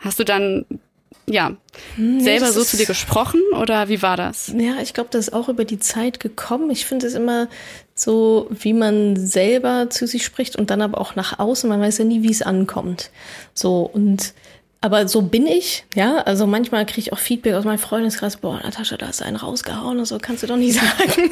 hast 0.01 0.19
du 0.19 0.25
dann 0.25 0.67
ja, 1.27 1.57
hm, 1.97 2.21
selber 2.21 2.53
so 2.53 2.63
zu 2.63 2.77
dir 2.77 2.87
gesprochen 2.87 3.41
oder 3.59 3.89
wie 3.89 4.03
war 4.03 4.17
das? 4.17 4.53
Ja, 4.57 4.77
ich 4.83 4.93
glaube, 4.93 5.09
das 5.11 5.29
ist 5.29 5.33
auch 5.33 5.49
über 5.49 5.65
die 5.65 5.79
Zeit 5.79 6.21
gekommen. 6.21 6.71
Ich 6.71 6.85
finde 6.85 7.07
es 7.07 7.15
immer 7.15 7.49
so, 7.95 8.49
wie 8.51 8.73
man 8.73 9.17
selber 9.17 9.89
zu 9.89 10.07
sich 10.07 10.25
spricht 10.25 10.57
und 10.57 10.71
dann 10.71 10.83
aber 10.83 11.01
auch 11.01 11.15
nach 11.15 11.39
außen. 11.39 11.69
Man 11.69 11.81
weiß 11.81 11.99
ja 11.99 12.05
nie, 12.05 12.23
wie 12.23 12.31
es 12.31 12.43
ankommt. 12.43 13.11
So 13.55 13.83
und 13.83 14.35
aber 14.85 15.09
so 15.09 15.23
bin 15.23 15.47
ich, 15.47 15.87
ja. 15.95 16.19
Also 16.19 16.47
manchmal 16.47 16.85
kriege 16.85 17.01
ich 17.01 17.13
auch 17.15 17.19
Feedback 17.19 17.55
aus 17.55 17.65
meinem 17.65 17.79
Freundeskreis, 17.79 18.37
boah, 18.37 18.61
Natascha, 18.63 18.99
da 18.99 19.07
hast 19.07 19.23
du 19.23 19.25
einen 19.25 19.37
rausgehauen 19.37 19.99
und 19.99 20.05
so, 20.05 20.19
kannst 20.19 20.43
du 20.43 20.47
doch 20.47 20.59
nicht 20.59 20.75
sagen. 20.79 21.31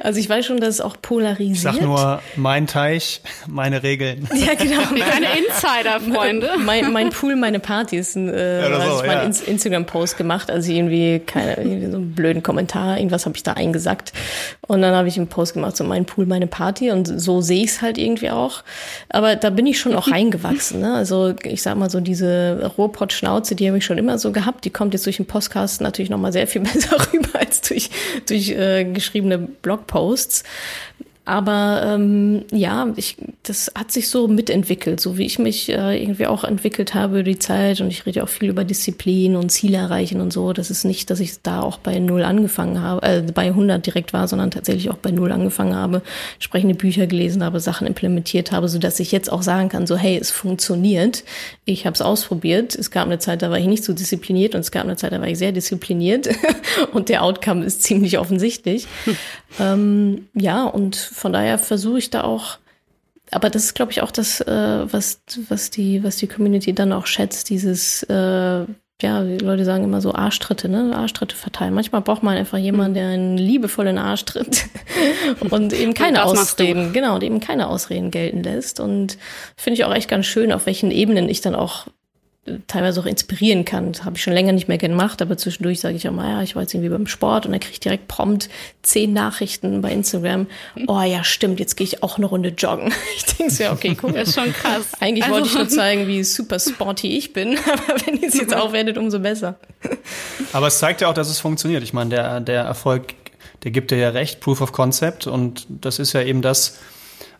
also 0.00 0.20
ich 0.20 0.28
weiß 0.28 0.44
schon, 0.44 0.60
dass 0.60 0.68
es 0.68 0.80
auch 0.82 0.98
polarisiert. 1.00 1.54
Ich 1.54 1.80
sag 1.80 1.80
nur, 1.80 2.20
mein 2.36 2.66
Teich, 2.66 3.22
meine 3.48 3.82
Regeln. 3.82 4.28
Ja, 4.34 4.52
genau. 4.52 4.82
Keine 5.10 5.28
Insider-Freunde. 5.38 6.58
mein, 6.58 6.92
mein 6.92 7.08
Pool, 7.08 7.36
meine 7.36 7.60
Partys. 7.60 8.16
Äh, 8.16 8.60
ja, 8.60 8.80
so, 8.80 8.96
ich 9.00 9.06
ja. 9.06 9.16
meinen 9.16 9.32
Instagram-Post 9.32 10.18
gemacht, 10.18 10.50
also 10.50 10.70
irgendwie 10.70 11.20
keine, 11.20 11.56
irgendwie 11.56 11.90
so 11.90 11.96
einen 11.96 12.14
blöden 12.14 12.42
Kommentar, 12.42 12.98
irgendwas 12.98 13.24
habe 13.24 13.36
ich 13.36 13.42
da 13.42 13.54
eingesackt. 13.54 14.12
Und 14.66 14.82
dann 14.82 14.94
habe 14.94 15.08
ich 15.08 15.16
einen 15.16 15.28
Post 15.28 15.54
gemacht, 15.54 15.76
so 15.76 15.84
mein 15.84 16.04
Pool, 16.04 16.26
meine 16.26 16.46
Party. 16.46 16.90
Und 16.90 17.06
so 17.06 17.40
sehe 17.40 17.64
ich 17.64 17.70
es 17.70 17.80
halt 17.80 17.96
irgendwie 17.96 18.30
auch. 18.30 18.62
Aber 19.08 19.36
da 19.36 19.48
bin 19.48 19.66
ich 19.66 19.78
schon 19.78 19.94
auch 19.94 20.10
reingewachsen. 20.10 20.80
Ne? 20.80 20.92
Also 20.92 21.32
ich 21.44 21.62
sag 21.62 21.76
mal 21.76 21.88
so 21.88 22.00
diese 22.00 22.73
Ruhrpott-Schnauze, 22.78 23.54
die 23.54 23.66
habe 23.68 23.78
ich 23.78 23.84
schon 23.84 23.98
immer 23.98 24.18
so 24.18 24.32
gehabt. 24.32 24.64
Die 24.64 24.70
kommt 24.70 24.94
jetzt 24.94 25.06
durch 25.06 25.16
den 25.16 25.26
Podcast 25.26 25.80
natürlich 25.80 26.10
nochmal 26.10 26.32
sehr 26.32 26.46
viel 26.46 26.60
besser 26.72 26.96
rüber 27.12 27.38
als 27.38 27.60
durch, 27.62 27.90
durch 28.26 28.50
äh, 28.50 28.84
geschriebene 28.84 29.38
Blogposts. 29.38 30.44
Aber 31.26 31.82
ähm, 31.86 32.44
ja, 32.52 32.92
ich, 32.96 33.16
das 33.44 33.72
hat 33.74 33.90
sich 33.90 34.10
so 34.10 34.28
mitentwickelt, 34.28 35.00
so 35.00 35.16
wie 35.16 35.24
ich 35.24 35.38
mich 35.38 35.70
äh, 35.70 36.02
irgendwie 36.02 36.26
auch 36.26 36.44
entwickelt 36.44 36.94
habe 36.94 37.20
über 37.20 37.22
die 37.22 37.38
Zeit. 37.38 37.80
Und 37.80 37.88
ich 37.88 38.04
rede 38.04 38.22
auch 38.22 38.28
viel 38.28 38.50
über 38.50 38.64
Disziplin 38.64 39.34
und 39.34 39.48
Ziele 39.48 39.78
erreichen 39.78 40.20
und 40.20 40.34
so. 40.34 40.52
Das 40.52 40.70
ist 40.70 40.84
nicht, 40.84 41.08
dass 41.08 41.20
ich 41.20 41.40
da 41.42 41.62
auch 41.62 41.78
bei 41.78 41.98
Null 41.98 42.24
angefangen 42.24 42.82
habe, 42.82 43.06
äh, 43.06 43.22
bei 43.32 43.46
100 43.46 43.86
direkt 43.86 44.12
war, 44.12 44.28
sondern 44.28 44.50
tatsächlich 44.50 44.90
auch 44.90 44.98
bei 44.98 45.12
Null 45.12 45.32
angefangen 45.32 45.74
habe, 45.74 46.02
entsprechende 46.34 46.74
Bücher 46.74 47.06
gelesen 47.06 47.42
habe, 47.42 47.58
Sachen 47.58 47.86
implementiert 47.86 48.52
habe, 48.52 48.68
so 48.68 48.78
dass 48.78 49.00
ich 49.00 49.10
jetzt 49.10 49.32
auch 49.32 49.42
sagen 49.42 49.70
kann, 49.70 49.86
so 49.86 49.96
hey, 49.96 50.18
es 50.20 50.30
funktioniert. 50.30 51.24
Ich 51.64 51.86
habe 51.86 51.94
es 51.94 52.02
ausprobiert. 52.02 52.74
Es 52.74 52.90
gab 52.90 53.06
eine 53.06 53.18
Zeit, 53.18 53.40
da 53.40 53.48
war 53.48 53.58
ich 53.58 53.66
nicht 53.66 53.84
so 53.84 53.94
diszipliniert 53.94 54.54
und 54.54 54.60
es 54.60 54.70
gab 54.70 54.84
eine 54.84 54.96
Zeit, 54.96 55.12
da 55.12 55.20
war 55.22 55.28
ich 55.28 55.38
sehr 55.38 55.52
diszipliniert. 55.52 56.28
und 56.92 57.08
der 57.08 57.22
Outcome 57.22 57.64
ist 57.64 57.82
ziemlich 57.82 58.18
offensichtlich. 58.18 58.86
Hm. 59.06 59.16
Ähm, 59.60 60.28
ja, 60.34 60.64
und 60.64 60.96
von 60.96 61.32
daher 61.32 61.58
versuche 61.58 61.98
ich 61.98 62.10
da 62.10 62.24
auch, 62.24 62.58
aber 63.30 63.50
das 63.50 63.64
ist, 63.64 63.74
glaube 63.74 63.92
ich, 63.92 64.02
auch 64.02 64.10
das, 64.10 64.40
äh, 64.40 64.92
was, 64.92 65.20
was, 65.48 65.70
die, 65.70 66.02
was 66.04 66.16
die 66.16 66.26
Community 66.26 66.72
dann 66.74 66.92
auch 66.92 67.06
schätzt, 67.06 67.50
dieses, 67.50 68.02
äh, 68.04 68.64
ja, 69.02 69.22
die 69.24 69.38
Leute 69.38 69.64
sagen 69.64 69.84
immer 69.84 70.00
so 70.00 70.14
Arschtritte, 70.14 70.68
ne? 70.68 70.94
Arschtritte 70.96 71.34
verteilen. 71.34 71.74
Manchmal 71.74 72.00
braucht 72.00 72.22
man 72.22 72.36
einfach 72.36 72.58
jemanden, 72.58 72.94
der 72.94 73.08
einen 73.08 73.36
liebevollen 73.36 73.98
Arsch 73.98 74.24
tritt 74.24 74.66
und 75.50 75.72
eben 75.72 75.94
keine 75.94 76.24
Ausreden, 76.24 76.92
genau, 76.92 77.16
und 77.16 77.24
eben 77.24 77.40
keine 77.40 77.68
Ausreden 77.68 78.10
gelten 78.10 78.42
lässt. 78.42 78.80
Und 78.80 79.18
finde 79.56 79.74
ich 79.74 79.84
auch 79.84 79.94
echt 79.94 80.08
ganz 80.08 80.26
schön, 80.26 80.52
auf 80.52 80.66
welchen 80.66 80.90
Ebenen 80.90 81.28
ich 81.28 81.40
dann 81.40 81.54
auch 81.54 81.86
teilweise 82.66 83.00
auch 83.00 83.06
inspirieren 83.06 83.64
kann. 83.64 83.92
Das 83.92 84.04
habe 84.04 84.16
ich 84.16 84.22
schon 84.22 84.34
länger 84.34 84.52
nicht 84.52 84.68
mehr 84.68 84.76
gemacht, 84.76 85.22
aber 85.22 85.36
zwischendurch 85.36 85.80
sage 85.80 85.96
ich 85.96 86.06
auch 86.08 86.12
mal, 86.12 86.30
ja, 86.30 86.42
ich 86.42 86.54
war 86.54 86.62
jetzt 86.62 86.74
irgendwie 86.74 86.90
beim 86.90 87.06
Sport 87.06 87.46
und 87.46 87.52
dann 87.52 87.60
kriege 87.60 87.72
ich 87.72 87.80
direkt 87.80 88.06
prompt 88.06 88.50
zehn 88.82 89.14
Nachrichten 89.14 89.80
bei 89.80 89.90
Instagram. 89.90 90.46
Oh 90.86 91.00
ja, 91.00 91.24
stimmt, 91.24 91.58
jetzt 91.58 91.76
gehe 91.76 91.86
ich 91.86 92.02
auch 92.02 92.18
eine 92.18 92.26
Runde 92.26 92.50
joggen. 92.50 92.92
Ich 93.16 93.36
denke 93.36 93.52
so, 93.52 93.62
ja, 93.62 93.72
okay, 93.72 93.96
guck. 93.98 94.14
Das 94.14 94.28
ist 94.28 94.34
schon 94.34 94.52
krass. 94.52 94.82
Eigentlich 95.00 95.24
also, 95.24 95.34
wollte 95.34 95.48
ich 95.48 95.54
nur 95.54 95.68
zeigen, 95.68 96.06
wie 96.06 96.22
super 96.24 96.58
sporty 96.58 97.16
ich 97.16 97.32
bin, 97.32 97.58
aber 97.72 98.06
wenn 98.06 98.16
ihr 98.16 98.28
es 98.28 98.34
jetzt 98.34 98.54
auch 98.54 98.72
werdet, 98.72 98.98
umso 98.98 99.20
besser. 99.20 99.56
Aber 100.52 100.66
es 100.66 100.78
zeigt 100.78 101.00
ja 101.00 101.08
auch, 101.08 101.14
dass 101.14 101.28
es 101.28 101.40
funktioniert. 101.40 101.82
Ich 101.82 101.92
meine, 101.92 102.10
der, 102.10 102.40
der 102.40 102.62
Erfolg, 102.62 103.14
der 103.62 103.70
gibt 103.70 103.90
dir 103.90 103.98
ja 103.98 104.10
recht, 104.10 104.40
Proof 104.40 104.60
of 104.60 104.72
Concept 104.72 105.26
und 105.26 105.66
das 105.68 105.98
ist 105.98 106.12
ja 106.12 106.22
eben 106.22 106.42
das, 106.42 106.78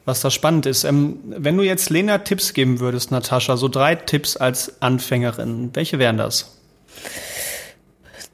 was 0.05 0.21
da 0.21 0.31
spannend 0.31 0.67
ist. 0.67 0.85
Ähm, 0.85 1.19
wenn 1.25 1.57
du 1.57 1.63
jetzt 1.63 1.91
Lena 1.91 2.19
Tipps 2.19 2.53
geben 2.53 2.81
würdest, 2.81 3.11
Natascha, 3.11 3.57
so 3.57 3.69
drei 3.69 3.95
Tipps 3.95 4.37
als 4.37 4.81
Anfängerin, 4.83 5.71
welche 5.75 5.99
wären 5.99 6.17
das? 6.17 6.59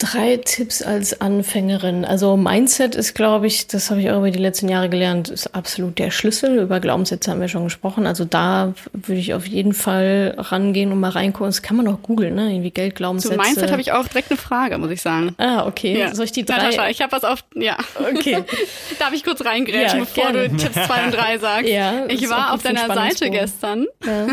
Drei 0.01 0.39
Tipps 0.39 0.81
als 0.81 1.21
Anfängerin. 1.21 2.07
Also 2.07 2.39
Mindset 2.39 2.95
ist, 2.95 3.15
glaube 3.15 3.47
ich, 3.47 3.67
das 3.67 3.91
habe 3.91 4.01
ich 4.01 4.11
auch 4.11 4.17
über 4.17 4.31
die 4.31 4.39
letzten 4.39 4.71
Jahre 4.71 4.89
gelernt, 4.89 5.29
ist 5.29 5.55
absolut 5.55 5.99
der 5.99 6.11
Schlüssel. 6.11 6.59
Über 6.59 6.81
Glaubenssätze 6.81 7.31
haben 7.31 7.43
wir 7.43 7.49
schon 7.49 7.65
gesprochen. 7.65 8.07
Also 8.07 8.25
da 8.25 8.73
würde 8.95 9.21
ich 9.21 9.35
auf 9.35 9.47
jeden 9.47 9.75
Fall 9.75 10.35
rangehen 10.39 10.91
und 10.91 11.01
mal 11.01 11.11
reingucken. 11.11 11.49
Das 11.49 11.61
kann 11.61 11.77
man 11.77 11.87
auch 11.87 12.01
googeln, 12.01 12.35
ne? 12.35 12.51
Irgendwie 12.51 12.71
Geld, 12.71 12.95
Glaubenssätze. 12.95 13.37
Zu 13.37 13.43
Mindset 13.43 13.71
habe 13.71 13.83
ich 13.83 13.93
auch 13.93 14.09
direkt 14.09 14.31
eine 14.31 14.39
Frage, 14.39 14.79
muss 14.79 14.91
ich 14.91 15.03
sagen. 15.03 15.35
Ah, 15.37 15.67
okay. 15.67 15.99
Ja. 15.99 16.15
Soll 16.15 16.25
ich 16.25 16.33
die 16.33 16.47
drei? 16.47 16.57
Natascha, 16.57 16.89
ich 16.89 17.03
habe 17.03 17.13
was 17.13 17.25
auf, 17.25 17.45
ja. 17.55 17.77
Okay. 17.99 18.43
Darf 18.99 19.13
ich 19.13 19.23
kurz 19.23 19.45
reingrätschen, 19.45 19.99
ja, 19.99 20.05
bevor 20.07 20.33
gerne. 20.33 20.49
du 20.49 20.57
Tipps 20.57 20.87
zwei 20.87 21.05
und 21.05 21.15
drei 21.15 21.37
sagst? 21.41 21.69
Ja. 21.69 22.07
Ich 22.09 22.27
war 22.31 22.55
auf 22.55 22.63
deiner 22.63 22.87
Seite 22.87 23.29
gestern. 23.29 23.87
Ja. 24.07 24.29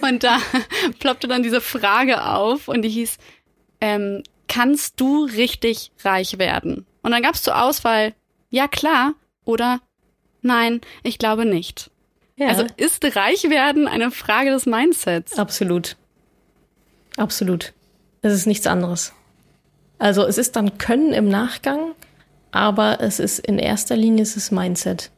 und 0.08 0.24
da 0.24 0.38
ploppte 0.98 1.28
dann 1.28 1.44
diese 1.44 1.60
Frage 1.60 2.24
auf 2.24 2.66
und 2.66 2.82
die 2.82 2.88
hieß, 2.88 3.18
ähm, 3.80 4.24
kannst 4.54 5.00
du 5.00 5.24
richtig 5.24 5.90
reich 6.04 6.38
werden? 6.38 6.86
Und 7.02 7.10
dann 7.10 7.22
gab's 7.22 7.42
zur 7.42 7.60
Auswahl, 7.60 8.14
ja 8.50 8.68
klar 8.68 9.14
oder 9.44 9.80
nein, 10.42 10.80
ich 11.02 11.18
glaube 11.18 11.44
nicht. 11.44 11.90
Ja. 12.36 12.48
Also 12.48 12.66
ist 12.76 13.04
reich 13.16 13.50
werden 13.50 13.88
eine 13.88 14.10
Frage 14.10 14.50
des 14.50 14.66
Mindsets? 14.66 15.38
Absolut. 15.38 15.96
Absolut. 17.16 17.72
Es 18.22 18.32
ist 18.32 18.46
nichts 18.46 18.66
anderes. 18.66 19.12
Also 19.98 20.24
es 20.24 20.38
ist 20.38 20.56
dann 20.56 20.78
Können 20.78 21.12
im 21.12 21.28
Nachgang, 21.28 21.92
aber 22.50 23.00
es 23.00 23.18
ist 23.18 23.40
in 23.40 23.58
erster 23.58 23.96
Linie 23.96 24.22
es 24.22 24.36
ist 24.36 24.52
Mindset. 24.52 25.10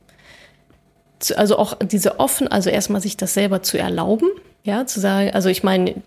Also 1.37 1.59
auch 1.59 1.75
diese 1.79 2.21
offen, 2.21 2.49
also 2.49 2.71
erstmal 2.71 3.01
sich 3.01 3.17
das 3.17 3.35
selber 3.35 3.63
zu 3.63 3.79
erlauben, 3.79 4.29
ja, 4.65 4.87
zu 4.87 5.01
sagen, 5.01 5.31
also 5.31 5.49
ich 5.49 5.63
meine, 5.63 6.03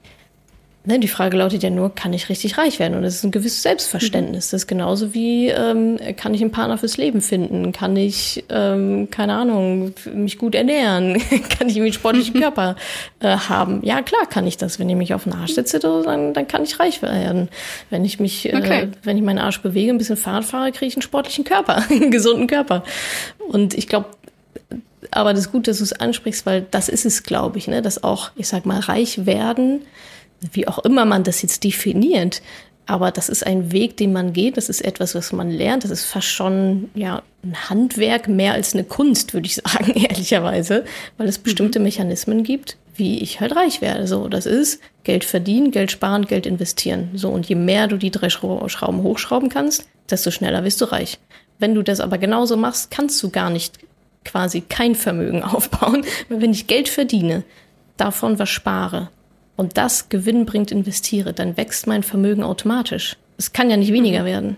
Ne, 0.86 0.98
die 0.98 1.10
Frage 1.10 1.36
lautet 1.36 1.62
ja 1.62 1.70
nur, 1.70 1.94
kann 1.94 2.14
ich 2.14 2.30
richtig 2.30 2.58
reich 2.58 2.80
werden? 2.80 2.96
Und 2.96 3.04
das 3.04 3.16
ist 3.16 3.26
ein 3.26 3.32
gewisses 3.32 3.64
Selbstverständnis. 3.64 4.52
Das 4.52 4.62
ist 4.62 4.68
genauso 4.68 5.14
wie, 5.14 5.50
ähm, 5.50 6.00
kann 6.16 6.34
ich 6.34 6.40
einen 6.40 6.52
Partner 6.52 6.78
fürs 6.78 6.96
Leben 6.96 7.20
finden? 7.20 7.74
Kann 7.74 7.98
ich, 7.98 8.46
ähm, 8.50 9.10
keine 9.12 9.34
Ahnung, 9.34 9.94
mich 10.14 10.38
gut 10.38 10.56
ernähren? 10.56 11.22
kann 11.58 11.68
ich 11.68 11.76
einen 11.76 11.92
sportlichen 11.92 12.34
Körper 12.42 12.78
äh, 13.20 13.36
haben? 13.36 13.82
Ja, 13.84 14.02
klar 14.02 14.26
kann 14.30 14.48
ich 14.48 14.56
das. 14.56 14.80
Wenn 14.80 14.90
ich 14.90 14.96
mich 14.96 15.14
auf 15.14 15.26
den 15.26 15.34
Arsch 15.34 15.52
setze, 15.52 15.80
dann, 15.80 16.34
dann 16.34 16.48
kann 16.48 16.64
ich 16.64 16.80
reich 16.80 17.02
werden. 17.02 17.50
Wenn 17.90 18.06
ich 18.06 18.22
mich, 18.22 18.48
äh, 18.48 18.56
okay. 18.56 18.82
äh, 18.84 18.88
wenn 19.04 19.18
ich 19.18 19.24
meinen 19.24 19.40
Arsch 19.40 19.62
bewege, 19.62 19.92
ein 19.92 19.98
bisschen 19.98 20.16
Fahrrad 20.16 20.46
fahre, 20.46 20.72
kriege 20.72 20.88
ich 20.88 20.96
einen 20.96 21.02
sportlichen 21.02 21.44
Körper, 21.44 21.84
einen 21.90 22.10
gesunden 22.10 22.48
Körper. 22.48 22.84
Und 23.50 23.74
ich 23.74 23.88
glaube, 23.90 24.06
aber 25.12 25.34
das 25.34 25.42
ist 25.42 25.52
gut, 25.52 25.68
dass 25.68 25.80
du 25.80 25.84
es 25.84 25.94
ansprichst, 25.94 26.46
weil 26.46 26.66
das 26.72 26.88
ist 26.88 27.06
es, 27.06 27.24
glaube 27.24 27.58
ich, 27.58 27.68
ne, 27.68 27.82
dass 27.82 28.02
auch, 28.02 28.32
ich 28.38 28.48
sag 28.48 28.66
mal, 28.66 28.80
reich 28.80 29.26
werden 29.26 29.82
wie 30.52 30.68
auch 30.68 30.80
immer 30.80 31.06
man 31.06 31.24
das 31.24 31.42
jetzt 31.42 31.64
definiert. 31.64 32.42
Aber 32.86 33.12
das 33.12 33.30
ist 33.30 33.46
ein 33.46 33.72
Weg, 33.72 33.98
den 33.98 34.14
man 34.14 34.34
geht. 34.34 34.58
Das 34.58 34.68
ist 34.68 34.82
etwas, 34.82 35.14
was 35.14 35.32
man 35.32 35.52
lernt. 35.52 35.84
Das 35.84 35.92
ist 35.92 36.06
fast 36.06 36.28
schon 36.28 36.90
ja 36.96 37.22
ein 37.44 37.70
Handwerk 37.70 38.28
mehr 38.28 38.54
als 38.54 38.74
eine 38.74 38.84
Kunst, 38.84 39.34
würde 39.34 39.46
ich 39.46 39.56
sagen, 39.64 39.92
ehrlicherweise, 39.92 40.86
weil 41.18 41.28
es 41.28 41.38
bestimmte 41.38 41.80
mhm. 41.80 41.86
Mechanismen 41.86 42.44
gibt, 42.44 42.78
wie 42.96 43.20
ich 43.20 43.42
halt 43.42 43.56
reich 43.56 43.82
werde. 43.82 44.08
So, 44.08 44.28
das 44.28 44.48
ist 44.48 44.82
Geld 45.04 45.24
verdienen, 45.24 45.70
Geld 45.70 45.92
sparen, 45.92 46.26
Geld 46.26 46.48
investieren. 46.48 47.12
So 47.14 47.30
und 47.30 47.48
je 47.48 47.56
mehr 47.56 47.88
du 47.88 47.98
die 47.98 48.12
drei 48.12 48.30
Schrauben 48.30 49.04
hochschrauben 49.04 49.50
kannst, 49.50 49.88
desto 50.10 50.32
schneller 50.32 50.64
wirst 50.64 50.82
du 50.82 50.86
reich. 50.86 51.20
Wenn 51.60 51.76
du 51.76 51.84
das 51.84 52.00
aber 52.00 52.18
genauso 52.18 52.58
machst, 52.58 52.90
kannst 52.90 53.22
du 53.22 53.30
gar 53.30 53.52
nicht 53.52 53.78
quasi 54.26 54.62
kein 54.62 54.96
Vermögen 54.96 55.44
aufbauen, 55.44 56.06
weil 56.28 56.42
wenn 56.42 56.54
ich 56.54 56.68
Geld 56.68 56.90
verdiene, 56.90 57.44
davon 57.98 58.40
was 58.40 58.50
spare, 58.50 59.10
und 59.60 59.76
das 59.76 60.08
Gewinn 60.08 60.46
bringt, 60.46 60.72
investiere, 60.72 61.34
dann 61.34 61.58
wächst 61.58 61.86
mein 61.86 62.02
Vermögen 62.02 62.44
automatisch. 62.44 63.18
Es 63.38 63.52
kann 63.52 63.70
ja 63.70 63.76
nicht 63.76 63.92
weniger 63.92 64.22
mhm. 64.22 64.26
werden. 64.26 64.58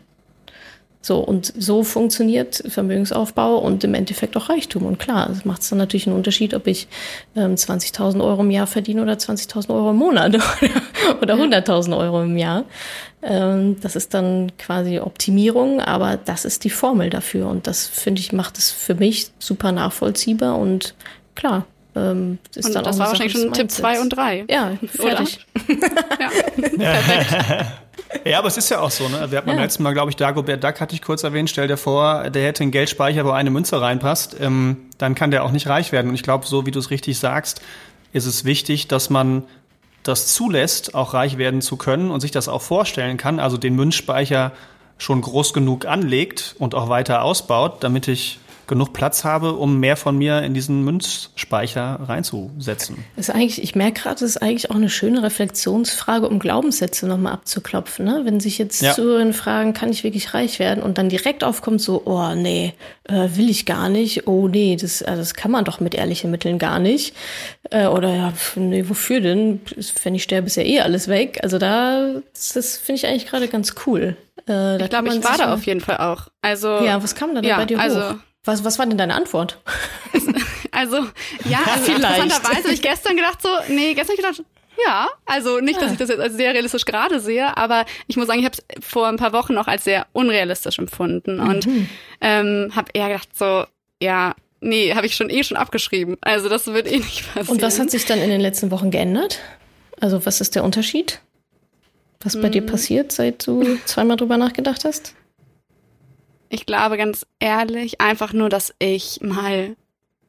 So, 1.01 1.17
und 1.17 1.51
so 1.57 1.83
funktioniert 1.83 2.61
Vermögensaufbau 2.67 3.57
und 3.57 3.83
im 3.83 3.95
Endeffekt 3.95 4.37
auch 4.37 4.49
Reichtum. 4.49 4.85
Und 4.85 4.99
klar, 4.99 5.31
es 5.31 5.43
macht 5.43 5.69
dann 5.71 5.79
natürlich 5.79 6.05
einen 6.05 6.15
Unterschied, 6.15 6.53
ob 6.53 6.67
ich 6.67 6.87
ähm, 7.35 7.55
20.000 7.55 8.23
Euro 8.23 8.41
im 8.41 8.51
Jahr 8.51 8.67
verdiene 8.67 9.01
oder 9.01 9.13
20.000 9.13 9.73
Euro 9.73 9.89
im 9.89 9.95
Monat 9.95 10.35
oder 11.23 11.33
100.000 11.33 11.97
Euro 11.97 12.21
im 12.21 12.37
Jahr. 12.37 12.65
Ähm, 13.23 13.77
das 13.81 13.95
ist 13.95 14.13
dann 14.13 14.51
quasi 14.59 14.99
Optimierung, 14.99 15.81
aber 15.81 16.19
das 16.23 16.45
ist 16.45 16.63
die 16.63 16.69
Formel 16.69 17.09
dafür. 17.09 17.47
Und 17.47 17.65
das, 17.65 17.87
finde 17.87 18.21
ich, 18.21 18.33
macht 18.33 18.59
es 18.59 18.69
für 18.69 18.93
mich 18.93 19.31
super 19.39 19.71
nachvollziehbar 19.71 20.59
und 20.59 20.93
klar, 21.33 21.65
ähm, 21.95 22.39
ist 22.55 22.65
und 22.67 22.75
dann 22.75 22.83
das 22.83 22.97
war 22.99 23.07
wahrscheinlich 23.07 23.33
schon 23.33 23.51
Tipp 23.53 23.69
2 23.69 24.01
und 24.01 24.09
3. 24.09 24.45
Ja, 24.49 24.71
fertig. 24.87 25.45
ja. 26.77 26.91
Perfekt. 26.93 27.65
Ja, 28.25 28.39
aber 28.39 28.47
es 28.47 28.57
ist 28.57 28.69
ja 28.69 28.79
auch 28.79 28.91
so, 28.91 29.07
ne? 29.07 29.31
Wir 29.31 29.37
hatten 29.37 29.49
ja. 29.49 29.55
beim 29.55 29.59
letzten 29.59 29.83
Mal, 29.83 29.93
glaube 29.93 30.09
ich, 30.09 30.15
Dagobert 30.15 30.63
Duck 30.63 30.79
hatte 30.79 30.95
ich 30.95 31.01
kurz 31.01 31.23
erwähnt. 31.23 31.49
Stell 31.49 31.67
dir 31.67 31.77
vor, 31.77 32.29
der 32.29 32.45
hätte 32.45 32.63
einen 32.63 32.71
Geldspeicher, 32.71 33.25
wo 33.25 33.31
eine 33.31 33.51
Münze 33.51 33.81
reinpasst. 33.81 34.37
Ähm, 34.39 34.89
dann 34.97 35.15
kann 35.15 35.31
der 35.31 35.43
auch 35.43 35.51
nicht 35.51 35.67
reich 35.67 35.91
werden. 35.91 36.09
Und 36.09 36.15
ich 36.15 36.23
glaube, 36.23 36.45
so 36.45 36.65
wie 36.65 36.71
du 36.71 36.79
es 36.79 36.89
richtig 36.89 37.19
sagst, 37.19 37.61
ist 38.13 38.25
es 38.25 38.45
wichtig, 38.45 38.87
dass 38.87 39.09
man 39.09 39.43
das 40.03 40.33
zulässt, 40.33 40.95
auch 40.95 41.13
reich 41.13 41.37
werden 41.37 41.61
zu 41.61 41.77
können 41.77 42.11
und 42.11 42.21
sich 42.21 42.31
das 42.31 42.47
auch 42.47 42.61
vorstellen 42.61 43.17
kann. 43.17 43.39
Also 43.39 43.57
den 43.57 43.75
Münzspeicher 43.75 44.51
schon 44.97 45.21
groß 45.21 45.53
genug 45.53 45.85
anlegt 45.85 46.55
und 46.59 46.75
auch 46.75 46.89
weiter 46.89 47.23
ausbaut, 47.23 47.83
damit 47.83 48.07
ich 48.07 48.39
genug 48.71 48.93
Platz 48.93 49.25
habe, 49.25 49.51
um 49.51 49.81
mehr 49.81 49.97
von 49.97 50.17
mir 50.17 50.43
in 50.43 50.53
diesen 50.53 50.85
Münzspeicher 50.85 51.99
reinzusetzen. 52.07 53.03
Das 53.17 53.27
ist 53.27 53.35
eigentlich, 53.35 53.61
ich 53.61 53.75
merke 53.75 53.99
gerade, 53.99 54.21
das 54.21 54.29
ist 54.29 54.37
eigentlich 54.41 54.71
auch 54.71 54.75
eine 54.75 54.89
schöne 54.89 55.21
Reflexionsfrage, 55.23 56.29
um 56.29 56.39
Glaubenssätze 56.39 57.05
nochmal 57.05 57.33
abzuklopfen. 57.33 58.05
Ne? 58.05 58.21
Wenn 58.23 58.39
sich 58.39 58.57
jetzt 58.57 58.81
ja. 58.81 58.93
Zuhörerinnen 58.93 59.33
fragen, 59.33 59.73
kann 59.73 59.89
ich 59.89 60.05
wirklich 60.05 60.33
reich 60.33 60.59
werden? 60.59 60.81
Und 60.81 60.97
dann 60.97 61.09
direkt 61.09 61.43
aufkommt 61.43 61.81
so, 61.81 62.03
oh 62.05 62.33
nee, 62.33 62.73
äh, 63.09 63.27
will 63.35 63.49
ich 63.49 63.65
gar 63.65 63.89
nicht. 63.89 64.25
Oh 64.25 64.47
nee, 64.47 64.77
das, 64.79 65.03
also 65.03 65.21
das 65.21 65.33
kann 65.33 65.51
man 65.51 65.65
doch 65.65 65.81
mit 65.81 65.93
ehrlichen 65.93 66.31
Mitteln 66.31 66.57
gar 66.57 66.79
nicht. 66.79 67.13
Äh, 67.71 67.87
oder 67.87 68.15
ja, 68.15 68.33
nee, 68.55 68.85
wofür 68.87 69.19
denn? 69.19 69.59
Wenn 70.03 70.15
ich 70.15 70.23
sterbe, 70.23 70.47
ist 70.47 70.55
ja 70.55 70.63
eh 70.63 70.79
alles 70.79 71.09
weg. 71.09 71.41
Also 71.43 71.57
da, 71.57 72.21
das 72.33 72.77
finde 72.77 72.99
ich 72.99 73.05
eigentlich 73.05 73.25
gerade 73.25 73.49
ganz 73.49 73.75
cool. 73.85 74.15
Äh, 74.47 74.81
ich 74.81 74.89
glaube, 74.89 75.09
ich 75.09 75.23
war 75.25 75.37
da 75.37 75.53
auf 75.53 75.65
jeden 75.65 75.81
Fall 75.81 75.97
auch. 75.97 76.29
Also 76.41 76.69
ja, 76.85 77.03
was 77.03 77.15
kam 77.15 77.35
da 77.35 77.41
ja, 77.41 77.57
bei 77.57 77.65
dir 77.65 77.77
also, 77.77 78.11
hoch? 78.11 78.15
Was, 78.43 78.63
was 78.63 78.79
war 78.79 78.85
denn 78.85 78.97
deine 78.97 79.15
Antwort? 79.15 79.59
Also, 80.73 81.05
ja, 81.43 81.59
also 81.65 81.91
interessanterweise 81.91 82.63
habe 82.63 82.73
ich 82.73 82.81
gestern 82.81 83.17
gedacht 83.17 83.41
so, 83.41 83.49
nee, 83.67 83.93
gestern 83.93 84.17
habe 84.17 84.31
ich 84.31 84.37
gedacht, 84.37 84.45
ja, 84.85 85.09
also 85.25 85.59
nicht, 85.59 85.81
dass 85.81 85.91
ich 85.91 85.97
das 85.97 86.09
jetzt 86.09 86.21
als 86.21 86.33
sehr 86.33 86.53
realistisch 86.53 86.85
gerade 86.85 87.19
sehe, 87.19 87.55
aber 87.57 87.85
ich 88.07 88.15
muss 88.15 88.27
sagen, 88.27 88.39
ich 88.39 88.45
habe 88.45 88.55
es 88.57 88.85
vor 88.85 89.07
ein 89.07 89.17
paar 89.17 89.33
Wochen 89.33 89.53
noch 89.53 89.67
als 89.67 89.83
sehr 89.83 90.07
unrealistisch 90.13 90.79
empfunden 90.79 91.39
und 91.41 91.67
mhm. 91.67 91.89
ähm, 92.21 92.71
habe 92.73 92.89
eher 92.93 93.09
gedacht 93.09 93.37
so, 93.37 93.65
ja, 94.01 94.33
nee, 94.61 94.93
habe 94.95 95.05
ich 95.05 95.15
schon 95.15 95.29
eh 95.29 95.43
schon 95.43 95.57
abgeschrieben. 95.57 96.17
Also 96.21 96.47
das 96.47 96.67
wird 96.67 96.87
eh 96.87 96.97
nicht 96.97 97.25
passieren. 97.33 97.57
Und 97.57 97.61
was 97.61 97.79
hat 97.79 97.91
sich 97.91 98.05
dann 98.05 98.19
in 98.19 98.29
den 98.29 98.41
letzten 98.41 98.71
Wochen 98.71 98.91
geändert? 98.91 99.39
Also 99.99 100.25
was 100.25 100.41
ist 100.41 100.55
der 100.55 100.63
Unterschied? 100.63 101.19
Was 102.21 102.39
bei 102.39 102.47
mhm. 102.47 102.53
dir 102.53 102.65
passiert, 102.65 103.11
seit 103.11 103.45
du 103.45 103.77
zweimal 103.85 104.15
drüber 104.15 104.37
nachgedacht 104.37 104.85
hast? 104.85 105.15
Ich 106.53 106.65
glaube 106.65 106.97
ganz 106.97 107.25
ehrlich 107.39 108.01
einfach 108.01 108.33
nur, 108.33 108.49
dass 108.49 108.73
ich 108.77 109.19
mal 109.21 109.77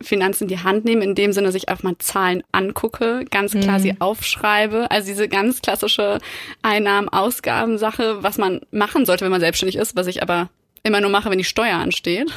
Finanzen 0.00 0.44
in 0.44 0.48
die 0.48 0.62
Hand 0.62 0.84
nehme, 0.84 1.04
in 1.04 1.16
dem 1.16 1.32
Sinne, 1.32 1.48
dass 1.48 1.56
ich 1.56 1.68
einfach 1.68 1.82
mal 1.82 1.98
Zahlen 1.98 2.44
angucke, 2.52 3.24
ganz 3.30 3.52
klar 3.52 3.78
mhm. 3.78 3.82
sie 3.82 4.00
aufschreibe. 4.00 4.90
Also 4.90 5.08
diese 5.08 5.28
ganz 5.28 5.62
klassische 5.62 6.18
Einnahmen-Ausgaben-Sache, 6.62 8.22
was 8.22 8.38
man 8.38 8.60
machen 8.70 9.04
sollte, 9.04 9.24
wenn 9.24 9.32
man 9.32 9.40
selbstständig 9.40 9.76
ist, 9.76 9.96
was 9.96 10.06
ich 10.06 10.22
aber 10.22 10.48
immer 10.84 11.00
nur 11.00 11.10
mache, 11.10 11.30
wenn 11.30 11.38
die 11.38 11.44
Steuer 11.44 11.76
ansteht. 11.76 12.32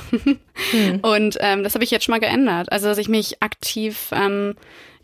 Mhm. 0.71 0.99
Und 1.03 1.37
ähm, 1.39 1.63
das 1.63 1.75
habe 1.75 1.83
ich 1.83 1.91
jetzt 1.91 2.05
schon 2.05 2.13
mal 2.13 2.19
geändert. 2.19 2.71
Also 2.71 2.87
dass 2.87 2.97
ich 2.97 3.07
mich 3.09 3.41
aktiv 3.43 4.09
ähm, 4.13 4.55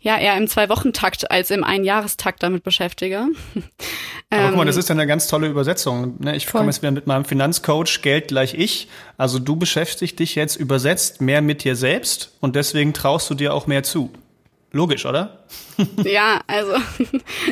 ja 0.02 0.18
eher 0.18 0.36
im 0.36 0.48
Zwei-Wochen-Takt 0.48 1.30
als 1.30 1.50
im 1.50 1.64
Einjahrestakt 1.64 2.42
damit 2.42 2.64
beschäftige. 2.64 3.28
Aber 4.30 4.48
guck 4.48 4.56
mal, 4.56 4.64
das 4.64 4.76
ähm, 4.76 4.80
ist 4.80 4.88
ja 4.88 4.94
eine 4.94 5.06
ganz 5.06 5.28
tolle 5.28 5.46
Übersetzung. 5.48 6.16
Ne? 6.18 6.36
Ich 6.36 6.46
komme 6.46 6.66
jetzt 6.66 6.82
wieder 6.82 6.90
mit 6.90 7.06
meinem 7.06 7.24
Finanzcoach 7.24 8.02
Geld 8.02 8.28
gleich 8.28 8.54
ich. 8.54 8.88
Also 9.16 9.38
du 9.38 9.56
beschäftigst 9.56 10.18
dich 10.18 10.34
jetzt 10.34 10.56
übersetzt 10.56 11.20
mehr 11.20 11.42
mit 11.42 11.64
dir 11.64 11.76
selbst 11.76 12.32
und 12.40 12.56
deswegen 12.56 12.92
traust 12.92 13.30
du 13.30 13.34
dir 13.34 13.54
auch 13.54 13.66
mehr 13.66 13.82
zu. 13.82 14.10
Logisch, 14.74 15.04
oder? 15.04 15.44
ja, 16.02 16.40
also 16.46 16.72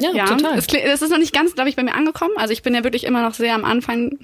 ja, 0.01 0.11
ja. 0.15 0.25
total. 0.25 0.59
Es, 0.59 0.67
es 0.73 1.03
ist 1.03 1.11
noch 1.11 1.19
nicht 1.19 1.35
ganz, 1.35 1.55
glaube 1.55 1.69
ich, 1.69 1.77
bei 1.77 1.83
mir 1.83 1.95
angekommen. 1.95 2.33
Also 2.37 2.55
ich 2.55 2.63
bin 2.63 2.75
ja 2.75 2.83
wirklich 2.83 3.05
immer 3.05 3.23
noch 3.23 3.35
sehr 3.35 3.55
am 3.55 3.67
Anfang 3.67 4.19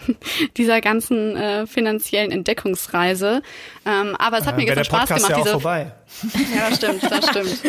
dieser 0.56 0.80
ganzen 0.80 1.36
äh, 1.36 1.66
finanziellen 1.66 2.32
Entdeckungsreise. 2.32 3.42
Ähm, 3.84 4.16
aber 4.18 4.38
es 4.38 4.46
hat 4.46 4.54
äh, 4.54 4.56
mir 4.56 4.64
gestern 4.64 4.84
Spaß 4.86 5.08
gemacht. 5.10 5.30
Ja 5.30 5.36
diese, 5.36 5.50
vorbei. 5.50 5.92
Ja, 6.54 6.70
das 6.70 6.76
stimmt, 6.76 7.02
das 7.02 7.26
stimmt. 7.28 7.60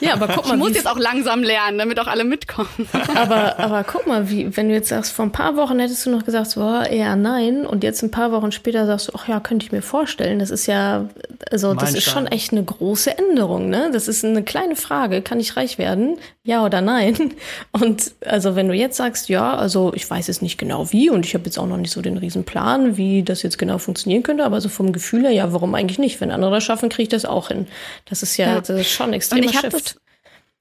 ja, 0.00 0.12
aber 0.14 0.28
guck 0.28 0.46
mal. 0.46 0.54
Ich 0.54 0.58
muss 0.58 0.74
jetzt 0.74 0.86
auch 0.86 0.98
langsam 0.98 1.42
lernen, 1.42 1.78
damit 1.78 1.98
auch 1.98 2.06
alle 2.06 2.24
mitkommen. 2.24 2.68
aber, 3.14 3.58
aber 3.58 3.84
guck 3.84 4.06
mal, 4.06 4.30
wie, 4.30 4.56
wenn 4.56 4.68
du 4.68 4.74
jetzt 4.74 4.88
sagst, 4.88 5.12
vor 5.12 5.24
ein 5.24 5.32
paar 5.32 5.56
Wochen 5.56 5.78
hättest 5.78 6.06
du 6.06 6.10
noch 6.10 6.24
gesagt, 6.24 6.50
so, 6.50 6.62
oh, 6.62 6.82
eher 6.82 7.16
nein, 7.16 7.66
und 7.66 7.82
jetzt 7.82 8.02
ein 8.02 8.10
paar 8.10 8.32
Wochen 8.32 8.52
später 8.52 8.86
sagst 8.86 9.08
du, 9.08 9.12
ach 9.16 9.28
ja, 9.28 9.40
könnte 9.40 9.66
ich 9.66 9.72
mir 9.72 9.82
vorstellen. 9.82 10.38
Das 10.38 10.50
ist 10.50 10.66
ja, 10.66 11.08
also 11.50 11.74
das 11.74 11.94
ist 11.94 12.04
schon 12.04 12.26
echt 12.26 12.52
eine 12.52 12.64
große 12.64 13.16
Änderung, 13.16 13.68
ne? 13.68 13.90
Das 13.92 14.08
ist 14.08 14.24
eine 14.24 14.42
kleine 14.42 14.76
Frage. 14.76 15.22
Kann 15.22 15.40
ich 15.40 15.56
reich 15.56 15.78
werden? 15.78 16.18
Ja 16.44 16.64
oder 16.64 16.80
nein? 16.80 17.34
Und 17.72 18.12
also 18.24 18.56
wenn 18.56 18.68
du 18.68 18.74
jetzt 18.74 18.96
sagst, 18.96 19.28
ja, 19.28 19.56
also 19.56 19.92
ich 19.94 20.08
weiß 20.08 20.28
es 20.28 20.42
nicht 20.42 20.58
genau 20.58 20.90
wie 20.92 21.10
und 21.10 21.26
ich 21.26 21.34
habe 21.34 21.44
jetzt 21.44 21.58
auch 21.58 21.66
noch 21.66 21.76
nicht 21.76 21.92
so 21.92 22.02
den 22.02 22.16
Riesenplan, 22.16 22.96
wie 22.96 23.22
das 23.22 23.42
jetzt 23.42 23.58
genau 23.58 23.78
funktionieren 23.78 24.22
könnte, 24.22 24.44
aber 24.44 24.60
so 24.60 24.68
vom 24.68 24.92
Gefühl 24.92 25.22
her, 25.22 25.32
ja, 25.32 25.52
warum 25.52 25.74
eigentlich 25.74 25.98
nicht? 25.98 26.20
Wenn 26.20 26.30
andere 26.30 26.50
das 26.50 26.64
schaffen, 26.64 26.88
kriege 26.88 27.04
ich 27.04 27.08
das 27.08 27.24
auch 27.24 27.48
hin. 27.48 27.66
Das 28.04 28.22
ist 28.22 28.36
ja, 28.36 28.54
ja. 28.54 28.60
Das 28.60 28.70
ist 28.70 28.90
schon 28.90 29.12
extrem 29.12 29.48
Shift. 29.48 30.00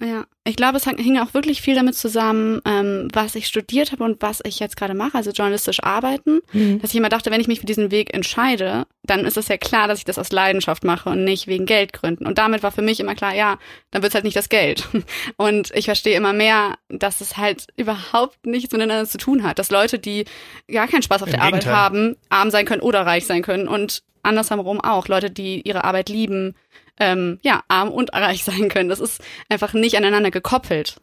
Ja, 0.01 0.25
ich 0.45 0.55
glaube, 0.55 0.77
es 0.77 0.85
hing 0.85 1.19
auch 1.19 1.33
wirklich 1.33 1.61
viel 1.61 1.75
damit 1.75 1.93
zusammen, 1.93 2.61
ähm, 2.63 3.09
was 3.11 3.35
ich 3.35 3.47
studiert 3.47 3.91
habe 3.91 4.05
und 4.05 4.21
was 4.21 4.39
ich 4.45 4.59
jetzt 4.59 4.77
gerade 4.77 4.93
mache, 4.93 5.15
also 5.15 5.31
journalistisch 5.31 5.83
arbeiten. 5.83 6.39
Mhm. 6.53 6.79
Dass 6.81 6.91
ich 6.91 6.95
immer 6.95 7.09
dachte, 7.09 7.31
wenn 7.31 7.41
ich 7.41 7.49
mich 7.49 7.59
für 7.59 7.65
diesen 7.65 7.91
Weg 7.91 8.13
entscheide, 8.13 8.87
dann 9.03 9.25
ist 9.25 9.35
es 9.35 9.49
ja 9.49 9.57
klar, 9.57 9.89
dass 9.89 9.99
ich 9.99 10.05
das 10.05 10.17
aus 10.17 10.31
Leidenschaft 10.31 10.85
mache 10.85 11.09
und 11.09 11.25
nicht 11.25 11.47
wegen 11.47 11.65
Geldgründen. 11.65 12.25
Und 12.25 12.37
damit 12.37 12.63
war 12.63 12.71
für 12.71 12.81
mich 12.81 13.01
immer 13.01 13.13
klar, 13.13 13.35
ja, 13.35 13.59
dann 13.91 14.01
wird 14.01 14.11
es 14.11 14.15
halt 14.15 14.23
nicht 14.23 14.37
das 14.37 14.47
Geld. 14.47 14.87
Und 15.35 15.71
ich 15.75 15.85
verstehe 15.85 16.15
immer 16.15 16.31
mehr, 16.31 16.75
dass 16.87 17.19
es 17.19 17.35
halt 17.35 17.67
überhaupt 17.75 18.45
nichts 18.45 18.71
miteinander 18.71 19.05
zu 19.05 19.17
tun 19.17 19.43
hat. 19.43 19.59
Dass 19.59 19.69
Leute, 19.69 19.99
die 19.99 20.23
gar 20.71 20.87
keinen 20.87 21.01
Spaß 21.01 21.23
auf 21.23 21.27
Im 21.27 21.33
der 21.33 21.41
Gegenteil. 21.41 21.73
Arbeit 21.73 21.83
haben, 21.83 22.15
arm 22.29 22.51
sein 22.51 22.65
können 22.65 22.81
oder 22.81 23.05
reich 23.05 23.25
sein 23.25 23.41
können. 23.41 23.67
Und 23.67 24.03
andersherum 24.23 24.79
auch. 24.79 25.07
Leute, 25.09 25.29
die 25.29 25.61
ihre 25.67 25.83
Arbeit 25.83 26.09
lieben, 26.09 26.55
ähm, 26.99 27.39
ja, 27.41 27.63
arm 27.67 27.89
und 27.89 28.13
reich 28.13 28.43
sein 28.45 28.69
können. 28.69 28.89
Das 28.89 28.99
ist 28.99 29.21
einfach 29.49 29.73
nicht 29.73 29.97
aneinander 29.97 30.31
gekoppelt. 30.31 31.01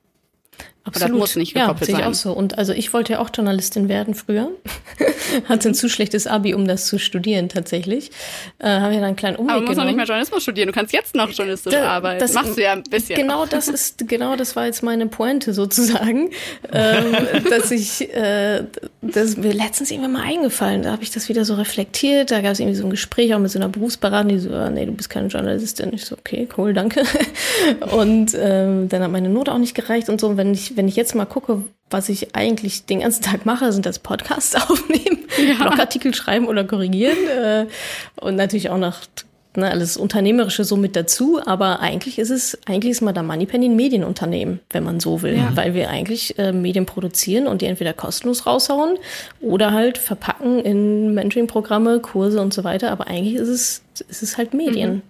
Absolut. 0.86 1.10
Oder 1.10 1.18
muss 1.18 1.34
nicht 1.34 1.54
gekoppelt 1.54 1.88
ja, 1.90 1.96
sehe 1.96 2.04
ich 2.04 2.08
auch 2.08 2.14
so. 2.14 2.32
Und 2.32 2.58
also 2.58 2.72
ich 2.72 2.92
wollte 2.92 3.14
ja 3.14 3.18
auch 3.18 3.30
Journalistin 3.34 3.88
werden 3.88 4.14
früher. 4.14 4.50
Hatte 5.48 5.70
ein 5.70 5.74
zu 5.74 5.88
schlechtes 5.88 6.28
Abi, 6.28 6.54
um 6.54 6.68
das 6.68 6.86
zu 6.86 7.00
studieren 7.00 7.48
tatsächlich. 7.48 8.12
Äh, 8.60 8.68
Habe 8.68 8.94
ja 8.94 9.00
dann 9.00 9.08
einen 9.08 9.16
kleinen 9.16 9.36
Umweg 9.36 9.50
Aber 9.50 9.60
du 9.62 9.66
musst 9.66 9.78
noch 9.78 9.84
nicht 9.84 9.96
mehr 9.96 10.04
Journalismus 10.04 10.44
studieren. 10.44 10.68
Du 10.68 10.72
kannst 10.72 10.92
jetzt 10.92 11.16
noch 11.16 11.28
journalistisch 11.30 11.72
da, 11.72 11.88
arbeiten. 11.88 12.20
Das 12.20 12.34
machst 12.34 12.56
du 12.56 12.62
ja 12.62 12.72
ein 12.72 12.84
bisschen. 12.84 13.16
Genau 13.16 13.46
das 13.50 13.66
ist, 13.66 14.06
genau 14.06 14.36
das 14.36 14.54
war 14.54 14.66
jetzt 14.66 14.84
meine 14.84 15.08
Pointe 15.08 15.52
sozusagen. 15.54 16.30
ähm, 16.72 17.16
dass 17.50 17.72
ich, 17.72 18.08
äh, 18.14 18.62
das 19.02 19.36
mir 19.36 19.52
letztens 19.52 19.90
irgendwann 19.90 20.12
mal 20.12 20.22
eingefallen. 20.22 20.82
Da 20.82 20.92
habe 20.92 21.02
ich 21.02 21.10
das 21.10 21.28
wieder 21.28 21.44
so 21.44 21.54
reflektiert. 21.54 22.30
Da 22.30 22.42
gab 22.42 22.52
es 22.52 22.60
irgendwie 22.60 22.76
so 22.76 22.84
ein 22.84 22.90
Gespräch 22.90 23.34
auch 23.34 23.40
mit 23.40 23.50
so 23.50 23.58
einer 23.58 23.68
Berufsberaterin, 23.68 24.28
die 24.28 24.38
so, 24.38 24.50
ah, 24.54 24.70
nee, 24.70 24.86
du 24.86 24.92
bist 24.92 25.10
keine 25.10 25.26
Journalistin. 25.26 25.92
Ich 25.92 26.04
so, 26.04 26.16
okay, 26.16 26.48
cool, 26.56 26.74
danke. 26.74 27.02
und 27.90 28.36
ähm, 28.38 28.88
dann 28.88 29.02
hat 29.02 29.10
meine 29.10 29.28
Note 29.28 29.52
auch 29.52 29.58
nicht 29.58 29.74
gereicht 29.74 30.08
und 30.08 30.20
so. 30.20 30.28
Und 30.28 30.36
wenn 30.36 30.52
ich 30.52 30.75
wenn 30.76 30.88
ich 30.88 30.96
jetzt 30.96 31.14
mal 31.14 31.24
gucke, 31.24 31.64
was 31.90 32.08
ich 32.08 32.34
eigentlich 32.34 32.86
den 32.86 33.00
ganzen 33.00 33.22
Tag 33.22 33.46
mache, 33.46 33.72
sind 33.72 33.86
das 33.86 33.98
Podcasts 33.98 34.54
aufnehmen, 34.70 35.24
ja. 35.38 35.66
Blogartikel 35.66 36.14
schreiben 36.14 36.46
oder 36.46 36.64
korrigieren 36.64 37.16
äh, 37.28 37.66
und 38.20 38.36
natürlich 38.36 38.70
auch 38.70 38.78
noch 38.78 38.98
ne, 39.56 39.70
alles 39.70 39.96
Unternehmerische 39.96 40.64
so 40.64 40.76
mit 40.76 40.96
dazu. 40.96 41.40
Aber 41.44 41.80
eigentlich 41.80 42.18
ist 42.18 42.30
es, 42.30 42.58
eigentlich 42.66 42.92
ist 42.92 43.00
Madame 43.02 43.28
Moneypenny 43.28 43.66
ein 43.66 43.76
Medienunternehmen, 43.76 44.60
wenn 44.70 44.84
man 44.84 45.00
so 45.00 45.22
will, 45.22 45.36
ja. 45.36 45.50
weil 45.54 45.74
wir 45.74 45.90
eigentlich 45.90 46.38
äh, 46.38 46.52
Medien 46.52 46.86
produzieren 46.86 47.46
und 47.46 47.62
die 47.62 47.66
entweder 47.66 47.92
kostenlos 47.92 48.46
raushauen 48.46 48.98
oder 49.40 49.72
halt 49.72 49.98
verpacken 49.98 50.60
in 50.60 51.14
Mentoring-Programme, 51.14 52.00
Kurse 52.00 52.40
und 52.40 52.52
so 52.52 52.64
weiter. 52.64 52.90
Aber 52.90 53.06
eigentlich 53.06 53.36
ist 53.36 53.48
es, 53.48 53.82
ist 54.08 54.22
es 54.22 54.38
halt 54.38 54.54
Medien. 54.54 54.96
Mhm. 54.96 55.02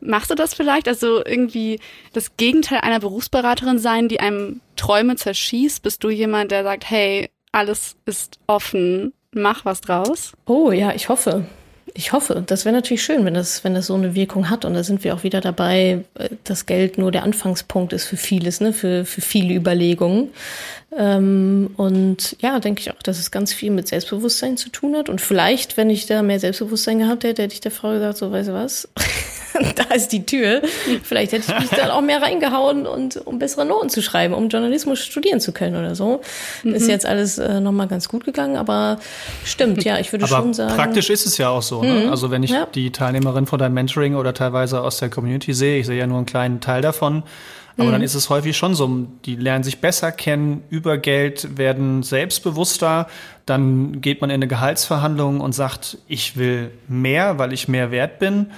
Machst 0.00 0.30
du 0.30 0.34
das 0.34 0.54
vielleicht? 0.54 0.88
Also 0.88 1.24
irgendwie 1.24 1.80
das 2.12 2.36
Gegenteil 2.36 2.80
einer 2.80 3.00
Berufsberaterin 3.00 3.78
sein, 3.78 4.08
die 4.08 4.20
einem 4.20 4.60
Träume 4.76 5.16
zerschießt? 5.16 5.82
Bist 5.82 6.02
du 6.04 6.10
jemand, 6.10 6.50
der 6.50 6.64
sagt, 6.64 6.88
hey, 6.88 7.30
alles 7.52 7.96
ist 8.06 8.38
offen, 8.46 9.12
mach 9.32 9.64
was 9.64 9.80
draus? 9.80 10.32
Oh 10.46 10.72
ja, 10.72 10.92
ich 10.94 11.08
hoffe. 11.08 11.46
Ich 11.94 12.12
hoffe, 12.12 12.42
das 12.46 12.64
wäre 12.64 12.74
natürlich 12.74 13.02
schön, 13.02 13.26
wenn 13.26 13.34
das, 13.34 13.64
wenn 13.64 13.74
das 13.74 13.88
so 13.88 13.94
eine 13.94 14.14
Wirkung 14.14 14.48
hat. 14.48 14.64
Und 14.64 14.72
da 14.72 14.82
sind 14.82 15.04
wir 15.04 15.14
auch 15.14 15.24
wieder 15.24 15.42
dabei, 15.42 16.04
dass 16.44 16.64
Geld 16.64 16.96
nur 16.96 17.12
der 17.12 17.22
Anfangspunkt 17.22 17.92
ist 17.92 18.06
für 18.06 18.16
vieles, 18.16 18.60
ne? 18.62 18.72
für, 18.72 19.04
für 19.04 19.20
viele 19.20 19.54
Überlegungen. 19.54 20.30
Ähm, 20.96 21.70
und 21.76 22.36
ja, 22.40 22.60
denke 22.60 22.80
ich 22.80 22.90
auch, 22.90 23.02
dass 23.02 23.18
es 23.18 23.30
ganz 23.30 23.52
viel 23.52 23.70
mit 23.70 23.88
Selbstbewusstsein 23.88 24.56
zu 24.56 24.70
tun 24.70 24.96
hat. 24.96 25.10
Und 25.10 25.20
vielleicht, 25.20 25.76
wenn 25.76 25.90
ich 25.90 26.06
da 26.06 26.22
mehr 26.22 26.40
Selbstbewusstsein 26.40 26.98
gehabt 26.98 27.24
hätte, 27.24 27.42
hätte 27.42 27.54
ich 27.54 27.60
der 27.60 27.70
Frau 27.70 27.92
gesagt, 27.92 28.16
so, 28.16 28.32
weißt 28.32 28.48
du 28.48 28.54
was, 28.54 28.88
da 29.76 29.94
ist 29.94 30.08
die 30.08 30.24
Tür. 30.24 30.62
Vielleicht 31.02 31.32
hätte 31.32 31.52
ich 31.52 31.60
mich 31.60 31.70
dann 31.70 31.90
auch 31.90 32.00
mehr 32.00 32.22
reingehauen 32.22 32.86
und 32.86 33.26
um 33.26 33.38
bessere 33.38 33.64
Noten 33.64 33.88
zu 33.88 34.02
schreiben, 34.02 34.34
um 34.34 34.48
Journalismus 34.48 35.00
studieren 35.00 35.40
zu 35.40 35.52
können 35.52 35.76
oder 35.76 35.94
so. 35.94 36.20
Mhm. 36.62 36.74
Ist 36.74 36.88
jetzt 36.88 37.06
alles 37.06 37.38
äh, 37.38 37.60
nochmal 37.60 37.88
ganz 37.88 38.08
gut 38.08 38.24
gegangen, 38.24 38.56
aber 38.56 38.98
stimmt, 39.44 39.84
ja, 39.84 39.98
ich 39.98 40.12
würde 40.12 40.24
aber 40.24 40.36
schon 40.36 40.54
sagen. 40.54 40.74
Praktisch 40.74 41.10
ist 41.10 41.26
es 41.26 41.38
ja 41.38 41.48
auch 41.48 41.62
so. 41.62 41.82
Ne? 41.82 42.04
Mhm. 42.04 42.10
Also 42.10 42.30
wenn 42.30 42.42
ich 42.42 42.50
ja. 42.50 42.66
die 42.66 42.90
Teilnehmerin 42.90 43.46
von 43.46 43.58
deinem 43.58 43.74
Mentoring 43.74 44.14
oder 44.14 44.34
teilweise 44.34 44.80
aus 44.80 44.98
der 44.98 45.10
Community 45.10 45.54
sehe, 45.54 45.78
ich 45.78 45.86
sehe 45.86 45.98
ja 45.98 46.06
nur 46.06 46.18
einen 46.18 46.26
kleinen 46.26 46.60
Teil 46.60 46.82
davon, 46.82 47.22
aber 47.76 47.88
mhm. 47.88 47.92
dann 47.92 48.02
ist 48.02 48.14
es 48.14 48.28
häufig 48.28 48.56
schon 48.56 48.74
so, 48.74 49.06
die 49.24 49.36
lernen 49.36 49.64
sich 49.64 49.80
besser 49.80 50.12
kennen 50.12 50.62
über 50.68 50.98
Geld, 50.98 51.56
werden 51.56 52.02
selbstbewusster, 52.02 53.06
dann 53.46 54.00
geht 54.00 54.20
man 54.20 54.30
in 54.30 54.34
eine 54.34 54.48
Gehaltsverhandlung 54.48 55.40
und 55.40 55.52
sagt, 55.52 55.98
ich 56.06 56.36
will 56.36 56.70
mehr, 56.88 57.38
weil 57.38 57.52
ich 57.52 57.68
mehr 57.68 57.90
wert 57.90 58.18
bin. 58.18 58.48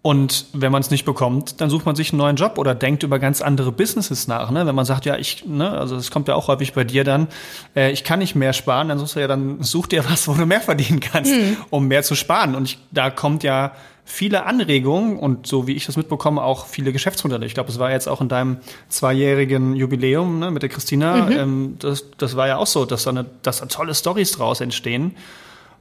Und 0.00 0.46
wenn 0.52 0.70
man 0.70 0.80
es 0.80 0.90
nicht 0.90 1.04
bekommt, 1.04 1.60
dann 1.60 1.70
sucht 1.70 1.84
man 1.84 1.96
sich 1.96 2.12
einen 2.12 2.18
neuen 2.18 2.36
Job 2.36 2.56
oder 2.56 2.74
denkt 2.74 3.02
über 3.02 3.18
ganz 3.18 3.42
andere 3.42 3.72
Businesses 3.72 4.28
nach. 4.28 4.50
Ne? 4.52 4.64
Wenn 4.64 4.74
man 4.74 4.84
sagt, 4.84 5.06
ja, 5.06 5.16
ich, 5.16 5.44
ne, 5.44 5.70
also 5.70 5.96
das 5.96 6.12
kommt 6.12 6.28
ja 6.28 6.36
auch 6.36 6.46
häufig 6.46 6.72
bei 6.72 6.84
dir 6.84 7.02
dann, 7.02 7.26
äh, 7.74 7.90
ich 7.90 8.04
kann 8.04 8.20
nicht 8.20 8.36
mehr 8.36 8.52
sparen, 8.52 8.88
dann 8.88 8.98
suchst 8.98 9.16
du 9.16 9.20
ja, 9.20 9.26
dann 9.26 9.62
such 9.62 9.88
dir 9.88 10.04
was, 10.08 10.28
wo 10.28 10.34
du 10.34 10.46
mehr 10.46 10.60
verdienen 10.60 11.00
kannst, 11.00 11.32
mhm. 11.32 11.56
um 11.70 11.88
mehr 11.88 12.04
zu 12.04 12.14
sparen. 12.14 12.54
Und 12.54 12.64
ich, 12.64 12.78
da 12.92 13.10
kommt 13.10 13.42
ja 13.42 13.72
viele 14.04 14.46
Anregungen 14.46 15.18
und 15.18 15.48
so 15.48 15.66
wie 15.66 15.72
ich 15.72 15.84
das 15.84 15.96
mitbekomme, 15.96 16.42
auch 16.42 16.66
viele 16.66 16.92
Geschäftsmodelle. 16.92 17.44
Ich 17.44 17.54
glaube, 17.54 17.70
es 17.70 17.78
war 17.80 17.90
jetzt 17.90 18.08
auch 18.08 18.20
in 18.20 18.28
deinem 18.28 18.58
zweijährigen 18.88 19.74
Jubiläum 19.74 20.38
ne, 20.38 20.50
mit 20.52 20.62
der 20.62 20.70
Christina, 20.70 21.26
mhm. 21.26 21.32
ähm, 21.32 21.76
das, 21.80 22.04
das 22.16 22.36
war 22.36 22.46
ja 22.46 22.56
auch 22.56 22.68
so, 22.68 22.84
dass 22.84 23.02
da, 23.02 23.10
eine, 23.10 23.26
dass 23.42 23.58
da 23.58 23.66
tolle 23.66 23.94
Stories 23.94 24.32
draus 24.32 24.60
entstehen, 24.60 25.16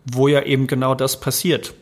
wo 0.06 0.28
ja 0.28 0.42
eben 0.42 0.68
genau 0.68 0.96
das 0.96 1.20
passiert 1.20 1.74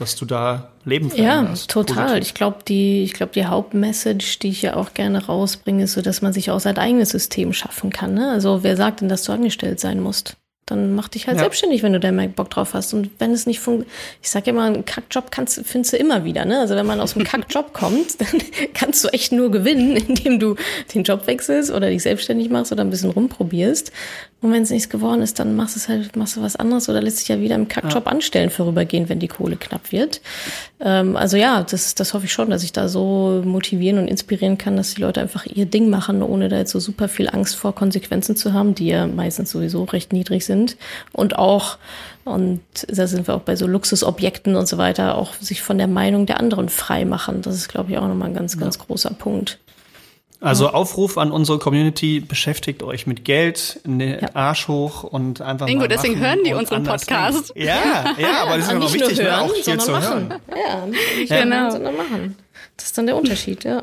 dass 0.00 0.16
du 0.16 0.24
da 0.24 0.70
Leben 0.84 1.10
veränderst. 1.10 1.70
Ja, 1.70 1.72
total. 1.72 2.04
Positiv. 2.04 2.22
Ich 2.22 2.34
glaube, 2.34 2.58
die, 2.66 3.04
ich 3.04 3.12
glaube, 3.12 3.32
die 3.32 3.46
Hauptmessage, 3.46 4.38
die 4.40 4.48
ich 4.48 4.62
ja 4.62 4.76
auch 4.76 4.94
gerne 4.94 5.26
rausbringe, 5.26 5.84
ist 5.84 5.92
so, 5.92 6.02
dass 6.02 6.22
man 6.22 6.32
sich 6.32 6.50
auch 6.50 6.60
sein 6.60 6.78
eigenes 6.78 7.10
System 7.10 7.52
schaffen 7.52 7.90
kann. 7.90 8.14
Ne? 8.14 8.30
Also 8.30 8.62
wer 8.62 8.76
sagt 8.76 9.02
denn, 9.02 9.08
dass 9.08 9.24
du 9.24 9.32
angestellt 9.32 9.80
sein 9.80 10.00
musst? 10.00 10.36
Dann 10.70 10.94
mach 10.94 11.08
dich 11.08 11.26
halt 11.26 11.36
ja. 11.36 11.42
selbstständig, 11.42 11.82
wenn 11.82 11.92
du 11.92 12.00
da 12.00 12.10
mehr 12.12 12.28
Bock 12.28 12.48
drauf 12.48 12.74
hast. 12.74 12.94
Und 12.94 13.10
wenn 13.18 13.32
es 13.32 13.46
nicht 13.46 13.60
funktioniert, 13.60 13.92
ich 14.22 14.30
sage 14.30 14.50
immer, 14.50 14.64
einen 14.64 14.84
Kackjob 14.84 15.30
kannst, 15.30 15.60
findest 15.64 15.92
du 15.92 15.96
immer 15.96 16.24
wieder. 16.24 16.44
Ne? 16.44 16.60
Also 16.60 16.76
wenn 16.76 16.86
man 16.86 17.00
aus 17.00 17.16
einem 17.16 17.26
Kackjob 17.26 17.72
kommt, 17.72 18.20
dann 18.20 18.40
kannst 18.72 19.04
du 19.04 19.08
echt 19.08 19.32
nur 19.32 19.50
gewinnen, 19.50 19.96
indem 20.08 20.38
du 20.38 20.54
den 20.94 21.02
Job 21.02 21.26
wechselst 21.26 21.70
oder 21.70 21.90
dich 21.90 22.02
selbstständig 22.02 22.50
machst 22.50 22.72
oder 22.72 22.82
ein 22.82 22.90
bisschen 22.90 23.10
rumprobierst. 23.10 23.92
Und 24.42 24.52
wenn 24.52 24.62
es 24.62 24.70
nichts 24.70 24.88
geworden 24.88 25.20
ist, 25.20 25.38
dann 25.38 25.54
machst 25.54 25.76
du 25.76 25.88
halt, 25.92 26.16
machst 26.16 26.36
du 26.36 26.42
was 26.42 26.56
anderes 26.56 26.88
oder 26.88 27.02
lässt 27.02 27.20
dich 27.20 27.28
ja 27.28 27.40
wieder 27.40 27.56
im 27.56 27.68
Kackjob 27.68 28.06
ja. 28.06 28.12
anstellen 28.12 28.48
vorübergehend, 28.48 29.10
wenn 29.10 29.18
die 29.18 29.28
Kohle 29.28 29.56
knapp 29.56 29.92
wird. 29.92 30.22
Ähm, 30.80 31.16
also 31.16 31.36
ja, 31.36 31.62
das, 31.62 31.94
das 31.94 32.14
hoffe 32.14 32.24
ich 32.24 32.32
schon, 32.32 32.48
dass 32.48 32.62
ich 32.62 32.72
da 32.72 32.88
so 32.88 33.42
motivieren 33.44 33.98
und 33.98 34.08
inspirieren 34.08 34.56
kann, 34.56 34.76
dass 34.76 34.94
die 34.94 35.02
Leute 35.02 35.20
einfach 35.20 35.44
ihr 35.44 35.66
Ding 35.66 35.90
machen, 35.90 36.22
ohne 36.22 36.48
da 36.48 36.56
jetzt 36.56 36.70
so 36.70 36.80
super 36.80 37.08
viel 37.08 37.28
Angst 37.28 37.56
vor 37.56 37.74
Konsequenzen 37.74 38.34
zu 38.34 38.54
haben, 38.54 38.74
die 38.74 38.88
ja 38.88 39.06
meistens 39.06 39.50
sowieso 39.50 39.84
recht 39.84 40.14
niedrig 40.14 40.46
sind. 40.46 40.59
Und 41.12 41.36
auch, 41.36 41.78
und 42.24 42.60
da 42.88 43.06
sind 43.06 43.26
wir 43.26 43.34
auch 43.34 43.40
bei 43.40 43.56
so 43.56 43.66
Luxusobjekten 43.66 44.56
und 44.56 44.66
so 44.66 44.78
weiter, 44.78 45.16
auch 45.16 45.34
sich 45.34 45.62
von 45.62 45.78
der 45.78 45.88
Meinung 45.88 46.26
der 46.26 46.38
anderen 46.38 46.68
frei 46.68 47.04
machen. 47.04 47.42
Das 47.42 47.54
ist, 47.54 47.68
glaube 47.68 47.92
ich, 47.92 47.98
auch 47.98 48.08
nochmal 48.08 48.28
ein 48.28 48.34
ganz, 48.34 48.54
ja. 48.54 48.60
ganz 48.60 48.78
großer 48.78 49.10
Punkt. 49.10 49.58
Also 50.42 50.70
Aufruf 50.70 51.18
an 51.18 51.32
unsere 51.32 51.58
Community, 51.58 52.20
beschäftigt 52.20 52.82
euch 52.82 53.06
mit 53.06 53.26
Geld, 53.26 53.80
den 53.84 54.00
ja. 54.00 54.34
Arsch 54.34 54.68
hoch 54.68 55.02
und 55.02 55.42
einfach 55.42 55.68
Ingo, 55.68 55.82
mal 55.82 55.88
deswegen 55.88 56.18
hören 56.18 56.38
die 56.46 56.54
unseren 56.54 56.82
Podcast. 56.82 57.52
Ja, 57.54 58.14
ja, 58.16 58.42
aber 58.42 58.56
das 58.56 58.66
ist 58.66 58.72
ja 58.72 58.78
noch 58.78 58.92
wichtig, 58.92 59.20
hören, 59.20 59.40
auch 59.40 59.54
hier 59.54 59.78
zu 59.78 59.90
machen. 59.90 60.30
hören. 60.30 60.40
Ja, 60.48 60.86
nicht 60.86 61.30
ja. 61.30 61.42
genau. 61.42 61.70
sondern 61.70 61.94
machen. 61.94 62.36
Das 62.76 62.86
ist 62.86 62.96
dann 62.96 63.06
der 63.06 63.16
Unterschied, 63.16 63.64
ja. 63.64 63.82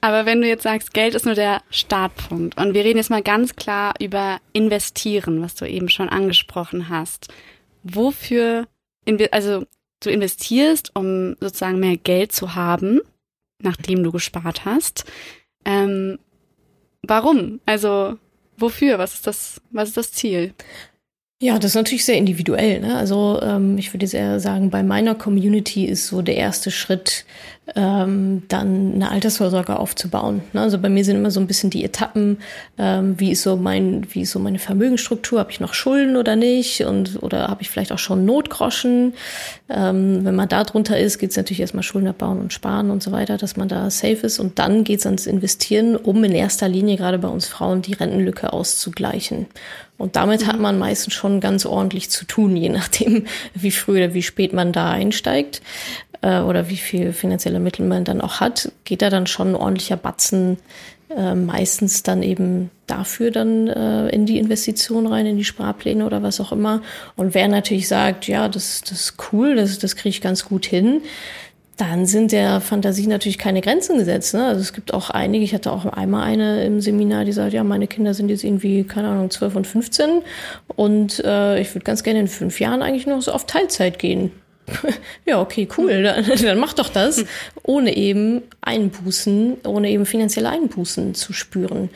Aber 0.00 0.26
wenn 0.26 0.40
du 0.40 0.48
jetzt 0.48 0.62
sagst, 0.62 0.94
Geld 0.94 1.14
ist 1.14 1.26
nur 1.26 1.34
der 1.34 1.62
Startpunkt 1.70 2.56
und 2.56 2.74
wir 2.74 2.84
reden 2.84 2.98
jetzt 2.98 3.10
mal 3.10 3.22
ganz 3.22 3.56
klar 3.56 3.94
über 4.00 4.40
investieren, 4.52 5.42
was 5.42 5.54
du 5.56 5.64
eben 5.64 5.88
schon 5.88 6.08
angesprochen 6.08 6.88
hast. 6.88 7.28
Wofür, 7.82 8.68
also 9.32 9.64
du 10.00 10.10
investierst, 10.10 10.94
um 10.94 11.36
sozusagen 11.40 11.80
mehr 11.80 11.96
Geld 11.96 12.32
zu 12.32 12.54
haben, 12.54 13.00
nachdem 13.60 14.04
du 14.04 14.12
gespart 14.12 14.64
hast. 14.64 15.04
Ähm, 15.64 16.18
warum? 17.02 17.60
Also 17.66 18.16
wofür? 18.56 18.98
Was 18.98 19.14
ist 19.14 19.26
das? 19.26 19.60
Was 19.70 19.88
ist 19.88 19.96
das 19.96 20.12
Ziel? 20.12 20.54
Ja, 21.40 21.58
das 21.58 21.72
ist 21.72 21.76
natürlich 21.76 22.04
sehr 22.04 22.16
individuell. 22.16 22.80
Ne? 22.80 22.96
Also 22.96 23.40
ähm, 23.42 23.78
ich 23.78 23.94
würde 23.94 24.08
sehr 24.08 24.40
sagen, 24.40 24.70
bei 24.70 24.82
meiner 24.82 25.14
Community 25.14 25.84
ist 25.84 26.08
so 26.08 26.20
der 26.20 26.36
erste 26.36 26.72
Schritt, 26.72 27.24
ähm, 27.76 28.42
dann 28.48 28.94
eine 28.94 29.10
Altersvorsorge 29.10 29.78
aufzubauen. 29.78 30.42
Ne? 30.52 30.62
Also 30.62 30.78
bei 30.78 30.88
mir 30.88 31.04
sind 31.04 31.16
immer 31.16 31.30
so 31.30 31.40
ein 31.40 31.46
bisschen 31.46 31.70
die 31.70 31.84
Etappen, 31.84 32.38
ähm, 32.78 33.18
wie 33.18 33.32
ist 33.32 33.42
so 33.42 33.56
mein, 33.56 34.06
wie 34.10 34.22
ist 34.22 34.30
so 34.30 34.38
meine 34.38 34.58
Vermögensstruktur, 34.58 35.38
habe 35.38 35.50
ich 35.50 35.60
noch 35.60 35.74
Schulden 35.74 36.16
oder 36.16 36.36
nicht 36.36 36.82
und 36.84 37.22
oder 37.22 37.48
habe 37.48 37.62
ich 37.62 37.70
vielleicht 37.70 37.92
auch 37.92 37.98
schon 37.98 38.24
Notgroschen. 38.24 39.14
Ähm, 39.68 40.24
wenn 40.24 40.34
man 40.34 40.48
da 40.48 40.64
drunter 40.64 40.98
ist, 40.98 41.18
geht 41.18 41.30
es 41.30 41.36
natürlich 41.36 41.60
erstmal 41.60 41.82
Schulden 41.82 42.08
abbauen 42.08 42.40
und 42.40 42.52
sparen 42.52 42.90
und 42.90 43.02
so 43.02 43.12
weiter, 43.12 43.36
dass 43.36 43.56
man 43.56 43.68
da 43.68 43.90
safe 43.90 44.26
ist 44.26 44.38
und 44.38 44.58
dann 44.58 44.84
geht 44.84 45.00
es 45.00 45.06
ans 45.06 45.26
Investieren, 45.26 45.96
um 45.96 46.24
in 46.24 46.32
erster 46.32 46.68
Linie 46.68 46.96
gerade 46.96 47.18
bei 47.18 47.28
uns 47.28 47.46
Frauen 47.46 47.82
die 47.82 47.94
Rentenlücke 47.94 48.52
auszugleichen. 48.52 49.46
Und 49.98 50.14
damit 50.14 50.46
hat 50.46 50.56
mhm. 50.56 50.62
man 50.62 50.78
meistens 50.78 51.14
schon 51.14 51.40
ganz 51.40 51.66
ordentlich 51.66 52.08
zu 52.08 52.24
tun, 52.24 52.56
je 52.56 52.68
nachdem, 52.68 53.26
wie 53.54 53.72
früh 53.72 53.96
oder 53.96 54.14
wie 54.14 54.22
spät 54.22 54.52
man 54.52 54.72
da 54.72 54.90
einsteigt 54.90 55.60
äh, 56.22 56.40
oder 56.40 56.68
wie 56.68 56.76
viel 56.76 57.12
finanzielle 57.12 57.60
Mittel 57.60 57.86
man 57.86 58.04
dann 58.04 58.20
auch 58.20 58.40
hat, 58.40 58.72
geht 58.84 59.02
da 59.02 59.10
dann 59.10 59.26
schon 59.26 59.48
ein 59.48 59.56
ordentlicher 59.56 59.96
Batzen 59.96 60.58
äh, 61.16 61.34
meistens 61.34 62.02
dann 62.02 62.22
eben 62.22 62.70
dafür 62.86 63.30
dann 63.30 63.66
äh, 63.66 64.08
in 64.08 64.26
die 64.26 64.38
Investition 64.38 65.06
rein, 65.06 65.24
in 65.24 65.38
die 65.38 65.44
Sparpläne 65.44 66.04
oder 66.04 66.22
was 66.22 66.40
auch 66.40 66.52
immer. 66.52 66.82
Und 67.16 67.34
wer 67.34 67.48
natürlich 67.48 67.88
sagt, 67.88 68.28
ja, 68.28 68.48
das, 68.48 68.82
das 68.82 69.00
ist 69.00 69.14
cool, 69.32 69.56
das, 69.56 69.78
das 69.78 69.96
kriege 69.96 70.10
ich 70.10 70.20
ganz 70.20 70.44
gut 70.44 70.66
hin, 70.66 71.00
dann 71.78 72.06
sind 72.06 72.32
der 72.32 72.60
Fantasie 72.60 73.06
natürlich 73.06 73.38
keine 73.38 73.60
Grenzen 73.60 73.98
gesetzt. 73.98 74.34
Ne? 74.34 74.44
Also 74.44 74.60
es 74.60 74.72
gibt 74.72 74.92
auch 74.92 75.10
einige, 75.10 75.44
ich 75.44 75.54
hatte 75.54 75.72
auch 75.72 75.86
einmal 75.86 76.24
eine 76.24 76.64
im 76.64 76.80
Seminar, 76.80 77.24
die 77.24 77.32
sagt, 77.32 77.52
ja, 77.52 77.64
meine 77.64 77.86
Kinder 77.86 78.12
sind 78.14 78.28
jetzt 78.28 78.44
irgendwie, 78.44 78.84
keine 78.84 79.08
Ahnung, 79.08 79.30
12 79.30 79.56
und 79.56 79.66
15 79.66 80.22
und 80.76 81.24
äh, 81.24 81.60
ich 81.60 81.74
würde 81.74 81.84
ganz 81.84 82.02
gerne 82.02 82.20
in 82.20 82.28
fünf 82.28 82.60
Jahren 82.60 82.82
eigentlich 82.82 83.06
noch 83.06 83.22
so 83.22 83.32
auf 83.32 83.46
Teilzeit 83.46 83.98
gehen. 83.98 84.32
ja, 85.26 85.40
okay, 85.40 85.68
cool, 85.76 86.02
dann, 86.02 86.24
dann 86.42 86.58
mach 86.58 86.72
doch 86.72 86.88
das, 86.88 87.24
ohne 87.62 87.96
eben 87.96 88.42
Einbußen, 88.60 89.58
ohne 89.64 89.90
eben 89.90 90.06
finanzielle 90.06 90.50
Einbußen 90.50 91.14
zu 91.14 91.32
spüren. 91.32 91.90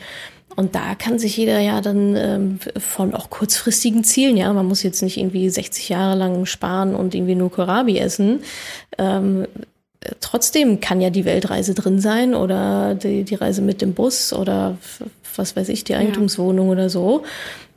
Und 0.55 0.75
da 0.75 0.93
kann 0.95 1.17
sich 1.17 1.35
jeder 1.35 1.59
ja 1.59 1.81
dann 1.81 2.15
ähm, 2.15 2.59
von 2.77 3.15
auch 3.15 3.29
kurzfristigen 3.29 4.03
Zielen, 4.03 4.37
ja, 4.37 4.53
man 4.53 4.67
muss 4.67 4.83
jetzt 4.83 5.01
nicht 5.01 5.17
irgendwie 5.17 5.49
60 5.49 5.89
Jahre 5.89 6.17
lang 6.17 6.45
sparen 6.45 6.95
und 6.95 7.15
irgendwie 7.15 7.35
nur 7.35 7.51
Kohlrabi 7.51 7.97
essen. 7.97 8.41
Ähm, 8.99 9.47
trotzdem 10.19 10.79
kann 10.79 11.01
ja 11.01 11.09
die 11.09 11.25
Weltreise 11.25 11.73
drin 11.73 11.99
sein 11.99 12.35
oder 12.35 12.95
die, 12.95 13.23
die 13.23 13.35
Reise 13.35 13.61
mit 13.61 13.81
dem 13.81 13.93
Bus 13.93 14.33
oder 14.33 14.77
was 15.35 15.55
weiß 15.55 15.69
ich, 15.69 15.83
die 15.83 15.95
Eigentumswohnung 15.95 16.67
ja. 16.67 16.73
oder 16.73 16.89
so. 16.89 17.23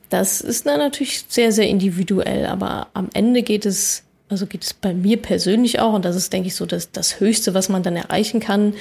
Das 0.09 0.41
ist 0.41 0.65
dann 0.65 0.79
natürlich 0.79 1.25
sehr, 1.27 1.51
sehr 1.51 1.67
individuell, 1.67 2.45
aber 2.45 2.87
am 2.93 3.09
Ende 3.13 3.41
geht 3.41 3.65
es, 3.65 4.03
also 4.29 4.45
geht 4.45 4.63
es 4.63 4.73
bei 4.73 4.93
mir 4.93 5.17
persönlich 5.17 5.79
auch, 5.79 5.93
und 5.93 6.05
das 6.05 6.15
ist, 6.15 6.33
denke 6.33 6.47
ich, 6.47 6.55
so 6.55 6.65
das, 6.65 6.91
das 6.91 7.19
Höchste, 7.19 7.53
was 7.53 7.69
man 7.69 7.83
dann 7.83 7.95
erreichen 7.95 8.39
kann, 8.39 8.73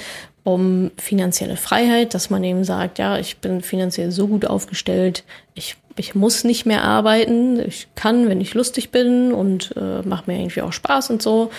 um 0.45 0.91
finanzielle 0.97 1.57
Freiheit, 1.57 2.15
dass 2.15 2.31
man 2.31 2.43
eben 2.45 2.65
sagt, 2.65 2.99
ja, 2.99 3.19
ich 3.19 3.39
bin 3.39 3.63
finanziell 3.63 4.11
so 4.11 4.29
gut 4.29 4.45
aufgestellt, 4.47 5.25
ich, 5.55 5.77
ich 5.97 6.15
muss 6.15 6.45
nicht 6.45 6.67
mehr 6.67 6.83
arbeiten, 6.83 7.61
ich 7.61 7.89
kann, 7.95 8.29
wenn 8.29 8.41
ich 8.41 8.55
lustig 8.55 8.91
bin 8.91 9.33
und 9.33 9.75
äh, 9.77 10.03
macht 10.03 10.29
mir 10.29 10.39
irgendwie 10.39 10.63
auch 10.63 10.73
Spaß 10.73 11.11
und 11.11 11.23
so. 11.23 11.51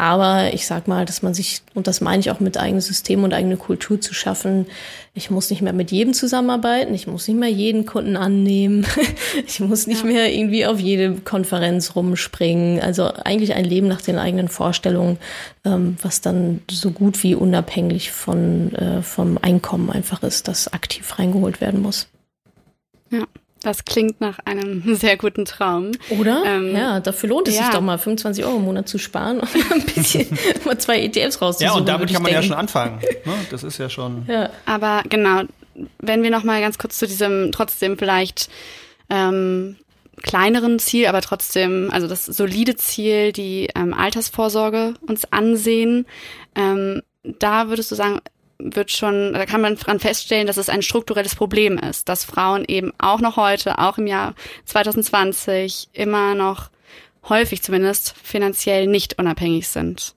Aber 0.00 0.54
ich 0.54 0.64
sag 0.64 0.86
mal, 0.86 1.04
dass 1.04 1.22
man 1.22 1.34
sich, 1.34 1.60
und 1.74 1.88
das 1.88 2.00
meine 2.00 2.20
ich 2.20 2.30
auch 2.30 2.38
mit 2.38 2.56
eigenem 2.56 2.80
System 2.80 3.24
und 3.24 3.34
eigene 3.34 3.56
Kultur 3.56 4.00
zu 4.00 4.14
schaffen, 4.14 4.66
ich 5.12 5.28
muss 5.28 5.50
nicht 5.50 5.60
mehr 5.60 5.72
mit 5.72 5.90
jedem 5.90 6.14
zusammenarbeiten, 6.14 6.94
ich 6.94 7.08
muss 7.08 7.26
nicht 7.26 7.36
mehr 7.36 7.48
jeden 7.48 7.84
Kunden 7.84 8.16
annehmen, 8.16 8.86
ich 9.46 9.58
muss 9.58 9.88
nicht 9.88 10.04
ja. 10.04 10.06
mehr 10.06 10.32
irgendwie 10.32 10.66
auf 10.66 10.78
jede 10.78 11.16
Konferenz 11.16 11.96
rumspringen. 11.96 12.80
Also 12.80 13.12
eigentlich 13.12 13.54
ein 13.54 13.64
Leben 13.64 13.88
nach 13.88 14.00
den 14.00 14.18
eigenen 14.18 14.46
Vorstellungen, 14.46 15.18
ähm, 15.64 15.96
was 16.00 16.20
dann 16.20 16.62
so 16.70 16.92
gut 16.92 17.24
wie 17.24 17.34
unabhängig 17.34 18.12
von, 18.12 18.72
äh, 18.76 19.02
vom 19.02 19.36
Einkommen 19.42 19.90
einfach 19.90 20.22
ist, 20.22 20.46
das 20.46 20.72
aktiv 20.72 21.18
reingeholt 21.18 21.60
werden 21.60 21.82
muss. 21.82 22.06
Ja. 23.10 23.24
Das 23.62 23.84
klingt 23.84 24.20
nach 24.20 24.38
einem 24.44 24.94
sehr 24.94 25.16
guten 25.16 25.44
Traum. 25.44 25.92
Oder? 26.10 26.42
Ähm, 26.44 26.74
ja, 26.74 27.00
dafür 27.00 27.28
lohnt 27.28 27.48
es 27.48 27.56
ja. 27.56 27.64
sich 27.64 27.72
doch 27.72 27.80
mal, 27.80 27.98
25 27.98 28.44
Euro 28.44 28.56
im 28.56 28.64
Monat 28.64 28.88
zu 28.88 28.98
sparen 28.98 29.40
und 29.40 29.48
ein 29.72 29.82
bisschen 29.82 30.26
mal 30.64 30.78
zwei 30.78 31.00
ETFs 31.00 31.40
rauszusuchen. 31.40 31.74
Ja, 31.74 31.78
und 31.78 31.88
damit 31.88 32.12
kann 32.12 32.22
man 32.22 32.32
denken. 32.32 32.42
ja 32.42 32.48
schon 32.48 32.56
anfangen. 32.56 33.00
Ne? 33.24 33.34
Das 33.50 33.64
ist 33.64 33.78
ja 33.78 33.88
schon. 33.90 34.24
Ja. 34.28 34.50
Aber 34.66 35.02
genau, 35.08 35.42
wenn 35.98 36.22
wir 36.22 36.30
noch 36.30 36.44
mal 36.44 36.60
ganz 36.60 36.78
kurz 36.78 36.98
zu 36.98 37.06
diesem 37.06 37.52
trotzdem 37.52 37.98
vielleicht 37.98 38.48
ähm, 39.10 39.76
kleineren 40.22 40.78
Ziel, 40.78 41.06
aber 41.06 41.20
trotzdem, 41.20 41.90
also 41.92 42.06
das 42.06 42.26
solide 42.26 42.76
Ziel, 42.76 43.32
die 43.32 43.68
ähm, 43.74 43.94
Altersvorsorge 43.94 44.94
uns 45.06 45.30
ansehen. 45.32 46.06
Ähm, 46.54 47.02
da 47.22 47.68
würdest 47.68 47.90
du 47.90 47.94
sagen, 47.94 48.20
wird 48.58 48.90
schon, 48.90 49.32
da 49.32 49.46
kann 49.46 49.60
man 49.60 49.76
dran 49.76 50.00
feststellen, 50.00 50.46
dass 50.46 50.56
es 50.56 50.68
ein 50.68 50.82
strukturelles 50.82 51.34
Problem 51.34 51.78
ist, 51.78 52.08
dass 52.08 52.24
Frauen 52.24 52.64
eben 52.66 52.92
auch 52.98 53.20
noch 53.20 53.36
heute, 53.36 53.78
auch 53.78 53.98
im 53.98 54.06
Jahr 54.06 54.34
2020, 54.64 55.88
immer 55.92 56.34
noch 56.34 56.70
häufig 57.28 57.62
zumindest 57.62 58.14
finanziell 58.22 58.86
nicht 58.86 59.18
unabhängig 59.18 59.68
sind. 59.68 60.14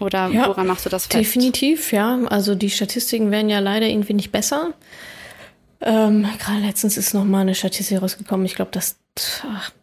Oder 0.00 0.28
ja, 0.28 0.48
woran 0.48 0.66
machst 0.66 0.84
du 0.84 0.90
das 0.90 1.06
fest? 1.06 1.14
Definitiv, 1.14 1.92
ja. 1.92 2.18
Also 2.28 2.54
die 2.54 2.70
Statistiken 2.70 3.30
werden 3.30 3.48
ja 3.48 3.60
leider 3.60 3.86
irgendwie 3.86 4.14
nicht 4.14 4.32
besser. 4.32 4.72
Ähm, 5.80 6.26
Gerade 6.38 6.60
letztens 6.60 6.96
ist 6.96 7.14
noch 7.14 7.24
mal 7.24 7.40
eine 7.40 7.54
Statistik 7.54 8.00
rausgekommen. 8.00 8.46
Ich 8.46 8.54
glaube, 8.54 8.70
dass 8.72 8.96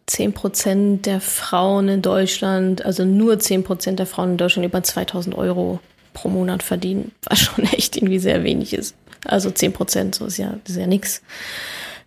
10 0.06 0.32
Prozent 0.32 1.06
der 1.06 1.20
Frauen 1.20 1.88
in 1.88 2.02
Deutschland, 2.02 2.84
also 2.84 3.04
nur 3.04 3.38
10 3.38 3.64
Prozent 3.64 3.98
der 3.98 4.06
Frauen 4.06 4.32
in 4.32 4.36
Deutschland 4.36 4.66
über 4.66 4.82
2000 4.82 5.34
Euro 5.36 5.80
pro 6.14 6.30
Monat 6.30 6.62
verdienen, 6.62 7.12
was 7.24 7.40
schon 7.40 7.64
echt 7.72 7.96
irgendwie 7.96 8.18
sehr 8.18 8.42
wenig 8.42 8.72
ist. 8.72 8.96
Also 9.26 9.50
10 9.50 9.72
Prozent, 9.72 10.14
so 10.14 10.26
ist 10.26 10.38
ja, 10.38 10.58
ist 10.66 10.76
ja 10.76 10.86
nix. 10.86 11.22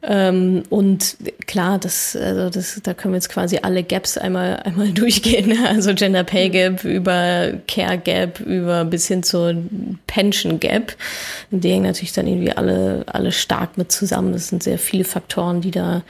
Ähm, 0.03 0.63
und 0.69 1.17
klar, 1.47 1.79
das, 1.79 2.15
also 2.15 2.49
das, 2.49 2.79
da 2.83 2.93
können 2.93 3.13
wir 3.13 3.17
jetzt 3.17 3.29
quasi 3.29 3.59
alle 3.63 3.83
Gaps 3.83 4.17
einmal, 4.17 4.57
einmal 4.57 4.89
durchgehen. 4.93 5.57
Also 5.65 5.93
Gender 5.93 6.23
Pay 6.23 6.49
Gap 6.49 6.83
über 6.83 7.53
Care 7.67 7.97
Gap 7.97 8.39
über 8.39 8.85
bis 8.85 9.07
hin 9.07 9.23
zur 9.23 9.55
Pension 10.05 10.59
Gap. 10.59 10.95
Die 11.49 11.69
hängen 11.69 11.83
natürlich 11.83 12.13
dann 12.13 12.27
irgendwie 12.27 12.51
alle, 12.51 13.03
alle 13.07 13.31
stark 13.31 13.77
mit 13.77 13.91
zusammen. 13.91 14.33
Das 14.33 14.49
sind 14.49 14.61
sehr 14.61 14.77
viele 14.77 15.03
Faktoren, 15.03 15.61
die 15.61 15.71
da, 15.71 16.03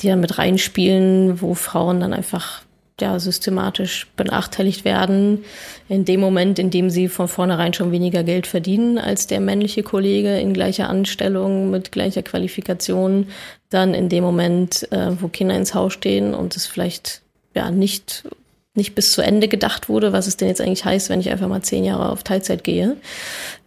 die 0.00 0.08
da 0.08 0.16
mit 0.16 0.38
reinspielen, 0.38 1.40
wo 1.40 1.54
Frauen 1.54 2.00
dann 2.00 2.14
einfach 2.14 2.62
ja, 3.02 3.18
systematisch 3.18 4.06
benachteiligt 4.16 4.84
werden. 4.84 5.44
In 5.88 6.04
dem 6.04 6.20
Moment, 6.20 6.60
in 6.60 6.70
dem 6.70 6.88
sie 6.88 7.08
von 7.08 7.26
vornherein 7.26 7.74
schon 7.74 7.90
weniger 7.90 8.22
Geld 8.22 8.46
verdienen 8.46 8.96
als 8.96 9.26
der 9.26 9.40
männliche 9.40 9.82
Kollege 9.82 10.38
in 10.38 10.54
gleicher 10.54 10.88
Anstellung 10.88 11.70
mit 11.70 11.90
gleicher 11.90 12.22
Qualifikation, 12.22 13.26
dann 13.70 13.92
in 13.92 14.08
dem 14.08 14.22
Moment, 14.22 14.90
äh, 14.92 15.10
wo 15.20 15.26
Kinder 15.26 15.56
ins 15.56 15.74
Haus 15.74 15.92
stehen 15.92 16.32
und 16.32 16.56
es 16.56 16.66
vielleicht 16.66 17.22
ja 17.54 17.70
nicht 17.70 18.24
nicht 18.74 18.94
bis 18.94 19.12
zu 19.12 19.20
Ende 19.20 19.48
gedacht 19.48 19.90
wurde, 19.90 20.14
was 20.14 20.26
es 20.26 20.38
denn 20.38 20.48
jetzt 20.48 20.62
eigentlich 20.62 20.86
heißt, 20.86 21.10
wenn 21.10 21.20
ich 21.20 21.28
einfach 21.28 21.48
mal 21.48 21.60
zehn 21.60 21.84
Jahre 21.84 22.08
auf 22.08 22.22
Teilzeit 22.22 22.64
gehe. 22.64 22.96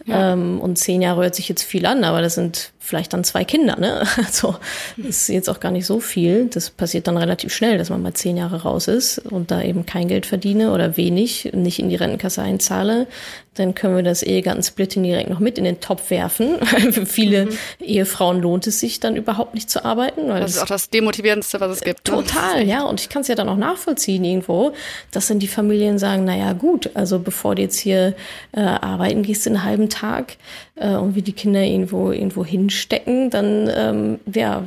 Ja. 0.05 0.33
Ähm, 0.33 0.59
und 0.59 0.79
zehn 0.79 0.99
Jahre 1.01 1.21
hört 1.21 1.35
sich 1.35 1.47
jetzt 1.47 1.61
viel 1.61 1.85
an, 1.85 2.03
aber 2.03 2.23
das 2.23 2.33
sind 2.33 2.71
vielleicht 2.85 3.13
dann 3.13 3.23
zwei 3.23 3.43
Kinder, 3.43 3.77
ne? 3.79 4.03
Also 4.17 4.55
ist 4.97 5.29
jetzt 5.29 5.49
auch 5.49 5.59
gar 5.59 5.71
nicht 5.71 5.85
so 5.85 5.99
viel. 5.99 6.45
Das 6.47 6.69
passiert 6.69 7.07
dann 7.07 7.17
relativ 7.17 7.53
schnell, 7.53 7.77
dass 7.77 7.89
man 7.89 8.01
mal 8.01 8.13
zehn 8.13 8.37
Jahre 8.37 8.63
raus 8.63 8.87
ist 8.87 9.19
und 9.19 9.51
da 9.51 9.61
eben 9.61 9.85
kein 9.85 10.07
Geld 10.07 10.25
verdiene 10.25 10.71
oder 10.71 10.97
wenig, 10.97 11.51
nicht 11.53 11.79
in 11.79 11.89
die 11.89 11.95
Rentenkasse 11.95 12.41
einzahle. 12.41 13.07
Dann 13.55 13.73
können 13.73 13.95
wir 13.95 14.03
das 14.03 14.21
Ehegattensplitting 14.21 15.03
direkt 15.03 15.29
noch 15.29 15.39
mit 15.39 15.57
in 15.57 15.63
den 15.63 15.79
Topf 15.79 16.09
werfen. 16.09 16.57
Für 16.91 17.05
viele 17.05 17.45
mhm. 17.45 17.57
Ehefrauen 17.79 18.41
lohnt 18.41 18.67
es 18.67 18.81
sich 18.81 18.99
dann 18.99 19.15
überhaupt 19.15 19.53
nicht 19.53 19.69
zu 19.69 19.85
arbeiten. 19.85 20.27
Weil 20.27 20.41
das 20.41 20.55
ist 20.55 20.61
auch 20.61 20.67
das 20.67 20.89
Demotivierendste, 20.89 21.61
was 21.61 21.71
es 21.71 21.81
gibt. 21.81 22.05
Ne? 22.07 22.15
Total, 22.15 22.67
ja. 22.67 22.83
Und 22.83 22.99
ich 22.99 23.07
kann 23.07 23.21
es 23.21 23.29
ja 23.29 23.35
dann 23.35 23.47
auch 23.47 23.55
nachvollziehen 23.55 24.25
irgendwo, 24.25 24.73
dass 25.11 25.27
dann 25.27 25.39
die 25.39 25.47
Familien 25.47 25.97
sagen, 25.97 26.25
na 26.25 26.35
ja, 26.35 26.51
gut, 26.51 26.89
also 26.95 27.19
bevor 27.19 27.55
du 27.55 27.61
jetzt 27.61 27.79
hier 27.79 28.13
äh, 28.51 28.59
arbeiten 28.59 29.23
gehst 29.23 29.45
den 29.45 29.63
halben 29.63 29.89
Tag, 29.89 30.35
äh, 30.75 30.95
und 30.95 31.15
wir 31.15 31.21
die 31.21 31.33
Kinder 31.33 31.61
irgendwo, 31.61 32.11
irgendwo 32.11 32.45
hinstecken, 32.75 33.29
dann, 33.29 33.69
ähm, 33.73 34.19
ja, 34.31 34.63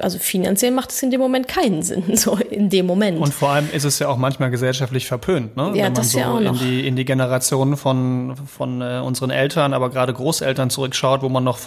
also 0.00 0.18
finanziell 0.18 0.72
macht 0.72 0.90
es 0.90 1.02
in 1.02 1.10
dem 1.10 1.20
Moment 1.20 1.48
keinen 1.48 1.82
Sinn, 1.82 2.04
so 2.16 2.36
in 2.36 2.68
dem 2.70 2.86
Moment. 2.86 3.20
Und 3.20 3.32
vor 3.32 3.50
allem 3.50 3.68
ist 3.72 3.84
es 3.84 3.98
ja 3.98 4.08
auch 4.08 4.16
manchmal 4.16 4.50
gesellschaftlich 4.50 5.06
verpönt, 5.06 5.56
ne? 5.56 5.68
Ja, 5.68 5.72
Wenn 5.74 5.82
man 5.82 5.94
das 5.94 6.12
so 6.12 6.18
ja 6.18 6.32
auch 6.32 6.38
in 6.38 6.44
noch. 6.44 6.58
die, 6.58 6.86
in 6.86 6.96
die 6.96 7.04
Generation 7.04 7.76
von, 7.76 8.34
von 8.46 8.82
äh, 8.82 9.00
unseren 9.04 9.30
Eltern, 9.30 9.72
aber 9.72 9.90
gerade 9.90 10.12
Großeltern 10.12 10.70
zurückschaut, 10.70 11.22
wo 11.22 11.28
man 11.28 11.44
noch 11.44 11.58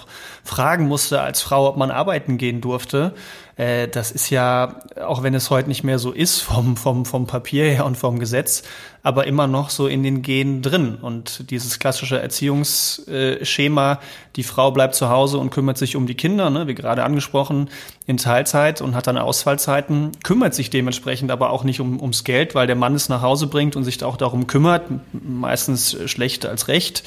fragen 0.44 0.88
musste 0.88 1.22
als 1.22 1.42
Frau, 1.42 1.68
ob 1.68 1.78
man 1.78 1.92
arbeiten 1.92 2.38
gehen 2.38 2.62
durfte. 2.62 3.14
Äh, 3.60 3.90
das 3.90 4.12
ist 4.12 4.30
ja, 4.30 4.80
auch 5.06 5.22
wenn 5.22 5.34
es 5.34 5.50
heute 5.50 5.68
nicht 5.68 5.84
mehr 5.84 6.00
so 6.00 6.12
ist 6.14 6.40
vom, 6.40 6.78
vom, 6.78 7.06
vom 7.06 7.28
Papier 7.28 7.66
her 7.66 7.86
und 7.86 7.98
vom 7.98 8.18
Gesetz, 8.18 8.64
aber 9.04 9.28
immer 9.28 9.48
noch 9.48 9.70
so 9.70 9.88
in 9.88 10.02
den 10.02 10.22
Genen 10.22 10.62
drin. 10.62 10.96
Und 10.96 11.52
dieses 11.52 11.78
klassische 11.78 12.22
Erziehungsschema, 12.22 14.00
die 14.38 14.44
Frau 14.44 14.72
bleibt 14.72 14.96
zu 14.96 15.10
Hause 15.10 15.40
und 15.40 15.50
kümmert 15.50 15.78
sich 15.78 15.98
um 15.98 16.08
die 16.08 16.16
Kinder, 16.16 16.50
ne, 16.50 16.68
wie 16.68 16.76
gerade 16.76 17.04
angesprochen, 17.04 17.70
in 18.06 18.16
Teilzeit 18.16 18.80
und 18.80 18.96
hat 18.96 19.08
dann 19.08 19.18
Ausfallzeiten, 19.18 20.12
kümmert 20.24 20.56
sich 20.56 20.70
dementsprechend 20.70 21.30
aber 21.30 21.50
auch 21.50 21.66
nicht 21.66 21.82
um, 21.82 22.00
ums 22.00 22.24
Geld, 22.24 22.56
weil 22.56 22.66
der 22.66 22.78
Mann 22.78 22.96
es 22.96 23.10
nach 23.10 23.22
Hause 23.22 23.48
bringt 23.48 23.76
und 23.76 23.84
sich 23.84 24.02
auch 24.06 24.16
darum 24.16 24.48
kümmert, 24.48 24.84
meistens 25.12 25.98
schlecht 26.10 26.46
als 26.46 26.70
recht 26.70 27.04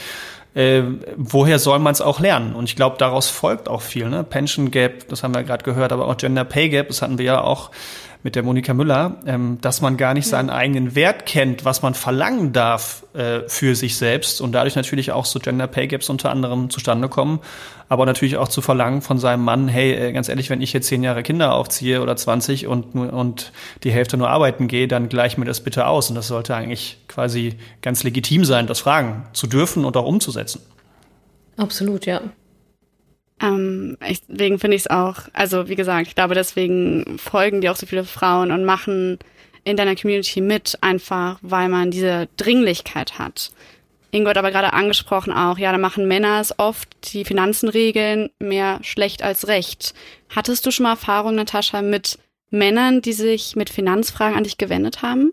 äh, 0.54 0.82
woher 1.16 1.58
soll 1.58 1.78
man 1.78 1.92
es 1.92 2.00
auch 2.00 2.20
lernen? 2.20 2.54
Und 2.54 2.64
ich 2.64 2.76
glaube, 2.76 2.96
daraus 2.98 3.30
folgt 3.30 3.68
auch 3.68 3.82
viel. 3.82 4.08
Ne? 4.08 4.24
Pension 4.24 4.70
Gap, 4.70 5.08
das 5.08 5.22
haben 5.22 5.34
wir 5.34 5.42
gerade 5.44 5.64
gehört, 5.64 5.92
aber 5.92 6.08
auch 6.08 6.16
Gender 6.16 6.44
Pay 6.44 6.68
Gap, 6.68 6.88
das 6.88 7.02
hatten 7.02 7.18
wir 7.18 7.24
ja 7.24 7.40
auch 7.40 7.70
mit 8.22 8.36
der 8.36 8.42
Monika 8.42 8.72
Müller, 8.72 9.16
ähm, 9.26 9.58
dass 9.60 9.80
man 9.80 9.96
gar 9.96 10.14
nicht 10.14 10.26
seinen 10.26 10.50
eigenen 10.50 10.94
Wert 10.94 11.26
kennt, 11.26 11.64
was 11.64 11.82
man 11.82 11.94
verlangen 11.94 12.52
darf 12.52 13.04
äh, 13.14 13.40
für 13.48 13.74
sich 13.74 13.96
selbst 13.96 14.40
und 14.40 14.52
dadurch 14.52 14.76
natürlich 14.76 15.12
auch 15.12 15.24
so 15.24 15.40
Gender 15.40 15.66
Pay 15.66 15.88
Gaps 15.88 16.08
unter 16.08 16.30
anderem 16.30 16.70
zustande 16.70 17.08
kommen, 17.08 17.40
aber 17.88 18.06
natürlich 18.06 18.36
auch 18.36 18.48
zu 18.48 18.62
verlangen 18.62 19.02
von 19.02 19.18
seinem 19.18 19.44
Mann, 19.44 19.68
hey, 19.68 19.92
äh, 19.92 20.12
ganz 20.12 20.28
ehrlich, 20.28 20.50
wenn 20.50 20.62
ich 20.62 20.72
jetzt 20.72 20.86
zehn 20.86 21.02
Jahre 21.02 21.22
Kinder 21.22 21.54
aufziehe 21.54 22.00
oder 22.00 22.16
20 22.16 22.66
und, 22.68 22.94
und 22.94 23.52
die 23.82 23.90
Hälfte 23.90 24.16
nur 24.16 24.30
arbeiten 24.30 24.68
gehe, 24.68 24.86
dann 24.86 25.08
gleich 25.08 25.36
mir 25.36 25.44
das 25.44 25.60
bitte 25.60 25.86
aus 25.86 26.08
und 26.08 26.14
das 26.14 26.28
sollte 26.28 26.54
eigentlich 26.54 26.98
quasi 27.08 27.56
ganz 27.82 28.04
legitim 28.04 28.44
sein, 28.44 28.66
das 28.66 28.80
fragen 28.80 29.26
zu 29.32 29.46
dürfen 29.46 29.84
und 29.84 29.96
auch 29.96 30.06
umzusetzen. 30.06 30.62
Absolut, 31.56 32.06
ja. 32.06 32.20
Ähm, 33.42 33.98
ich, 34.08 34.22
deswegen 34.28 34.58
finde 34.58 34.76
ich 34.76 34.82
es 34.82 34.90
auch, 34.90 35.16
also 35.32 35.68
wie 35.68 35.76
gesagt, 35.76 36.06
ich 36.06 36.14
glaube, 36.14 36.34
deswegen 36.34 37.18
folgen 37.18 37.60
dir 37.60 37.72
auch 37.72 37.76
so 37.76 37.86
viele 37.86 38.04
Frauen 38.04 38.52
und 38.52 38.64
machen 38.64 39.18
in 39.64 39.76
deiner 39.76 39.96
Community 39.96 40.40
mit, 40.40 40.78
einfach 40.80 41.38
weil 41.42 41.68
man 41.68 41.90
diese 41.90 42.28
Dringlichkeit 42.36 43.18
hat. 43.18 43.50
Ingo 44.10 44.28
hat 44.28 44.36
aber 44.36 44.50
gerade 44.50 44.74
angesprochen 44.74 45.32
auch, 45.32 45.56
ja, 45.58 45.72
da 45.72 45.78
machen 45.78 46.06
Männer 46.06 46.40
es 46.40 46.58
oft, 46.58 46.88
die 47.12 47.24
Finanzen 47.24 47.68
regeln, 47.68 48.30
mehr 48.38 48.78
schlecht 48.82 49.22
als 49.22 49.48
recht. 49.48 49.94
Hattest 50.28 50.66
du 50.66 50.70
schon 50.70 50.84
mal 50.84 50.90
Erfahrung, 50.90 51.34
Natascha, 51.34 51.80
mit 51.80 52.18
Männern, 52.50 53.00
die 53.00 53.14
sich 53.14 53.56
mit 53.56 53.70
Finanzfragen 53.70 54.36
an 54.36 54.44
dich 54.44 54.58
gewendet 54.58 55.00
haben? 55.00 55.32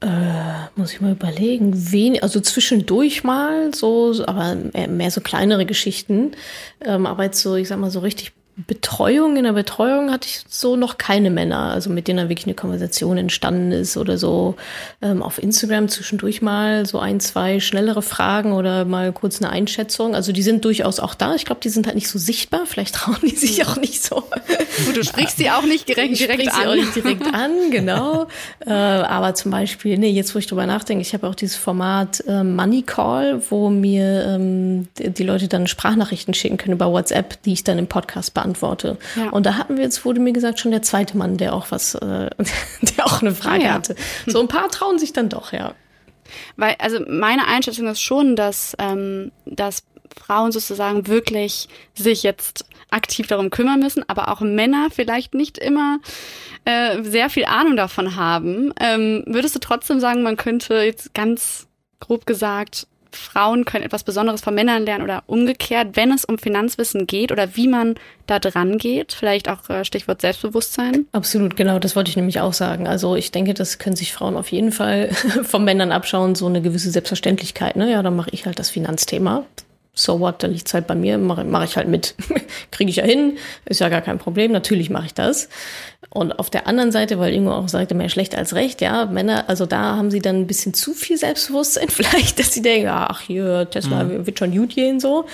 Äh, 0.00 0.68
muss 0.76 0.92
ich 0.92 1.00
mal 1.00 1.12
überlegen. 1.12 1.72
Wen, 1.74 2.22
also 2.22 2.40
zwischendurch 2.40 3.24
mal 3.24 3.74
so, 3.74 4.14
aber 4.26 4.54
mehr 4.54 5.10
so 5.10 5.20
kleinere 5.20 5.66
Geschichten. 5.66 6.32
Ähm, 6.80 7.04
aber 7.06 7.24
jetzt 7.24 7.40
so, 7.40 7.56
ich 7.56 7.68
sag 7.68 7.78
mal, 7.80 7.90
so 7.90 8.00
richtig 8.00 8.32
Betreuung, 8.66 9.36
in 9.36 9.44
der 9.44 9.52
Betreuung 9.52 10.10
hatte 10.10 10.28
ich 10.28 10.42
so 10.48 10.74
noch 10.74 10.98
keine 10.98 11.30
Männer, 11.30 11.70
also 11.72 11.90
mit 11.90 12.08
denen 12.08 12.18
da 12.18 12.28
wirklich 12.28 12.46
eine 12.46 12.54
Konversation 12.54 13.16
entstanden 13.16 13.72
ist 13.72 13.96
oder 13.96 14.18
so 14.18 14.56
ähm, 15.00 15.22
auf 15.22 15.40
Instagram 15.40 15.88
zwischendurch 15.88 16.42
mal 16.42 16.84
so 16.84 16.98
ein, 16.98 17.20
zwei 17.20 17.60
schnellere 17.60 18.02
Fragen 18.02 18.52
oder 18.52 18.84
mal 18.84 19.12
kurz 19.12 19.40
eine 19.40 19.50
Einschätzung. 19.50 20.16
Also 20.16 20.32
die 20.32 20.42
sind 20.42 20.64
durchaus 20.64 20.98
auch 20.98 21.14
da. 21.14 21.36
Ich 21.36 21.44
glaube, 21.44 21.60
die 21.62 21.68
sind 21.68 21.86
halt 21.86 21.94
nicht 21.94 22.08
so 22.08 22.18
sichtbar. 22.18 22.62
Vielleicht 22.66 22.96
trauen 22.96 23.18
die 23.22 23.36
sich 23.36 23.64
auch 23.64 23.76
nicht 23.76 24.02
so. 24.02 24.24
Gut, 24.86 24.96
du 24.96 25.04
sprichst 25.04 25.36
sie 25.36 25.50
auch 25.50 25.62
nicht 25.62 25.88
direkt, 25.88 26.14
ich 26.14 26.18
direkt 26.18 26.42
sie 26.42 26.50
an. 26.50 26.66
auch 26.66 26.74
nicht 26.74 26.96
direkt 26.96 27.26
an, 27.32 27.70
genau. 27.70 28.26
äh, 28.66 28.72
aber 28.72 29.34
zum 29.34 29.52
Beispiel, 29.52 29.98
nee, 29.98 30.10
jetzt 30.10 30.34
wo 30.34 30.40
ich 30.40 30.48
drüber 30.48 30.66
nachdenke, 30.66 31.02
ich 31.02 31.14
habe 31.14 31.28
auch 31.28 31.36
dieses 31.36 31.56
Format 31.56 32.24
äh, 32.26 32.42
Money 32.42 32.82
Call, 32.82 33.40
wo 33.50 33.70
mir 33.70 34.24
ähm, 34.26 34.88
die 34.98 35.10
die 35.10 35.22
Leute 35.22 35.46
dann 35.46 35.66
Sprachnachrichten 35.66 36.34
schicken 36.34 36.56
können 36.56 36.74
über 36.74 36.90
WhatsApp, 36.90 37.40
die 37.42 37.52
ich 37.52 37.62
dann 37.62 37.78
im 37.78 37.86
Podcast 37.86 38.34
beantworte. 38.34 38.47
Ja. 39.16 39.30
Und 39.30 39.46
da 39.46 39.56
hatten 39.56 39.76
wir 39.76 39.84
jetzt, 39.84 40.04
wurde 40.04 40.20
mir 40.20 40.32
gesagt, 40.32 40.60
schon 40.60 40.70
der 40.70 40.82
zweite 40.82 41.16
Mann, 41.16 41.36
der 41.36 41.54
auch 41.54 41.70
was, 41.70 41.94
äh, 41.94 42.30
der 42.82 43.06
auch 43.06 43.22
eine 43.22 43.34
Frage 43.34 43.64
ja. 43.64 43.72
hatte. 43.72 43.96
So 44.26 44.40
ein 44.40 44.48
paar 44.48 44.68
trauen 44.68 44.98
sich 44.98 45.12
dann 45.12 45.28
doch, 45.28 45.52
ja. 45.52 45.74
Weil, 46.56 46.76
also 46.78 47.00
meine 47.08 47.46
Einschätzung 47.46 47.86
ist 47.86 48.00
schon, 48.00 48.36
dass, 48.36 48.76
ähm, 48.78 49.32
dass 49.46 49.84
Frauen 50.16 50.52
sozusagen 50.52 51.06
wirklich 51.06 51.68
sich 51.94 52.22
jetzt 52.22 52.64
aktiv 52.90 53.26
darum 53.26 53.50
kümmern 53.50 53.80
müssen, 53.80 54.04
aber 54.08 54.28
auch 54.28 54.40
Männer 54.40 54.88
vielleicht 54.90 55.34
nicht 55.34 55.58
immer 55.58 55.98
äh, 56.64 57.02
sehr 57.02 57.30
viel 57.30 57.44
Ahnung 57.44 57.76
davon 57.76 58.16
haben. 58.16 58.72
Ähm, 58.80 59.24
würdest 59.26 59.54
du 59.54 59.58
trotzdem 59.58 60.00
sagen, 60.00 60.22
man 60.22 60.36
könnte 60.36 60.74
jetzt 60.76 61.14
ganz 61.14 61.66
grob 62.00 62.26
gesagt, 62.26 62.86
Frauen 63.18 63.64
können 63.64 63.84
etwas 63.84 64.04
Besonderes 64.04 64.40
von 64.40 64.54
Männern 64.54 64.84
lernen 64.84 65.04
oder 65.04 65.22
umgekehrt, 65.26 65.96
wenn 65.96 66.12
es 66.12 66.24
um 66.24 66.38
Finanzwissen 66.38 67.06
geht 67.06 67.32
oder 67.32 67.56
wie 67.56 67.68
man 67.68 67.94
da 68.26 68.38
dran 68.38 68.78
geht? 68.78 69.12
Vielleicht 69.12 69.48
auch 69.48 69.68
äh, 69.68 69.84
Stichwort 69.84 70.20
Selbstbewusstsein. 70.20 71.06
Absolut, 71.12 71.56
genau, 71.56 71.78
das 71.78 71.96
wollte 71.96 72.10
ich 72.10 72.16
nämlich 72.16 72.40
auch 72.40 72.52
sagen. 72.52 72.86
Also 72.86 73.16
ich 73.16 73.32
denke, 73.32 73.54
das 73.54 73.78
können 73.78 73.96
sich 73.96 74.12
Frauen 74.12 74.36
auf 74.36 74.50
jeden 74.50 74.72
Fall 74.72 75.10
von 75.42 75.64
Männern 75.64 75.92
abschauen, 75.92 76.34
so 76.34 76.46
eine 76.46 76.62
gewisse 76.62 76.90
Selbstverständlichkeit. 76.90 77.76
Ne? 77.76 77.90
Ja, 77.90 78.02
dann 78.02 78.16
mache 78.16 78.30
ich 78.32 78.46
halt 78.46 78.58
das 78.58 78.70
Finanzthema. 78.70 79.44
So 79.98 80.20
what, 80.20 80.44
da 80.44 80.46
liegt's 80.46 80.72
halt 80.74 80.86
bei 80.86 80.94
mir, 80.94 81.18
mache 81.18 81.42
mach 81.42 81.64
ich 81.64 81.76
halt 81.76 81.88
mit. 81.88 82.14
Kriege 82.70 82.88
ich 82.88 82.96
ja 82.96 83.04
hin, 83.04 83.36
ist 83.64 83.80
ja 83.80 83.88
gar 83.88 84.00
kein 84.00 84.18
Problem, 84.18 84.52
natürlich 84.52 84.90
mache 84.90 85.06
ich 85.06 85.14
das. 85.14 85.48
Und 86.10 86.38
auf 86.38 86.50
der 86.50 86.68
anderen 86.68 86.92
Seite, 86.92 87.18
weil 87.18 87.34
Ingo 87.34 87.52
auch 87.52 87.68
sagte, 87.68 87.96
mehr 87.96 88.08
schlecht 88.08 88.36
als 88.36 88.54
recht, 88.54 88.80
ja, 88.80 89.06
Männer, 89.06 89.48
also 89.48 89.66
da 89.66 89.96
haben 89.96 90.12
sie 90.12 90.20
dann 90.20 90.36
ein 90.36 90.46
bisschen 90.46 90.72
zu 90.72 90.92
viel 90.94 91.16
Selbstbewusstsein 91.16 91.88
vielleicht, 91.88 92.38
dass 92.38 92.52
sie 92.52 92.62
denken, 92.62 92.88
ach 92.90 93.20
hier, 93.22 93.68
Tesla 93.68 94.08
wird 94.08 94.38
schon 94.38 94.54
gut 94.54 94.76
gehen, 94.76 95.00
so. 95.00 95.24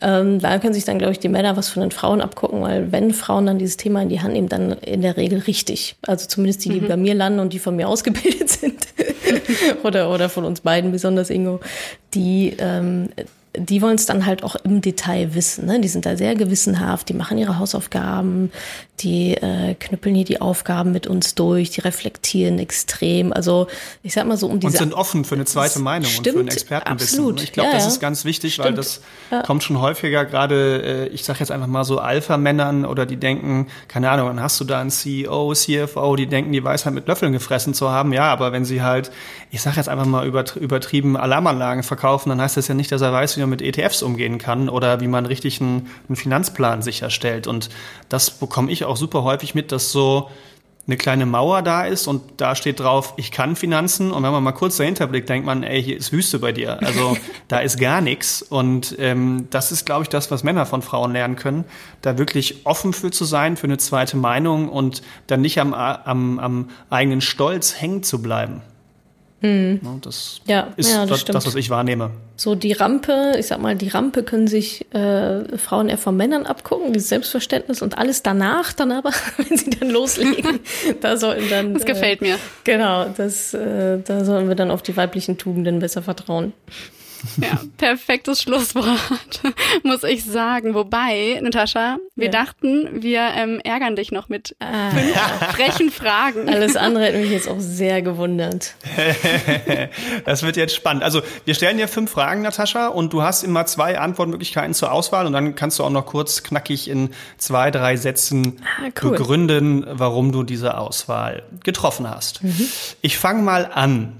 Ähm, 0.00 0.40
da 0.40 0.58
können 0.58 0.74
sich 0.74 0.84
dann, 0.84 0.98
glaube 0.98 1.12
ich, 1.12 1.20
die 1.20 1.28
Männer 1.28 1.56
was 1.56 1.68
von 1.68 1.82
den 1.82 1.92
Frauen 1.92 2.20
abgucken, 2.20 2.60
weil 2.60 2.90
wenn 2.90 3.14
Frauen 3.14 3.46
dann 3.46 3.60
dieses 3.60 3.76
Thema 3.76 4.02
in 4.02 4.08
die 4.08 4.20
Hand 4.20 4.32
nehmen, 4.32 4.48
dann 4.48 4.72
in 4.72 5.02
der 5.02 5.16
Regel 5.16 5.38
richtig. 5.38 5.94
Also 6.04 6.26
zumindest 6.26 6.64
die, 6.64 6.70
die 6.70 6.80
bei 6.80 6.96
mir 6.96 7.14
landen 7.14 7.38
und 7.38 7.52
die 7.52 7.60
von 7.60 7.76
mir 7.76 7.86
ausgebildet 7.86 8.50
sind. 8.50 8.88
oder, 9.84 10.10
oder 10.10 10.28
von 10.28 10.44
uns 10.44 10.62
beiden, 10.62 10.90
besonders 10.90 11.30
Ingo, 11.30 11.60
die, 12.14 12.56
ähm, 12.58 13.10
die 13.56 13.82
wollen 13.82 13.96
es 13.96 14.06
dann 14.06 14.24
halt 14.24 14.42
auch 14.44 14.56
im 14.64 14.80
Detail 14.80 15.34
wissen. 15.34 15.66
Ne? 15.66 15.80
Die 15.80 15.88
sind 15.88 16.06
da 16.06 16.16
sehr 16.16 16.34
gewissenhaft, 16.34 17.08
die 17.10 17.14
machen 17.14 17.36
ihre 17.36 17.58
Hausaufgaben, 17.58 18.50
die 19.00 19.34
äh, 19.34 19.74
knüppeln 19.74 20.14
hier 20.14 20.24
die 20.24 20.40
Aufgaben 20.40 20.92
mit 20.92 21.06
uns 21.06 21.34
durch, 21.34 21.70
die 21.70 21.80
reflektieren 21.82 22.58
extrem. 22.58 23.32
Also 23.32 23.66
ich 24.02 24.14
sag 24.14 24.26
mal 24.26 24.36
so 24.38 24.46
um 24.46 24.58
diese... 24.60 24.72
Und 24.72 24.78
sind 24.78 24.94
offen 24.94 25.24
für 25.26 25.34
eine 25.34 25.44
zweite 25.44 25.80
Meinung 25.80 26.08
stimmt, 26.08 26.28
und 26.28 26.32
für 26.32 26.40
ein 26.40 26.48
Expertenwissen. 26.48 27.18
absolut. 27.18 27.42
Ich 27.42 27.52
glaube, 27.52 27.68
Ja, 27.70 27.74
das 27.74 27.84
ja. 27.84 27.88
ist 27.90 28.00
ganz 28.00 28.24
wichtig, 28.24 28.54
Stimmt. 28.54 28.68
weil 28.68 28.74
das 28.74 29.00
kommt 29.44 29.62
schon 29.64 29.80
häufiger 29.80 30.24
gerade, 30.24 30.82
äh, 30.82 31.08
ich 31.08 31.24
sage 31.24 31.40
jetzt 31.40 31.50
einfach 31.50 31.66
mal 31.66 31.84
so 31.84 31.98
Alpha-Männern 31.98 32.84
oder 32.86 33.04
die 33.04 33.16
denken, 33.16 33.66
keine 33.88 34.08
Ahnung, 34.10 34.28
dann 34.28 34.40
hast 34.40 34.58
du 34.60 34.64
da 34.64 34.80
einen 34.80 34.90
CEO, 34.90 35.52
CFO, 35.52 36.16
die 36.16 36.26
denken, 36.26 36.52
die 36.52 36.64
Weisheit 36.64 36.94
mit 36.94 37.06
Löffeln 37.06 37.32
gefressen 37.32 37.74
zu 37.74 37.90
haben. 37.90 38.12
Ja, 38.14 38.32
aber 38.32 38.52
wenn 38.52 38.64
sie 38.64 38.82
halt, 38.82 39.10
ich 39.50 39.60
sage 39.60 39.76
jetzt 39.76 39.88
einfach 39.90 40.06
mal 40.06 40.26
übert- 40.26 40.56
übertrieben 40.56 41.16
Alarmanlagen 41.18 41.82
verkaufen, 41.82 42.30
dann 42.30 42.40
heißt 42.40 42.56
das 42.56 42.68
ja 42.68 42.74
nicht, 42.74 42.90
dass 42.92 43.02
er 43.02 43.12
weiß, 43.12 43.36
wie 43.36 43.41
man 43.42 43.50
mit 43.50 43.62
ETFs 43.62 44.02
umgehen 44.02 44.38
kann 44.38 44.68
oder 44.68 45.00
wie 45.00 45.08
man 45.08 45.26
richtig 45.26 45.60
einen, 45.60 45.88
einen 46.08 46.16
Finanzplan 46.16 46.82
sicherstellt. 46.82 47.46
Und 47.46 47.70
das 48.08 48.30
bekomme 48.30 48.70
ich 48.70 48.84
auch 48.84 48.96
super 48.96 49.22
häufig 49.24 49.54
mit, 49.54 49.72
dass 49.72 49.92
so 49.92 50.30
eine 50.86 50.96
kleine 50.96 51.26
Mauer 51.26 51.62
da 51.62 51.84
ist 51.84 52.08
und 52.08 52.22
da 52.38 52.56
steht 52.56 52.80
drauf, 52.80 53.14
ich 53.16 53.30
kann 53.30 53.54
Finanzen 53.54 54.10
und 54.10 54.22
wenn 54.24 54.32
man 54.32 54.42
mal 54.42 54.52
kurz 54.52 54.76
dahinter 54.78 55.06
blickt, 55.06 55.28
denkt 55.28 55.46
man, 55.46 55.62
ey, 55.62 55.80
hier 55.80 55.96
ist 55.96 56.12
Wüste 56.12 56.40
bei 56.40 56.50
dir. 56.50 56.82
Also 56.82 57.16
da 57.48 57.60
ist 57.60 57.78
gar 57.78 58.00
nichts 58.00 58.42
und 58.42 58.96
ähm, 58.98 59.46
das 59.50 59.70
ist, 59.70 59.86
glaube 59.86 60.02
ich, 60.02 60.08
das, 60.08 60.32
was 60.32 60.42
Männer 60.42 60.66
von 60.66 60.82
Frauen 60.82 61.12
lernen 61.12 61.36
können, 61.36 61.64
da 62.00 62.18
wirklich 62.18 62.66
offen 62.66 62.92
für 62.92 63.12
zu 63.12 63.24
sein, 63.24 63.56
für 63.56 63.68
eine 63.68 63.78
zweite 63.78 64.16
Meinung 64.16 64.68
und 64.68 65.02
dann 65.28 65.40
nicht 65.40 65.60
am, 65.60 65.72
am, 65.72 66.40
am 66.40 66.70
eigenen 66.90 67.20
Stolz 67.20 67.80
hängen 67.80 68.02
zu 68.02 68.20
bleiben. 68.20 68.62
Ne, 69.42 69.80
Das 70.02 70.40
Ja, 70.46 70.72
ist 70.76 70.90
ja, 70.90 71.04
das 71.04 71.24
das, 71.24 71.46
was 71.46 71.54
ich 71.56 71.68
wahrnehme. 71.68 72.12
So 72.36 72.54
die 72.54 72.72
Rampe, 72.72 73.34
ich 73.38 73.46
sag 73.48 73.60
mal, 73.60 73.74
die 73.74 73.88
Rampe 73.88 74.22
können 74.22 74.46
sich 74.46 74.86
äh, 74.94 75.56
Frauen 75.58 75.88
eher 75.88 75.98
von 75.98 76.16
Männern 76.16 76.46
abgucken, 76.46 76.92
dieses 76.92 77.08
Selbstverständnis 77.08 77.82
und 77.82 77.98
alles 77.98 78.22
danach 78.22 78.72
dann 78.72 78.92
aber, 78.92 79.10
wenn 79.36 79.56
sie 79.56 79.70
dann 79.70 79.90
loslegen, 79.90 80.60
da 81.00 81.16
sollten 81.16 81.48
dann. 81.50 81.74
Das 81.74 81.84
gefällt 81.84 82.20
mir. 82.20 82.34
Äh, 82.34 82.38
genau, 82.64 83.06
das, 83.16 83.52
äh, 83.54 83.98
da 83.98 84.24
sollten 84.24 84.48
wir 84.48 84.54
dann 84.54 84.70
auf 84.70 84.82
die 84.82 84.96
weiblichen 84.96 85.38
Tugenden 85.38 85.80
besser 85.80 86.02
vertrauen. 86.02 86.52
Ja, 87.40 87.60
perfektes 87.76 88.42
Schlusswort, 88.42 89.40
muss 89.84 90.02
ich 90.02 90.24
sagen. 90.24 90.74
Wobei, 90.74 91.38
Natascha, 91.42 91.98
wir 92.16 92.26
Ja. 92.26 92.30
dachten, 92.32 93.02
wir 93.02 93.20
ähm, 93.36 93.60
ärgern 93.64 93.96
dich 93.96 94.12
noch 94.12 94.28
mit 94.28 94.56
Ah. 94.60 94.90
fünf 94.90 95.16
frechen 95.56 95.90
Fragen. 95.90 96.48
Alles 96.48 96.76
andere 96.76 97.04
hätte 97.04 97.18
mich 97.18 97.30
jetzt 97.30 97.48
auch 97.48 97.60
sehr 97.60 98.02
gewundert. 98.02 98.74
Das 100.24 100.42
wird 100.42 100.56
jetzt 100.56 100.74
spannend. 100.74 101.02
Also 101.02 101.22
wir 101.44 101.54
stellen 101.54 101.76
dir 101.76 101.88
fünf 101.88 102.10
Fragen, 102.10 102.42
Natascha, 102.42 102.88
und 102.88 103.12
du 103.12 103.22
hast 103.22 103.42
immer 103.42 103.66
zwei 103.66 103.98
Antwortmöglichkeiten 103.98 104.74
zur 104.74 104.92
Auswahl 104.92 105.26
und 105.26 105.32
dann 105.32 105.54
kannst 105.54 105.78
du 105.78 105.84
auch 105.84 105.90
noch 105.90 106.06
kurz 106.06 106.42
knackig 106.42 106.88
in 106.88 107.10
zwei, 107.38 107.70
drei 107.70 107.96
Sätzen 107.96 108.60
Ah, 108.64 108.88
cool. 109.02 109.10
begründen, 109.12 109.84
warum 109.88 110.32
du 110.32 110.42
diese 110.42 110.76
Auswahl 110.78 111.42
getroffen 111.64 112.08
hast. 112.08 112.42
Mhm. 112.42 112.68
Ich 113.00 113.18
fange 113.18 113.42
mal 113.42 113.70
an. 113.72 114.12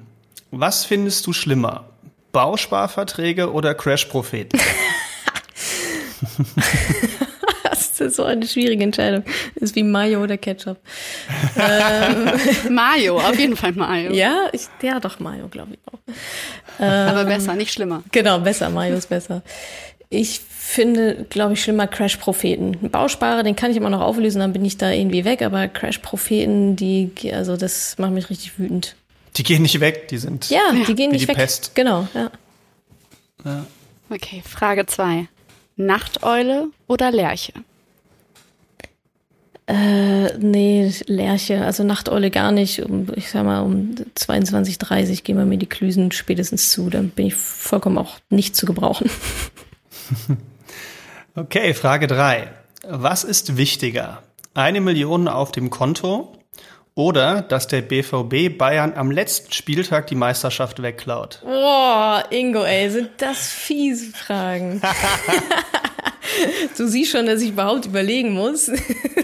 Was 0.50 0.84
findest 0.84 1.26
du 1.26 1.32
schlimmer? 1.32 1.84
Bausparverträge 2.32 3.52
oder 3.52 3.74
Crash-Propheten? 3.74 4.58
Das 7.64 8.00
ist 8.00 8.16
so 8.16 8.24
eine 8.24 8.46
schwierige 8.46 8.82
Entscheidung. 8.82 9.22
Das 9.54 9.70
ist 9.70 9.76
wie 9.76 9.84
Mayo 9.84 10.22
oder 10.22 10.36
Ketchup. 10.36 10.78
Mayo, 12.70 13.18
auf 13.18 13.38
jeden 13.38 13.56
Fall 13.56 13.72
Mayo. 13.72 14.12
Ja, 14.12 14.48
ich, 14.52 14.68
ja 14.82 14.98
doch 14.98 15.20
Mayo, 15.20 15.48
glaube 15.48 15.74
ich 15.74 15.78
auch. 15.86 16.84
Aber 16.84 17.24
besser, 17.24 17.54
nicht 17.54 17.72
schlimmer. 17.72 18.02
Genau, 18.10 18.40
besser, 18.40 18.70
Mayo 18.70 18.96
ist 18.96 19.08
besser. 19.08 19.42
Ich 20.10 20.40
finde, 20.40 21.26
glaube 21.28 21.54
ich, 21.54 21.62
schlimmer 21.62 21.86
Crash-Propheten. 21.86 22.78
Ein 22.82 22.90
Bausparer, 22.90 23.42
den 23.42 23.56
kann 23.56 23.70
ich 23.70 23.76
immer 23.76 23.90
noch 23.90 24.00
auflösen, 24.00 24.40
dann 24.40 24.52
bin 24.52 24.64
ich 24.64 24.78
da 24.78 24.90
irgendwie 24.90 25.24
weg, 25.24 25.42
aber 25.42 25.68
Crash-Propheten, 25.68 26.76
die, 26.76 27.12
also 27.32 27.56
das 27.56 27.98
macht 27.98 28.12
mich 28.12 28.30
richtig 28.30 28.58
wütend. 28.58 28.96
Die 29.36 29.42
gehen 29.42 29.62
nicht 29.62 29.80
weg, 29.80 30.08
die 30.08 30.18
sind. 30.18 30.50
Ja, 30.50 30.60
die 30.72 30.94
gehen 30.94 31.10
Wie 31.10 31.14
nicht 31.14 31.22
die 31.22 31.28
weg. 31.28 31.36
Pest. 31.36 31.74
Genau, 31.74 32.06
ja. 32.14 32.30
Okay, 34.10 34.42
Frage 34.46 34.86
zwei. 34.86 35.26
Nachteule 35.76 36.68
oder 36.86 37.10
Lerche? 37.10 37.52
Äh, 39.66 40.36
nee, 40.38 40.92
Lerche, 41.06 41.64
also 41.64 41.82
Nachteule 41.82 42.30
gar 42.30 42.52
nicht. 42.52 42.80
Um, 42.82 43.06
ich 43.16 43.30
sag 43.30 43.44
mal, 43.44 43.60
um 43.60 43.94
22.30 44.16 45.22
gehen 45.22 45.38
wir 45.38 45.46
mir 45.46 45.56
die 45.56 45.66
Klüsen 45.66 46.12
spätestens 46.12 46.70
zu. 46.70 46.90
Dann 46.90 47.10
bin 47.10 47.26
ich 47.26 47.34
vollkommen 47.34 47.98
auch 47.98 48.16
nicht 48.28 48.56
zu 48.56 48.66
gebrauchen. 48.66 49.10
Okay, 51.34 51.72
Frage 51.72 52.08
drei. 52.08 52.50
Was 52.86 53.24
ist 53.24 53.56
wichtiger? 53.56 54.22
Eine 54.52 54.82
Million 54.82 55.28
auf 55.28 55.50
dem 55.50 55.70
Konto 55.70 56.36
oder 56.94 57.42
dass 57.42 57.66
der 57.68 57.82
BVB 57.82 58.56
Bayern 58.56 58.92
am 58.94 59.10
letzten 59.10 59.52
Spieltag 59.52 60.08
die 60.08 60.14
Meisterschaft 60.14 60.82
wegklaut? 60.82 61.40
Boah, 61.42 62.24
Ingo, 62.30 62.64
ey, 62.64 62.90
sind 62.90 63.10
das 63.16 63.50
fiese 63.50 64.12
Fragen. 64.12 64.82
du 66.76 66.86
siehst 66.86 67.12
schon, 67.12 67.26
dass 67.26 67.40
ich 67.40 67.50
überhaupt 67.50 67.86
überlegen 67.86 68.34
muss. 68.34 68.70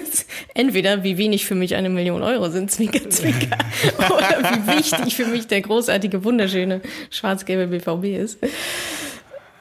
Entweder 0.54 1.04
wie 1.04 1.18
wenig 1.18 1.46
für 1.46 1.54
mich 1.54 1.74
eine 1.74 1.90
Million 1.90 2.22
Euro 2.22 2.48
sind, 2.48 2.70
Zwinker, 2.70 3.08
Zwinker, 3.10 3.58
oder 3.98 4.50
wie 4.50 4.78
wichtig 4.78 5.14
für 5.14 5.26
mich 5.26 5.46
der 5.46 5.60
großartige, 5.60 6.24
wunderschöne 6.24 6.80
schwarz-gelbe 7.10 7.78
BVB 7.78 8.04
ist. 8.18 8.38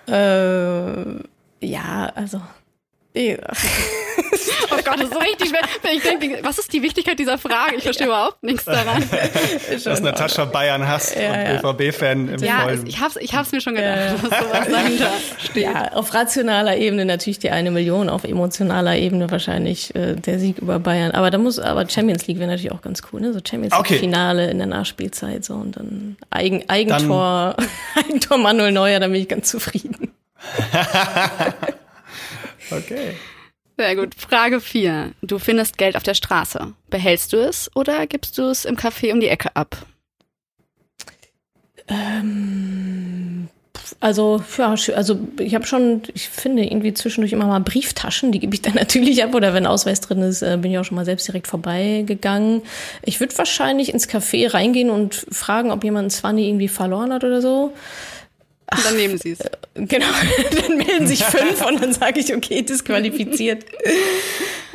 Äh, 0.08 1.66
ja, 1.66 2.12
also. 2.16 2.42
Ja. 3.18 3.38
Oh 4.72 4.76
Gott, 4.84 4.96
das 4.96 5.04
ist 5.04 5.14
so 5.14 5.20
richtig 5.20 5.50
schwer. 5.50 5.62
Ich 5.94 6.02
denke, 6.02 6.40
was 6.42 6.58
ist 6.58 6.74
die 6.74 6.82
Wichtigkeit 6.82 7.18
dieser 7.20 7.38
Frage? 7.38 7.76
Ich 7.78 7.84
verstehe 7.84 8.08
überhaupt 8.08 8.44
nichts 8.44 8.66
daran. 8.66 9.02
Dass 9.84 10.02
Natascha 10.02 10.46
Bayern 10.46 10.86
hasst 10.88 11.16
Ja, 11.16 11.54
ja. 11.54 11.60
und 11.62 11.78
BVB-Fan 11.78 12.30
im 12.30 12.44
Ja, 12.44 12.70
es, 12.70 12.84
ich 12.84 13.00
hab's, 13.00 13.16
ich 13.18 13.34
hab's 13.36 13.52
mir 13.52 13.62
schon 13.62 13.76
gedacht, 13.76 14.16
dass 14.16 14.22
sowas 14.22 14.68
dahinter 14.72 15.12
steht. 15.38 15.64
Ja, 15.64 15.92
auf 15.94 16.14
rationaler 16.14 16.78
Ebene 16.78 17.06
natürlich 17.06 17.40
die 17.40 17.52
eine 17.52 17.72
Million, 17.72 18.10
auf 18.10 18.24
emotionaler 18.24 18.98
Ebene 18.98 19.30
wahrscheinlich 19.32 19.96
äh, 19.96 20.16
der 20.16 20.40
Sieg 20.40 20.58
über 20.58 20.80
Bayern. 20.80 21.12
Aber 21.12 21.30
da 21.32 21.38
muss, 21.38 21.60
aber 21.60 21.88
Champions 21.88 22.28
League 22.28 22.40
wäre 22.40 22.50
natürlich 22.50 22.72
auch 22.72 22.82
ganz 22.82 23.02
cool, 23.14 23.22
ne? 23.22 23.34
So 23.34 23.40
Champions 23.40 23.74
League 23.74 23.80
Okay. 23.80 24.00
Finale 24.00 24.50
in 24.50 24.58
der 24.58 24.68
Nachspielzeit 24.68 25.46
so 25.46 25.54
und 25.54 25.78
dann 25.78 26.18
Eigen, 26.32 26.68
Eigentor, 26.70 27.56
Eigentor 27.96 28.38
Manuel 28.40 28.72
Neuer, 28.72 29.00
dann 29.00 29.12
bin 29.12 29.22
ich 29.22 29.30
ganz 29.30 29.50
zufrieden. 29.50 30.12
Okay. 32.72 33.14
Sehr 33.78 33.96
gut. 33.96 34.16
Frage 34.16 34.60
vier. 34.60 35.12
Du 35.22 35.38
findest 35.38 35.78
Geld 35.78 35.96
auf 35.96 36.04
der 36.04 36.16
Straße. 36.16 36.74
Behältst 36.90 37.34
du 37.34 37.38
es 37.38 37.70
oder 37.76 38.08
gibst 38.08 38.38
du 38.38 38.44
es 38.44 38.66
im 38.66 38.76
Café 38.76 39.14
um 39.14 39.20
die 39.20 39.28
Ecke 39.28 39.56
ab? 39.56 39.86
Also, 44.00 44.44
ja, 44.58 44.76
also 44.96 45.20
ich 45.40 45.56
habe 45.56 45.66
schon, 45.66 46.02
ich 46.14 46.28
finde 46.30 46.64
irgendwie 46.64 46.94
zwischendurch 46.94 47.34
immer 47.34 47.46
mal 47.46 47.60
Brieftaschen, 47.60 48.32
die 48.32 48.40
gebe 48.40 48.54
ich 48.54 48.62
dann 48.62 48.74
natürlich 48.76 49.24
ab. 49.24 49.34
Oder 49.34 49.54
wenn 49.54 49.66
Ausweis 49.66 50.02
drin 50.02 50.22
ist, 50.22 50.42
äh, 50.42 50.58
bin 50.60 50.72
ich 50.72 50.80
auch 50.80 50.84
schon 50.84 50.96
mal 50.96 51.06
selbst 51.06 51.28
direkt 51.28 51.48
vorbeigegangen. 51.48 52.64
Ich 53.04 53.20
würde 53.20 53.38
wahrscheinlich 53.38 53.94
ins 53.94 54.10
Café 54.10 54.54
reingehen 54.54 54.90
und 54.90 55.28
fragen, 55.32 55.72
ob 55.72 55.84
jemand 55.84 56.08
ein 56.08 56.12
Zwanni 56.12 56.48
irgendwie 56.48 56.68
verloren 56.68 57.14
hat 57.14 57.24
oder 57.24 57.42
so. 57.42 57.74
Und 58.72 58.86
dann 58.86 58.98
nehmen 58.98 59.18
sie 59.18 59.32
es. 59.32 59.40
Genau, 59.76 60.06
dann 60.68 60.78
melden 60.78 61.08
sich 61.08 61.24
fünf 61.24 61.66
und 61.66 61.82
dann 61.82 61.94
sage 61.94 62.20
ich, 62.20 62.36
okay, 62.36 62.62
disqualifiziert. 62.62 63.66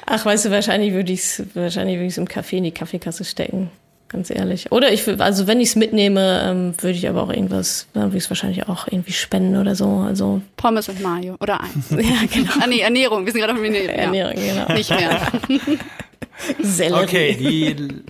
Ach, 0.06 0.24
weißt 0.24 0.46
du, 0.46 0.50
wahrscheinlich 0.50 0.92
würde 0.92 1.12
ich 1.12 1.20
es 1.20 1.42
wahrscheinlich 1.54 1.96
würde 1.96 2.06
ich 2.06 2.12
es 2.12 2.18
im 2.18 2.26
Café 2.26 2.56
in 2.56 2.64
die 2.64 2.70
Kaffeekasse 2.72 3.24
stecken, 3.24 3.70
ganz 4.08 4.30
ehrlich. 4.30 4.72
Oder 4.72 4.92
ich, 4.92 5.06
also 5.20 5.46
wenn 5.46 5.60
ich 5.60 5.70
es 5.70 5.76
mitnehme, 5.76 6.42
ähm, 6.44 6.74
würde 6.80 6.96
ich 6.96 7.08
aber 7.08 7.22
auch 7.22 7.30
irgendwas, 7.30 7.86
dann 7.92 8.04
würde 8.04 8.16
ich 8.16 8.24
es 8.24 8.30
wahrscheinlich 8.30 8.68
auch 8.68 8.86
irgendwie 8.88 9.12
spenden 9.12 9.56
oder 9.56 9.74
so. 9.74 9.88
Also 10.06 10.40
Pommes 10.56 10.88
und 10.88 11.02
Mayo 11.02 11.36
oder 11.40 11.60
eins. 11.60 11.90
ja, 11.90 12.26
genau. 12.32 12.52
Ah 12.60 12.66
nee, 12.66 12.80
Ernährung. 12.80 13.26
Wir 13.26 13.32
sind 13.32 13.42
gerade 13.42 13.54
auf 13.54 13.62
Ernährung. 13.62 13.88
Ja. 13.88 13.94
Ernährung, 13.94 14.34
genau. 14.34 14.72
Nicht 14.72 14.90
mehr. 14.90 15.20
Sellerie. 16.62 17.02
Okay, 17.02 17.36
die, 17.38 18.02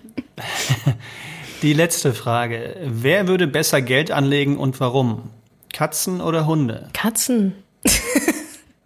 die 1.63 1.73
letzte 1.73 2.15
Frage. 2.15 2.77
Wer 2.85 3.27
würde 3.27 3.49
besser 3.49 3.83
Geld 3.83 4.13
anlegen 4.13 4.57
und 4.57 4.79
warum? 4.79 5.31
Katzen 5.73 6.21
oder 6.21 6.47
Hunde? 6.47 6.89
Katzen. 6.93 7.55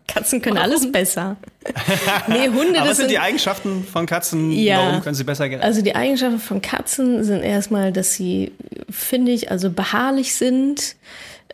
Katzen 0.06 0.40
können 0.40 0.58
alles 0.58 0.90
besser. 0.90 1.36
Nee, 2.28 2.48
Hunde, 2.48 2.78
Aber 2.78 2.82
was 2.82 2.88
das 2.90 2.96
sind 2.98 3.10
die 3.10 3.18
Eigenschaften 3.18 3.84
von 3.84 4.06
Katzen? 4.06 4.50
Ja. 4.52 4.78
Warum 4.78 5.02
können 5.02 5.14
sie 5.16 5.24
besser 5.24 5.48
Geld 5.48 5.62
Also 5.62 5.82
die 5.82 5.94
Eigenschaften 5.96 6.38
von 6.38 6.62
Katzen 6.62 7.24
sind 7.24 7.42
erstmal, 7.42 7.92
dass 7.92 8.14
sie, 8.14 8.52
finde 8.88 9.32
ich, 9.32 9.50
also 9.50 9.70
beharrlich 9.70 10.34
sind. 10.34 10.94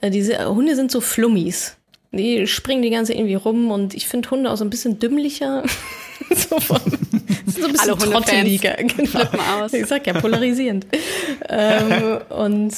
Äh, 0.00 0.10
Diese 0.10 0.46
Hunde 0.46 0.76
sind 0.76 0.90
so 0.90 1.00
Flummis. 1.00 1.76
Die 2.12 2.46
springen 2.46 2.82
die 2.82 2.90
ganze 2.90 3.14
irgendwie 3.14 3.34
rum 3.34 3.70
und 3.70 3.94
ich 3.94 4.06
finde 4.06 4.30
Hunde 4.30 4.50
auch 4.50 4.56
so 4.56 4.64
ein 4.64 4.70
bisschen 4.70 4.98
dümmlicher. 4.98 5.62
so, 6.30 6.58
sind 6.58 6.60
so 6.60 6.74
ein 6.74 7.72
bisschen 7.72 7.78
Alle 7.78 7.96
trotteliger. 7.98 8.74
Genau. 8.74 9.06
flippen 9.06 9.40
aus. 9.40 9.72
Ich 9.72 9.86
sag 9.86 10.06
ja, 10.06 10.12
polarisierend. 10.20 10.86
ähm, 11.48 12.18
und 12.28 12.74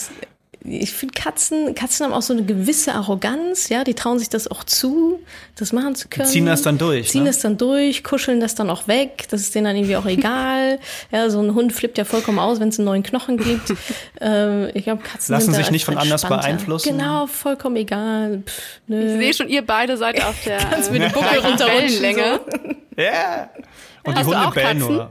ich 0.66 0.92
finde 0.92 1.12
Katzen, 1.12 1.74
Katzen 1.74 2.06
haben 2.06 2.14
auch 2.14 2.22
so 2.22 2.32
eine 2.32 2.42
gewisse 2.42 2.94
Arroganz, 2.94 3.68
ja, 3.68 3.84
die 3.84 3.92
trauen 3.92 4.18
sich 4.18 4.30
das 4.30 4.50
auch 4.50 4.64
zu, 4.64 5.20
das 5.56 5.74
machen 5.74 5.94
zu 5.94 6.08
können. 6.08 6.26
Ziehen 6.26 6.46
das 6.46 6.62
dann 6.62 6.78
durch. 6.78 7.10
Ziehen 7.10 7.24
ne? 7.24 7.30
das 7.30 7.40
dann 7.40 7.58
durch, 7.58 8.02
kuscheln 8.02 8.40
das 8.40 8.54
dann 8.54 8.70
auch 8.70 8.88
weg, 8.88 9.26
das 9.28 9.42
ist 9.42 9.54
denen 9.54 9.66
dann 9.66 9.76
irgendwie 9.76 9.96
auch 9.96 10.06
egal. 10.06 10.78
ja, 11.12 11.28
so 11.28 11.40
ein 11.40 11.54
Hund 11.54 11.74
flippt 11.74 11.98
ja 11.98 12.06
vollkommen 12.06 12.38
aus, 12.38 12.60
wenn 12.60 12.70
es 12.70 12.78
einen 12.78 12.86
neuen 12.86 13.02
Knochen 13.02 13.36
gibt. 13.36 13.74
ähm, 14.22 14.70
ich 14.72 14.84
glaube, 14.84 15.02
Katzen 15.02 15.34
Lassen 15.34 15.44
sind 15.46 15.54
sich 15.56 15.66
da 15.66 15.72
nicht 15.72 15.84
von 15.84 15.98
anders 15.98 16.22
beeinflussen. 16.22 16.96
Genau, 16.96 17.26
vollkommen 17.26 17.76
egal. 17.76 18.42
Pff, 18.46 18.80
nö. 18.86 19.04
Ich 19.04 19.12
sehe 19.20 19.34
schon, 19.34 19.48
ihr 19.50 19.66
beide 19.66 19.98
seid 19.98 20.24
auf 20.24 20.34
der 20.46 20.58
Kannst 20.58 20.90
mir 20.90 21.04
äh, 21.04 21.10
Buckel 21.10 21.40
runterrutschen, 21.40 22.02
Wellenlänge. 22.02 22.40
Ja. 22.96 23.50
Und 24.04 24.16
Hast 24.16 24.30
die 24.30 24.34
Hunde 24.34 24.50
bellen 24.54 24.78
Katzen? 24.78 24.96
nur. 24.96 25.10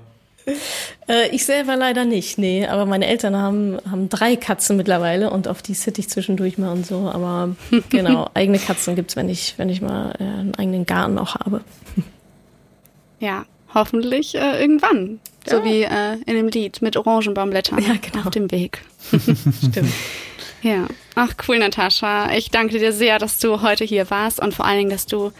Äh, 1.07 1.29
ich 1.31 1.45
selber 1.45 1.75
leider 1.75 2.05
nicht, 2.05 2.37
nee. 2.37 2.65
Aber 2.67 2.85
meine 2.85 3.07
Eltern 3.07 3.35
haben, 3.35 3.77
haben 3.89 4.09
drei 4.09 4.35
Katzen 4.35 4.77
mittlerweile 4.77 5.29
und 5.31 5.47
auf 5.47 5.61
die 5.61 5.73
sitte 5.73 6.01
ich 6.01 6.09
zwischendurch 6.09 6.57
mal 6.57 6.71
und 6.71 6.85
so. 6.85 7.09
Aber 7.13 7.55
genau, 7.89 8.29
eigene 8.33 8.59
Katzen 8.59 8.95
gibt's, 8.95 9.15
wenn 9.15 9.29
ich, 9.29 9.55
wenn 9.57 9.69
ich 9.69 9.81
mal 9.81 10.13
äh, 10.19 10.23
einen 10.23 10.55
eigenen 10.55 10.85
Garten 10.85 11.17
auch 11.17 11.35
habe. 11.35 11.61
Ja, 13.19 13.45
hoffentlich 13.73 14.35
äh, 14.35 14.59
irgendwann. 14.61 15.19
So 15.45 15.57
Ja. 15.57 15.63
wie 15.65 15.83
äh, 15.83 16.13
in 16.25 16.35
dem 16.35 16.47
Lied 16.47 16.81
mit 16.81 16.95
Orangenbaumblättern 16.97 17.79
Ja, 17.81 17.95
genau. 18.01 18.25
auf 18.25 18.31
dem 18.31 18.51
Weg. 18.51 18.81
Stimmt. 19.11 19.91
Ja, 20.61 20.87
ach 21.15 21.33
cool, 21.47 21.59
Natascha. 21.59 22.31
Ich 22.33 22.49
danke 22.49 22.79
dir 22.79 22.93
sehr, 22.93 23.19
dass 23.19 23.39
du 23.39 23.61
heute 23.61 23.83
hier 23.83 24.09
warst 24.09 24.39
und 24.39 24.53
vor 24.53 24.63
allen 24.65 24.77
Dingen, 24.77 24.89
dass 24.91 25.05
du 25.05 25.31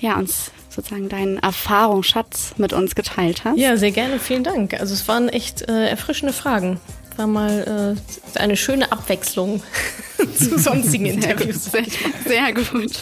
ja 0.00 0.16
uns 0.16 0.50
sozusagen 0.72 1.08
deinen 1.08 1.38
Erfahrungsschatz 1.38 2.54
mit 2.56 2.72
uns 2.72 2.94
geteilt 2.94 3.44
hast. 3.44 3.58
Ja, 3.58 3.76
sehr 3.76 3.92
gerne, 3.92 4.18
vielen 4.18 4.44
Dank. 4.44 4.74
Also 4.74 4.94
es 4.94 5.06
waren 5.08 5.28
echt 5.28 5.68
äh, 5.68 5.88
erfrischende 5.88 6.32
Fragen. 6.32 6.80
War 7.22 7.28
mal 7.28 7.94
äh, 8.34 8.38
eine 8.40 8.56
schöne 8.56 8.90
Abwechslung 8.90 9.62
zu 10.38 10.58
sonstigen 10.58 11.06
Interviews. 11.06 11.66
sehr, 11.66 11.84
sehr 12.26 12.52
gut. 12.52 12.96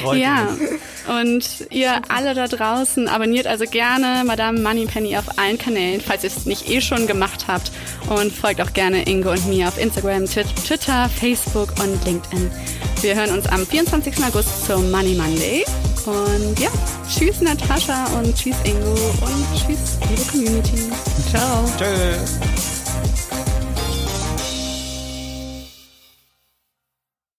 freut 0.00 0.18
ja, 0.20 0.46
und 1.20 1.44
ihr 1.70 2.00
alle 2.08 2.34
da 2.34 2.46
draußen 2.46 3.08
abonniert 3.08 3.48
also 3.48 3.64
gerne 3.64 4.22
Madame 4.24 4.60
Moneypenny 4.60 5.16
auf 5.16 5.36
allen 5.36 5.58
Kanälen, 5.58 6.00
falls 6.00 6.22
ihr 6.22 6.30
es 6.30 6.46
nicht 6.46 6.70
eh 6.70 6.80
schon 6.80 7.08
gemacht 7.08 7.46
habt. 7.48 7.72
Und 8.08 8.32
folgt 8.32 8.60
auch 8.60 8.72
gerne 8.72 9.02
Ingo 9.08 9.32
und 9.32 9.48
mir 9.48 9.66
auf 9.66 9.78
Instagram, 9.82 10.26
Twi- 10.26 10.44
Twitter, 10.64 11.08
Facebook 11.08 11.70
und 11.82 12.04
LinkedIn. 12.04 12.52
Wir 13.00 13.16
hören 13.16 13.30
uns 13.30 13.46
am 13.48 13.66
24. 13.66 14.14
August 14.24 14.66
zum 14.66 14.92
Money 14.92 15.16
Monday. 15.16 15.64
Und 16.06 16.60
ja, 16.60 16.70
tschüss 17.12 17.40
Natascha 17.40 18.06
und 18.16 18.32
tschüss 18.36 18.54
Ingo 18.62 18.92
und 18.92 19.44
tschüss 19.56 19.98
liebe 20.08 20.22
Community. 20.30 20.88
Ciao. 21.32 21.64
Tschö. 21.76 23.39